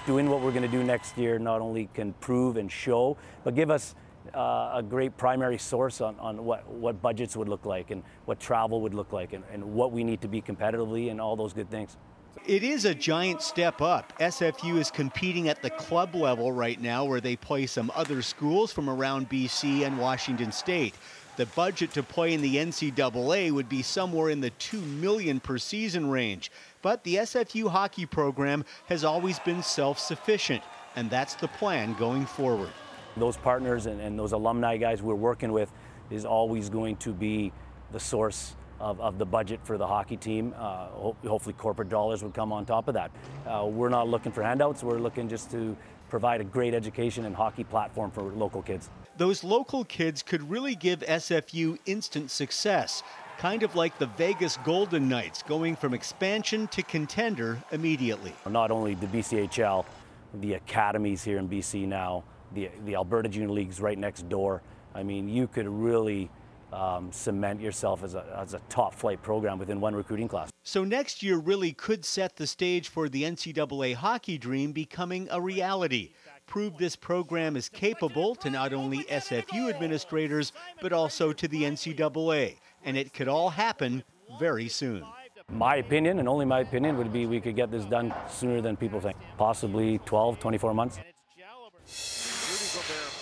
Doing 0.08 0.32
what 0.32 0.42
we're 0.42 0.52
going 0.52 0.64
to 0.64 0.68
do 0.68 0.84
next 0.84 1.16
year 1.16 1.38
not 1.38 1.62
only 1.62 1.90
can 1.94 2.14
prove 2.14 2.58
and 2.58 2.72
show, 2.72 3.18
but 3.44 3.54
give 3.54 3.70
us 3.70 3.94
uh, 4.34 4.72
a 4.76 4.84
great 4.88 5.18
primary 5.18 5.58
source 5.58 6.02
on, 6.02 6.18
on 6.20 6.44
what, 6.46 6.68
what 6.70 7.02
budgets 7.02 7.36
would 7.36 7.50
look 7.50 7.66
like 7.66 7.92
and 7.92 8.04
what 8.26 8.40
travel 8.40 8.82
would 8.82 8.94
look 8.94 9.12
like 9.12 9.34
and, 9.34 9.44
and 9.52 9.64
what 9.64 9.92
we 9.92 10.04
need 10.04 10.22
to 10.22 10.28
be 10.28 10.42
competitively 10.42 11.12
and 11.12 11.22
all 11.22 11.36
those 11.36 11.54
good 11.54 11.70
things. 11.70 11.98
It 12.46 12.64
is 12.64 12.86
a 12.86 12.94
giant 12.94 13.42
step 13.42 13.82
up. 13.82 14.14
SFU 14.20 14.78
is 14.78 14.92
competing 14.92 15.50
at 15.50 15.62
the 15.62 15.70
club 15.72 16.14
level 16.14 16.52
right 16.52 16.80
now, 16.80 17.04
where 17.04 17.22
they 17.22 17.36
play 17.36 17.66
some 17.66 17.92
other 17.96 18.22
schools 18.22 18.72
from 18.72 18.90
around 18.90 19.30
BC 19.30 19.86
and 19.86 19.98
Washington 19.98 20.52
State. 20.52 20.94
The 21.38 21.48
budget 21.48 21.92
to 21.94 22.04
play 22.04 22.34
in 22.34 22.42
the 22.42 22.58
NCAA 22.58 23.52
would 23.52 23.68
be 23.68 23.82
somewhere 23.82 24.30
in 24.30 24.42
the 24.42 24.52
2 24.52 24.80
million 24.80 25.40
per 25.40 25.58
season 25.58 26.10
range. 26.10 26.52
But 26.82 27.04
the 27.04 27.16
SFU 27.16 27.70
hockey 27.70 28.06
program 28.06 28.64
has 28.86 29.04
always 29.04 29.40
been 29.40 29.64
self-sufficient, 29.64 30.64
and 30.96 31.10
that's 31.10 31.34
the 31.34 31.48
plan 31.48 31.96
going 31.96 32.26
forward. 32.26 32.70
Those 33.18 33.38
partners 33.38 33.86
and, 33.86 34.02
and 34.02 34.18
those 34.18 34.34
alumni 34.34 34.78
guys 34.78 35.02
we're 35.02 35.16
working 35.16 35.52
with 35.52 35.72
is 36.10 36.26
always 36.26 36.70
going 36.70 36.98
to 36.98 37.14
be 37.14 37.52
the 37.92 38.00
source 38.00 38.56
of, 38.80 39.00
of, 39.00 39.18
the 39.18 39.26
budget 39.26 39.60
for 39.64 39.78
the 39.78 39.88
hockey 39.88 40.18
team. 40.18 40.54
Uh, 40.58 40.88
ho- 40.88 41.16
hopefully, 41.26 41.54
corporate 41.54 41.90
dollars 41.90 42.24
would 42.24 42.34
come 42.34 42.52
on 42.52 42.66
top 42.66 42.88
of 42.88 42.94
that. 42.94 43.12
Uh, 43.48 43.66
we're 43.66 43.90
not 43.90 44.08
looking 44.08 44.32
for 44.32 44.44
handouts. 44.44 44.84
We're 44.84 45.00
looking 45.00 45.30
just 45.30 45.50
to 45.52 45.78
provide 46.10 46.42
a 46.42 46.44
great 46.44 46.74
education 46.74 47.26
and 47.26 47.36
hockey 47.36 47.64
platform 47.64 48.12
for 48.12 48.24
local 48.24 48.62
kids. 48.62 48.90
Those 49.18 49.44
local 49.44 49.86
kids 49.86 50.22
could 50.22 50.50
really 50.50 50.76
give 50.76 51.00
SFU 51.00 51.78
instant 51.86 52.32
success, 52.32 53.02
kind 53.38 53.64
of 53.64 53.76
like 53.76 53.98
the 53.98 54.08
Vegas 54.08 54.58
Golden 54.64 55.08
Knights, 55.08 55.42
going 55.44 55.76
from 55.76 55.94
expansion 55.94 56.68
to 56.68 56.84
contender 56.84 57.62
immediately. 57.72 58.34
Not 58.50 58.72
only 58.72 58.96
the 58.96 59.08
BCHL, 59.08 59.86
the 60.42 60.56
academies 60.56 61.24
here 61.24 61.38
in 61.38 61.48
BC 61.48 61.88
now, 61.88 62.24
the, 62.56 62.70
the 62.86 62.96
Alberta 62.96 63.30
Junior 63.30 63.52
League's 63.52 63.80
right 63.80 63.98
next 63.98 64.28
door. 64.28 64.62
I 64.96 65.04
mean, 65.04 65.30
you 65.30 65.48
could 65.48 65.68
really 65.68 66.30
um, 66.74 67.12
cement 67.12 67.62
yourself 67.62 68.04
as 68.04 68.16
a, 68.16 68.26
as 68.38 68.54
a 68.54 68.60
top 68.70 68.94
flight 68.94 69.22
program 69.22 69.58
within 69.60 69.80
one 69.80 69.96
recruiting 69.96 70.28
class. 70.28 70.50
So 70.64 70.84
next 70.84 71.22
year 71.22 71.38
really 71.38 71.74
could 71.74 72.04
set 72.04 72.36
the 72.36 72.48
stage 72.48 72.90
for 72.90 73.08
the 73.08 73.24
NCAA 73.24 73.96
hockey 73.96 74.38
dream 74.38 74.72
becoming 74.72 75.28
a 75.32 75.40
reality. 75.40 76.14
Prove 76.48 76.78
this 76.78 76.96
program 76.96 77.56
is 77.56 77.70
capable 77.70 78.36
to 78.36 78.50
not 78.50 78.74
only 78.74 79.04
SFU 79.06 79.70
administrators, 79.70 80.54
but 80.82 80.94
also 80.94 81.34
to 81.34 81.48
the 81.48 81.64
NCAA. 81.64 82.58
And 82.84 82.98
it 82.98 83.14
could 83.14 83.28
all 83.28 83.50
happen 83.50 84.04
very 84.40 84.68
soon. 84.68 85.04
My 85.52 85.76
opinion, 85.78 86.20
and 86.20 86.28
only 86.28 86.46
my 86.46 86.62
opinion, 86.62 86.98
would 86.98 87.14
be 87.14 87.26
we 87.26 87.40
could 87.40 87.56
get 87.56 87.70
this 87.72 87.86
done 87.86 88.14
sooner 88.30 88.62
than 88.62 88.76
people 88.76 89.00
think. 89.00 89.16
Possibly 89.38 90.00
12, 90.00 90.40
24 90.40 90.74
months. 90.74 91.00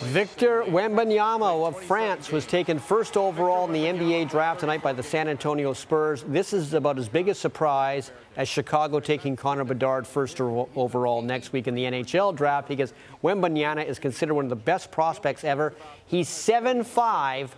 Victor 0.04 0.64
Wembanyama 0.64 1.66
of 1.68 1.82
France 1.82 2.32
was 2.32 2.46
taken 2.46 2.78
first 2.78 3.16
overall 3.16 3.66
in 3.66 3.72
the 3.72 3.86
NBA 3.86 4.30
draft 4.30 4.60
tonight 4.60 4.84
by 4.84 4.92
the 4.92 5.02
San 5.02 5.28
Antonio 5.28 5.74
Spurs. 5.74 6.24
This 6.24 6.52
is 6.52 6.74
about 6.74 7.00
as 7.00 7.08
big 7.08 7.30
a 7.30 7.34
surprise 7.34 8.12
as 8.36 8.50
Chicago 8.50 9.00
taking 9.00 9.36
Connor 9.36 9.64
Bedard 9.64 10.06
first 10.06 10.42
overall 10.42 11.22
next 11.22 11.54
week 11.54 11.68
in 11.68 11.76
the 11.76 11.84
NHL 11.84 12.36
draft 12.36 12.68
because 12.68 12.94
Wembanyama 13.24 13.86
is 13.86 13.98
considered 13.98 14.34
one 14.34 14.46
of 14.46 14.50
the 14.50 14.56
best 14.56 14.92
prospects 14.92 15.44
ever. 15.44 15.74
He's 16.06 16.28
7'5", 16.28 17.50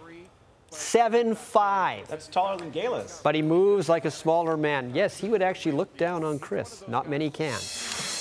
7'5". 0.72 2.08
That's 2.08 2.28
taller 2.28 2.58
than 2.58 2.72
Gailus. 2.72 3.22
But 3.24 3.36
he 3.36 3.42
moves 3.42 3.90
like 3.90 4.06
a 4.06 4.12
smaller 4.12 4.56
man. 4.56 4.92
Yes, 4.94 5.18
he 5.18 5.30
would 5.30 5.42
actually 5.42 5.72
look 5.74 5.98
down 5.98 6.24
on 6.24 6.40
Chris. 6.40 6.84
Not 6.88 7.10
many 7.10 7.30
can. 7.30 7.60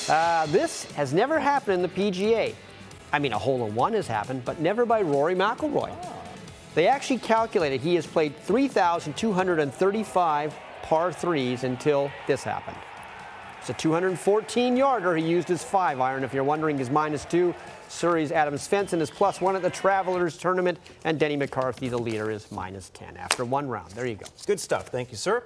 Uh, 0.08 0.46
this 0.46 0.84
has 0.92 1.12
never 1.12 1.38
happened 1.38 1.82
in 1.84 1.90
the 1.90 2.10
PGA. 2.10 2.54
I 3.14 3.18
mean, 3.20 3.32
a 3.32 3.38
hole 3.38 3.64
in 3.64 3.76
one 3.76 3.92
has 3.92 4.08
happened, 4.08 4.44
but 4.44 4.58
never 4.58 4.84
by 4.84 5.00
Rory 5.00 5.36
McIlroy. 5.36 5.94
They 6.74 6.88
actually 6.88 7.20
calculated 7.20 7.80
he 7.80 7.94
has 7.94 8.08
played 8.08 8.36
3,235 8.40 10.54
par 10.82 11.12
threes 11.12 11.62
until 11.62 12.10
this 12.26 12.42
happened. 12.42 12.76
It's 13.60 13.70
a 13.70 13.74
214 13.74 14.76
yarder. 14.76 15.14
He 15.14 15.24
used 15.24 15.46
his 15.46 15.62
five 15.62 16.00
iron. 16.00 16.24
If 16.24 16.34
you're 16.34 16.42
wondering, 16.42 16.76
his 16.76 16.90
minus 16.90 17.24
two. 17.24 17.54
Surrey's 17.88 18.32
Adam 18.32 18.54
Svensson 18.54 19.00
is 19.00 19.12
plus 19.12 19.40
one 19.40 19.54
at 19.54 19.62
the 19.62 19.70
Travelers 19.70 20.36
tournament, 20.36 20.80
and 21.04 21.16
Denny 21.16 21.36
McCarthy, 21.36 21.88
the 21.88 21.96
leader, 21.96 22.32
is 22.32 22.50
minus 22.50 22.90
10 22.94 23.16
after 23.16 23.44
one 23.44 23.68
round. 23.68 23.92
There 23.92 24.06
you 24.06 24.16
go. 24.16 24.26
Good 24.44 24.58
stuff. 24.58 24.88
Thank 24.88 25.12
you, 25.12 25.16
sir. 25.16 25.44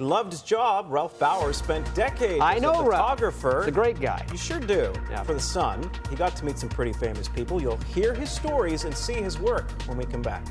He 0.00 0.06
loved 0.06 0.32
his 0.32 0.40
job. 0.40 0.86
Ralph 0.88 1.18
Bower 1.18 1.52
spent 1.52 1.94
decades 1.94 2.40
I 2.40 2.58
know 2.58 2.72
as 2.72 2.80
a 2.80 2.84
photographer. 2.84 3.48
Ralph. 3.48 3.64
He's 3.66 3.68
a 3.68 3.74
great 3.74 4.00
guy. 4.00 4.24
You 4.30 4.38
sure 4.38 4.58
do. 4.58 4.94
Yeah. 5.10 5.22
For 5.24 5.34
the 5.34 5.40
Sun, 5.40 5.90
he 6.08 6.16
got 6.16 6.34
to 6.36 6.46
meet 6.46 6.58
some 6.58 6.70
pretty 6.70 6.94
famous 6.94 7.28
people. 7.28 7.60
You'll 7.60 7.76
hear 7.76 8.14
his 8.14 8.30
stories 8.30 8.84
and 8.84 8.96
see 8.96 9.12
his 9.12 9.38
work 9.38 9.70
when 9.84 9.98
we 9.98 10.06
come 10.06 10.22
back. 10.22 10.42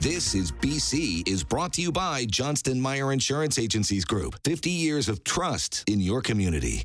This 0.00 0.34
is 0.34 0.50
BC 0.50 1.28
is 1.28 1.44
brought 1.44 1.72
to 1.74 1.82
you 1.82 1.92
by 1.92 2.24
Johnston 2.24 2.80
Meyer 2.80 3.12
Insurance 3.12 3.60
Agencies 3.60 4.04
Group. 4.04 4.34
50 4.42 4.70
years 4.70 5.08
of 5.08 5.22
trust 5.22 5.84
in 5.86 6.00
your 6.00 6.20
community. 6.20 6.82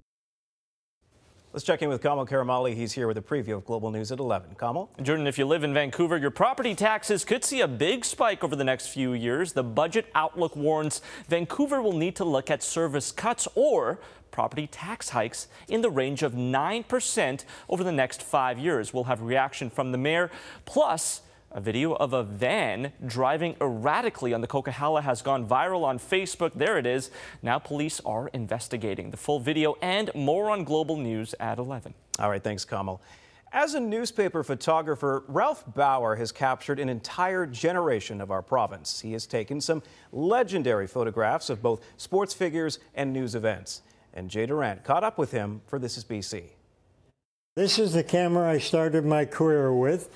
Let's 1.54 1.66
check 1.66 1.82
in 1.82 1.90
with 1.90 2.02
Kamil 2.02 2.26
Karamali. 2.26 2.76
He's 2.76 2.94
here 2.94 3.08
with 3.08 3.18
a 3.18 3.22
preview 3.22 3.58
of 3.58 3.66
Global 3.66 3.92
News 3.92 4.10
at 4.10 4.20
11. 4.20 4.56
Kamil? 4.58 4.90
Jordan, 5.02 5.28
if 5.28 5.38
you 5.38 5.46
live 5.46 5.66
in 5.66 5.74
Vancouver, 5.74 6.16
your 6.16 6.32
property 6.32 6.74
taxes 6.74 7.26
could 7.26 7.44
see 7.44 7.60
a 7.60 7.68
big 7.68 8.06
spike 8.06 8.42
over 8.42 8.56
the 8.56 8.64
next 8.64 8.88
few 8.88 9.12
years. 9.12 9.52
The 9.52 9.62
Budget 9.62 10.06
Outlook 10.16 10.56
warns 10.56 11.02
Vancouver 11.28 11.82
will 11.82 11.92
need 11.92 12.16
to 12.16 12.24
look 12.24 12.50
at 12.50 12.64
service 12.64 13.12
cuts 13.12 13.50
or 13.54 14.00
property 14.32 14.66
tax 14.66 15.10
hikes 15.10 15.50
in 15.68 15.82
the 15.82 15.90
range 15.90 16.24
of 16.24 16.32
9% 16.32 17.44
over 17.68 17.84
the 17.84 17.92
next 17.92 18.24
five 18.24 18.58
years. 18.58 18.94
We'll 18.94 19.04
have 19.04 19.22
reaction 19.22 19.70
from 19.70 19.92
the 19.92 19.98
mayor. 19.98 20.32
Plus, 20.64 21.22
a 21.52 21.62
video 21.62 21.94
of 21.94 22.14
a 22.14 22.24
van 22.24 22.94
driving 23.06 23.56
erratically 23.60 24.34
on 24.34 24.42
the 24.42 24.48
Coquihalla 24.48 25.04
has 25.04 25.22
gone 25.22 25.48
viral 25.48 25.84
on 25.84 26.00
Facebook. 26.00 26.52
There 26.56 26.78
it 26.78 26.86
is. 26.86 27.12
Now 27.42 27.60
police 27.60 28.00
are 28.06 28.30
investigating. 28.30 29.12
The 29.12 29.18
full 29.18 29.40
video 29.40 29.76
and 29.82 30.10
more 30.16 30.50
on 30.50 30.64
Global 30.64 30.98
News 30.98 31.36
at 31.40 31.60
11. 31.60 31.94
All 32.20 32.30
right, 32.30 32.44
thanks, 32.44 32.66
Kamil. 32.66 33.02
As 33.54 33.74
a 33.74 33.82
newspaper 33.82 34.44
photographer, 34.44 35.26
Ralph 35.28 35.66
Bower 35.76 36.16
has 36.16 36.32
captured 36.32 36.80
an 36.80 36.88
entire 36.88 37.46
generation 37.46 38.22
of 38.22 38.32
our 38.32 38.42
province. 38.42 39.02
He 39.02 39.12
has 39.12 39.26
taken 39.26 39.60
some 39.60 39.84
legendary 40.14 40.88
photographs 40.88 41.50
of 41.50 41.62
both 41.62 41.84
sports 41.98 42.34
figures 42.34 42.80
and 42.96 43.12
news 43.12 43.36
events. 43.36 43.82
And 44.14 44.30
Jay 44.30 44.46
Durant 44.46 44.86
caught 44.86 45.04
up 45.04 45.18
with 45.18 45.32
him 45.32 45.62
for 45.68 45.80
This 45.80 45.98
is 45.98 46.06
BC. 46.06 46.44
This 47.58 47.78
is 47.78 47.92
the 47.92 48.04
camera 48.04 48.50
I 48.50 48.60
started 48.60 49.04
my 49.04 49.26
career 49.26 49.74
with. 49.74 50.10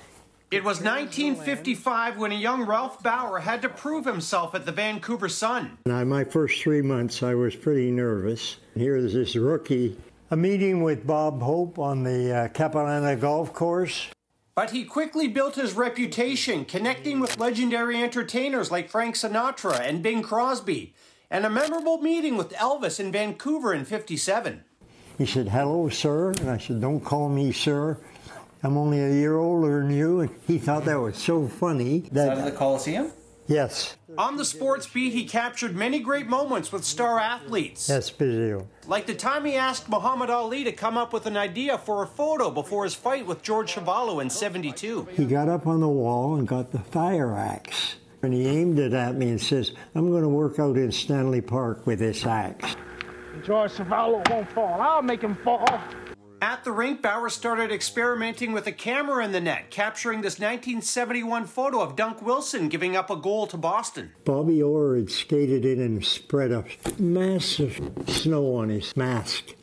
It 0.48 0.62
was 0.62 0.80
1955 0.80 2.18
when 2.18 2.30
a 2.30 2.36
young 2.36 2.66
Ralph 2.66 3.02
Bower 3.02 3.40
had 3.40 3.62
to 3.62 3.68
prove 3.68 4.04
himself 4.04 4.54
at 4.54 4.64
the 4.64 4.70
Vancouver 4.70 5.28
Sun. 5.28 5.78
Now, 5.86 6.04
my 6.04 6.22
first 6.22 6.62
three 6.62 6.82
months, 6.82 7.24
I 7.24 7.34
was 7.34 7.56
pretty 7.56 7.90
nervous. 7.90 8.58
Here's 8.76 9.12
this 9.12 9.34
rookie. 9.34 9.96
A 10.30 10.36
meeting 10.36 10.84
with 10.84 11.04
Bob 11.04 11.42
Hope 11.42 11.80
on 11.80 12.04
the 12.04 12.32
uh, 12.32 12.48
Capilano 12.48 13.16
Golf 13.16 13.52
Course. 13.54 14.06
But 14.54 14.70
he 14.70 14.84
quickly 14.84 15.26
built 15.26 15.56
his 15.56 15.72
reputation, 15.74 16.64
connecting 16.64 17.18
with 17.18 17.40
legendary 17.40 18.00
entertainers 18.00 18.70
like 18.70 18.88
Frank 18.88 19.16
Sinatra 19.16 19.80
and 19.80 20.00
Bing 20.00 20.22
Crosby, 20.22 20.94
and 21.28 21.44
a 21.44 21.50
memorable 21.50 21.98
meeting 21.98 22.36
with 22.36 22.52
Elvis 22.52 23.00
in 23.00 23.10
Vancouver 23.10 23.74
in 23.74 23.84
57. 23.84 24.62
He 25.18 25.26
said, 25.26 25.48
Hello, 25.48 25.88
sir. 25.88 26.30
And 26.38 26.50
I 26.50 26.58
said, 26.58 26.80
Don't 26.80 27.00
call 27.00 27.28
me 27.28 27.50
sir. 27.50 27.98
I'm 28.62 28.76
only 28.76 29.02
a 29.02 29.12
year 29.12 29.36
older 29.36 29.80
than 29.80 29.90
you. 29.90 30.20
And 30.20 30.30
he 30.46 30.58
thought 30.58 30.84
that 30.86 31.00
was 31.00 31.16
so 31.16 31.46
funny. 31.46 32.00
That, 32.12 32.32
Is 32.32 32.38
that 32.38 32.44
the 32.50 32.56
Coliseum? 32.56 33.12
Yes. 33.46 33.96
On 34.18 34.36
the 34.36 34.44
sports 34.44 34.86
beat, 34.86 35.12
he 35.12 35.24
captured 35.24 35.76
many 35.76 36.00
great 36.00 36.26
moments 36.26 36.72
with 36.72 36.84
star 36.84 37.20
athletes. 37.20 37.86
That's 37.86 38.10
video. 38.10 38.66
Like 38.86 39.06
the 39.06 39.14
time 39.14 39.44
he 39.44 39.54
asked 39.54 39.88
Muhammad 39.88 40.30
Ali 40.30 40.64
to 40.64 40.72
come 40.72 40.96
up 40.96 41.12
with 41.12 41.26
an 41.26 41.36
idea 41.36 41.78
for 41.78 42.02
a 42.02 42.06
photo 42.06 42.50
before 42.50 42.84
his 42.84 42.94
fight 42.94 43.26
with 43.26 43.42
George 43.42 43.74
Chuvalo 43.74 44.20
in 44.20 44.30
72. 44.30 45.08
He 45.12 45.26
got 45.26 45.48
up 45.48 45.66
on 45.66 45.80
the 45.80 45.88
wall 45.88 46.34
and 46.36 46.48
got 46.48 46.72
the 46.72 46.78
fire 46.78 47.36
axe. 47.36 47.96
And 48.22 48.32
he 48.34 48.48
aimed 48.48 48.78
it 48.78 48.92
at 48.92 49.14
me 49.14 49.28
and 49.28 49.40
says, 49.40 49.72
I'm 49.94 50.10
going 50.10 50.22
to 50.22 50.28
work 50.28 50.58
out 50.58 50.76
in 50.76 50.90
Stanley 50.90 51.40
Park 51.40 51.86
with 51.86 52.00
this 52.00 52.26
axe. 52.26 52.74
George 53.44 53.72
Chuvalo 53.72 54.28
won't 54.28 54.50
fall. 54.50 54.80
I'll 54.80 55.02
make 55.02 55.20
him 55.20 55.36
fall. 55.36 55.68
At 56.42 56.64
the 56.64 56.72
rink, 56.72 57.00
Bower 57.00 57.30
started 57.30 57.72
experimenting 57.72 58.52
with 58.52 58.66
a 58.66 58.72
camera 58.72 59.24
in 59.24 59.32
the 59.32 59.40
net, 59.40 59.70
capturing 59.70 60.20
this 60.20 60.34
1971 60.34 61.46
photo 61.46 61.80
of 61.80 61.96
Dunc 61.96 62.20
Wilson 62.20 62.68
giving 62.68 62.94
up 62.94 63.08
a 63.08 63.16
goal 63.16 63.46
to 63.46 63.56
Boston. 63.56 64.12
Bobby 64.24 64.62
Orr 64.62 64.96
had 64.96 65.10
skated 65.10 65.64
in 65.64 65.80
and 65.80 66.04
spread 66.04 66.52
a 66.52 66.64
massive 66.98 67.80
snow 68.06 68.54
on 68.56 68.68
his 68.68 68.94
mask. 68.96 69.54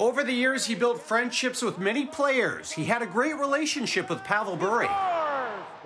Over 0.00 0.24
the 0.24 0.32
years, 0.32 0.66
he 0.66 0.74
built 0.74 1.00
friendships 1.00 1.62
with 1.62 1.78
many 1.78 2.06
players. 2.06 2.72
He 2.72 2.86
had 2.86 3.02
a 3.02 3.06
great 3.06 3.36
relationship 3.36 4.10
with 4.10 4.24
Pavel 4.24 4.56
Bure. 4.56 4.88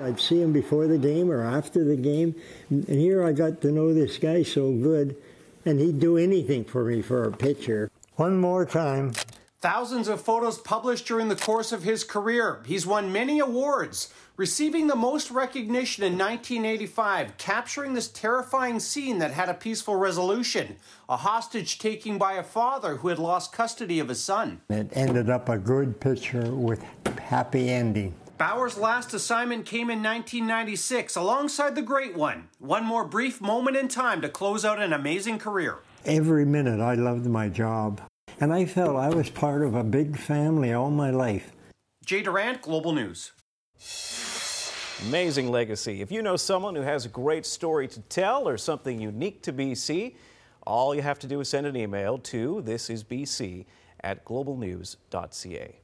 I'd 0.03 0.19
see 0.19 0.41
him 0.41 0.55
before 0.55 0.87
the 0.87 0.99
game 0.99 1.31
or 1.31 1.43
after 1.43 1.85
the 1.85 1.97
game, 1.97 2.35
and 2.71 2.89
here 2.89 3.23
I 3.23 3.33
got 3.33 3.61
to 3.61 3.71
know 3.71 3.93
this 3.93 4.17
guy 4.17 4.43
so 4.43 4.73
good, 4.73 5.17
and 5.67 5.79
he'd 5.79 6.01
do 6.01 6.17
anything 6.17 6.65
for 6.65 6.85
me 6.85 7.03
for 7.03 7.25
a 7.25 7.33
picture. 7.33 7.91
One 8.17 8.41
more 8.41 8.65
time. 8.65 9.13
Thousands 9.65 10.09
of 10.09 10.21
photos 10.21 10.59
published 10.59 11.07
during 11.07 11.29
the 11.29 11.37
course 11.37 11.73
of 11.73 11.85
his 11.85 12.05
career. 12.05 12.61
He's 12.67 12.87
won 12.87 13.11
many 13.11 13.39
awards, 13.39 14.13
receiving 14.37 14.89
the 14.89 14.95
most 14.95 15.31
recognition 15.31 16.05
in 16.05 16.19
1985, 16.19 17.39
capturing 17.39 17.95
this 17.95 18.09
terrifying 18.09 18.79
scene 18.79 19.21
that 19.21 19.31
had 19.31 19.49
a 19.49 19.55
peaceful 19.55 19.97
resolution 19.97 20.77
a 21.09 21.17
hostage 21.17 21.79
taking 21.79 22.19
by 22.19 22.35
a 22.35 22.43
father 22.43 22.97
who 22.97 23.09
had 23.09 23.19
lost 23.19 23.55
custody 23.55 23.99
of 24.01 24.11
his 24.11 24.23
son. 24.23 24.61
It 24.69 24.91
ended 24.93 25.31
up 25.31 25.49
a 25.49 25.57
good 25.57 25.99
picture 25.99 26.55
with 26.55 26.85
happy 27.19 27.71
ending. 27.71 28.15
Bower's 28.37 28.77
last 28.77 29.15
assignment 29.15 29.65
came 29.65 29.89
in 29.89 30.03
1996 30.03 31.17
alongside 31.17 31.75
the 31.75 31.81
great 31.81 32.15
one. 32.15 32.49
One 32.59 32.85
more 32.85 33.07
brief 33.07 33.41
moment 33.41 33.79
in 33.79 33.89
time 33.89 34.21
to 34.21 34.29
close 34.29 34.67
out 34.67 34.79
an 34.79 34.93
amazing 34.93 35.39
career. 35.39 35.79
Every 36.05 36.45
minute 36.45 36.81
I 36.81 36.97
loved 36.97 37.25
my 37.25 37.49
job. 37.49 38.03
And 38.41 38.53
I 38.53 38.65
felt 38.65 38.97
I 38.97 39.09
was 39.11 39.31
part 39.31 39.63
of 39.63 39.75
a 39.75 39.85
big 39.85 40.19
family 40.19 40.73
all 40.73 40.91
my 40.91 41.11
life. 41.11 41.53
Jay 42.05 42.23
Durant, 42.23 42.63
Global 42.63 42.93
News. 42.93 43.33
Amazing 45.09 45.51
legacy. 45.51 46.01
If 46.03 46.11
you 46.11 46.23
know 46.23 46.37
someone 46.37 46.75
who 46.75 46.83
has 46.83 47.05
a 47.05 47.09
great 47.09 47.47
story 47.47 47.89
to 47.89 48.01
tell 48.03 48.49
or 48.49 48.57
something 48.59 49.01
unique 49.01 49.43
to 49.43 49.53
BC, 49.53 50.15
all 50.67 50.95
you 50.95 51.03
have 51.03 51.19
to 51.21 51.27
do 51.27 51.41
is 51.41 51.49
send 51.49 51.67
an 51.67 51.77
email 51.77 52.19
to 52.19 52.63
thisisbc 52.67 53.67
at 54.01 54.25
globalnews.ca. 54.25 55.77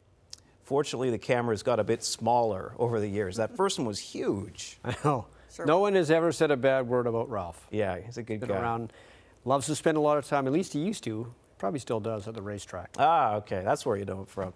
Fortunately, 0.63 1.11
the 1.11 1.19
cameras 1.19 1.63
got 1.63 1.81
a 1.81 1.85
bit 1.85 2.03
smaller 2.05 2.75
over 2.79 3.01
the 3.01 3.09
years. 3.09 3.37
That 3.37 3.57
first 3.57 3.79
one 3.79 3.87
was 3.87 3.99
huge. 3.99 4.79
I 4.85 4.95
know. 5.05 5.27
No 5.67 5.81
one 5.81 5.95
has 5.95 6.11
ever 6.11 6.31
said 6.31 6.51
a 6.51 6.57
bad 6.57 6.87
word 6.87 7.07
about 7.07 7.29
Ralph. 7.29 7.67
Yeah, 7.71 7.99
he's 7.99 8.19
a 8.19 8.23
good 8.23 8.41
Been 8.41 8.51
guy. 8.51 8.61
around, 8.61 8.93
loves 9.45 9.67
to 9.67 9.75
spend 9.75 9.97
a 9.97 10.01
lot 10.01 10.17
of 10.17 10.27
time. 10.27 10.47
At 10.47 10.53
least 10.53 10.73
he 10.73 10.79
used 10.81 11.03
to. 11.05 11.33
Probably 11.61 11.79
still 11.79 12.01
does 12.01 12.27
at 12.27 12.33
the 12.33 12.41
racetrack. 12.41 12.95
Ah, 12.99 13.35
okay. 13.35 13.61
That's 13.63 13.85
where 13.85 13.99
you 13.99 14.07
know 14.07 14.23
it 14.23 14.31
from. 14.31 14.55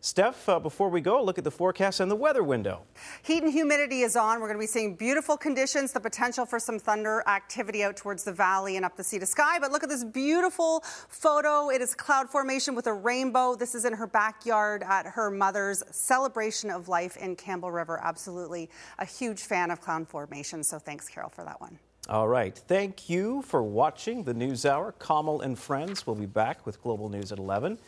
Steph, 0.00 0.48
uh, 0.48 0.58
before 0.58 0.88
we 0.88 1.02
go, 1.02 1.22
look 1.22 1.36
at 1.36 1.44
the 1.44 1.50
forecast 1.50 2.00
and 2.00 2.10
the 2.10 2.16
weather 2.16 2.42
window. 2.42 2.80
Heat 3.22 3.42
and 3.42 3.52
humidity 3.52 4.00
is 4.00 4.16
on. 4.16 4.40
We're 4.40 4.46
going 4.46 4.56
to 4.58 4.62
be 4.62 4.66
seeing 4.66 4.94
beautiful 4.94 5.36
conditions, 5.36 5.92
the 5.92 6.00
potential 6.00 6.46
for 6.46 6.58
some 6.58 6.78
thunder 6.78 7.22
activity 7.26 7.84
out 7.84 7.98
towards 7.98 8.24
the 8.24 8.32
valley 8.32 8.76
and 8.76 8.86
up 8.86 8.96
the 8.96 9.04
sea 9.04 9.18
to 9.18 9.26
sky. 9.26 9.58
But 9.58 9.70
look 9.70 9.82
at 9.82 9.90
this 9.90 10.02
beautiful 10.02 10.82
photo. 11.08 11.68
It 11.68 11.82
is 11.82 11.94
cloud 11.94 12.30
formation 12.30 12.74
with 12.74 12.86
a 12.86 12.92
rainbow. 12.94 13.54
This 13.54 13.74
is 13.74 13.84
in 13.84 13.92
her 13.92 14.06
backyard 14.06 14.82
at 14.82 15.04
her 15.04 15.30
mother's 15.30 15.82
celebration 15.90 16.70
of 16.70 16.88
life 16.88 17.18
in 17.18 17.36
Campbell 17.36 17.70
River. 17.70 18.00
Absolutely 18.02 18.70
a 18.98 19.04
huge 19.04 19.42
fan 19.42 19.70
of 19.70 19.82
cloud 19.82 20.08
formation. 20.08 20.62
So 20.62 20.78
thanks, 20.78 21.06
Carol, 21.06 21.28
for 21.28 21.44
that 21.44 21.60
one. 21.60 21.78
All 22.08 22.28
right. 22.28 22.56
Thank 22.56 23.10
you 23.10 23.42
for 23.42 23.64
watching 23.64 24.22
the 24.22 24.32
News 24.32 24.64
Hour. 24.64 24.94
Kamil 25.00 25.40
and 25.40 25.58
friends 25.58 26.06
will 26.06 26.14
be 26.14 26.26
back 26.26 26.64
with 26.64 26.80
Global 26.80 27.08
News 27.08 27.32
at 27.32 27.38
11. 27.38 27.78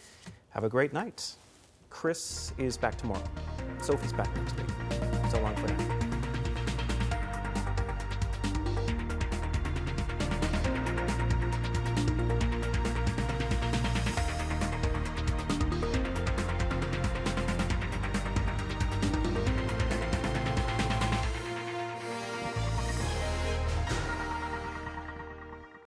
Have 0.50 0.64
a 0.64 0.68
great 0.68 0.92
night. 0.92 1.34
Chris 1.88 2.52
is 2.58 2.76
back 2.76 2.96
tomorrow. 2.98 3.22
Sophie's 3.80 4.12
back 4.12 4.34
next 4.36 4.56
week. 4.56 5.17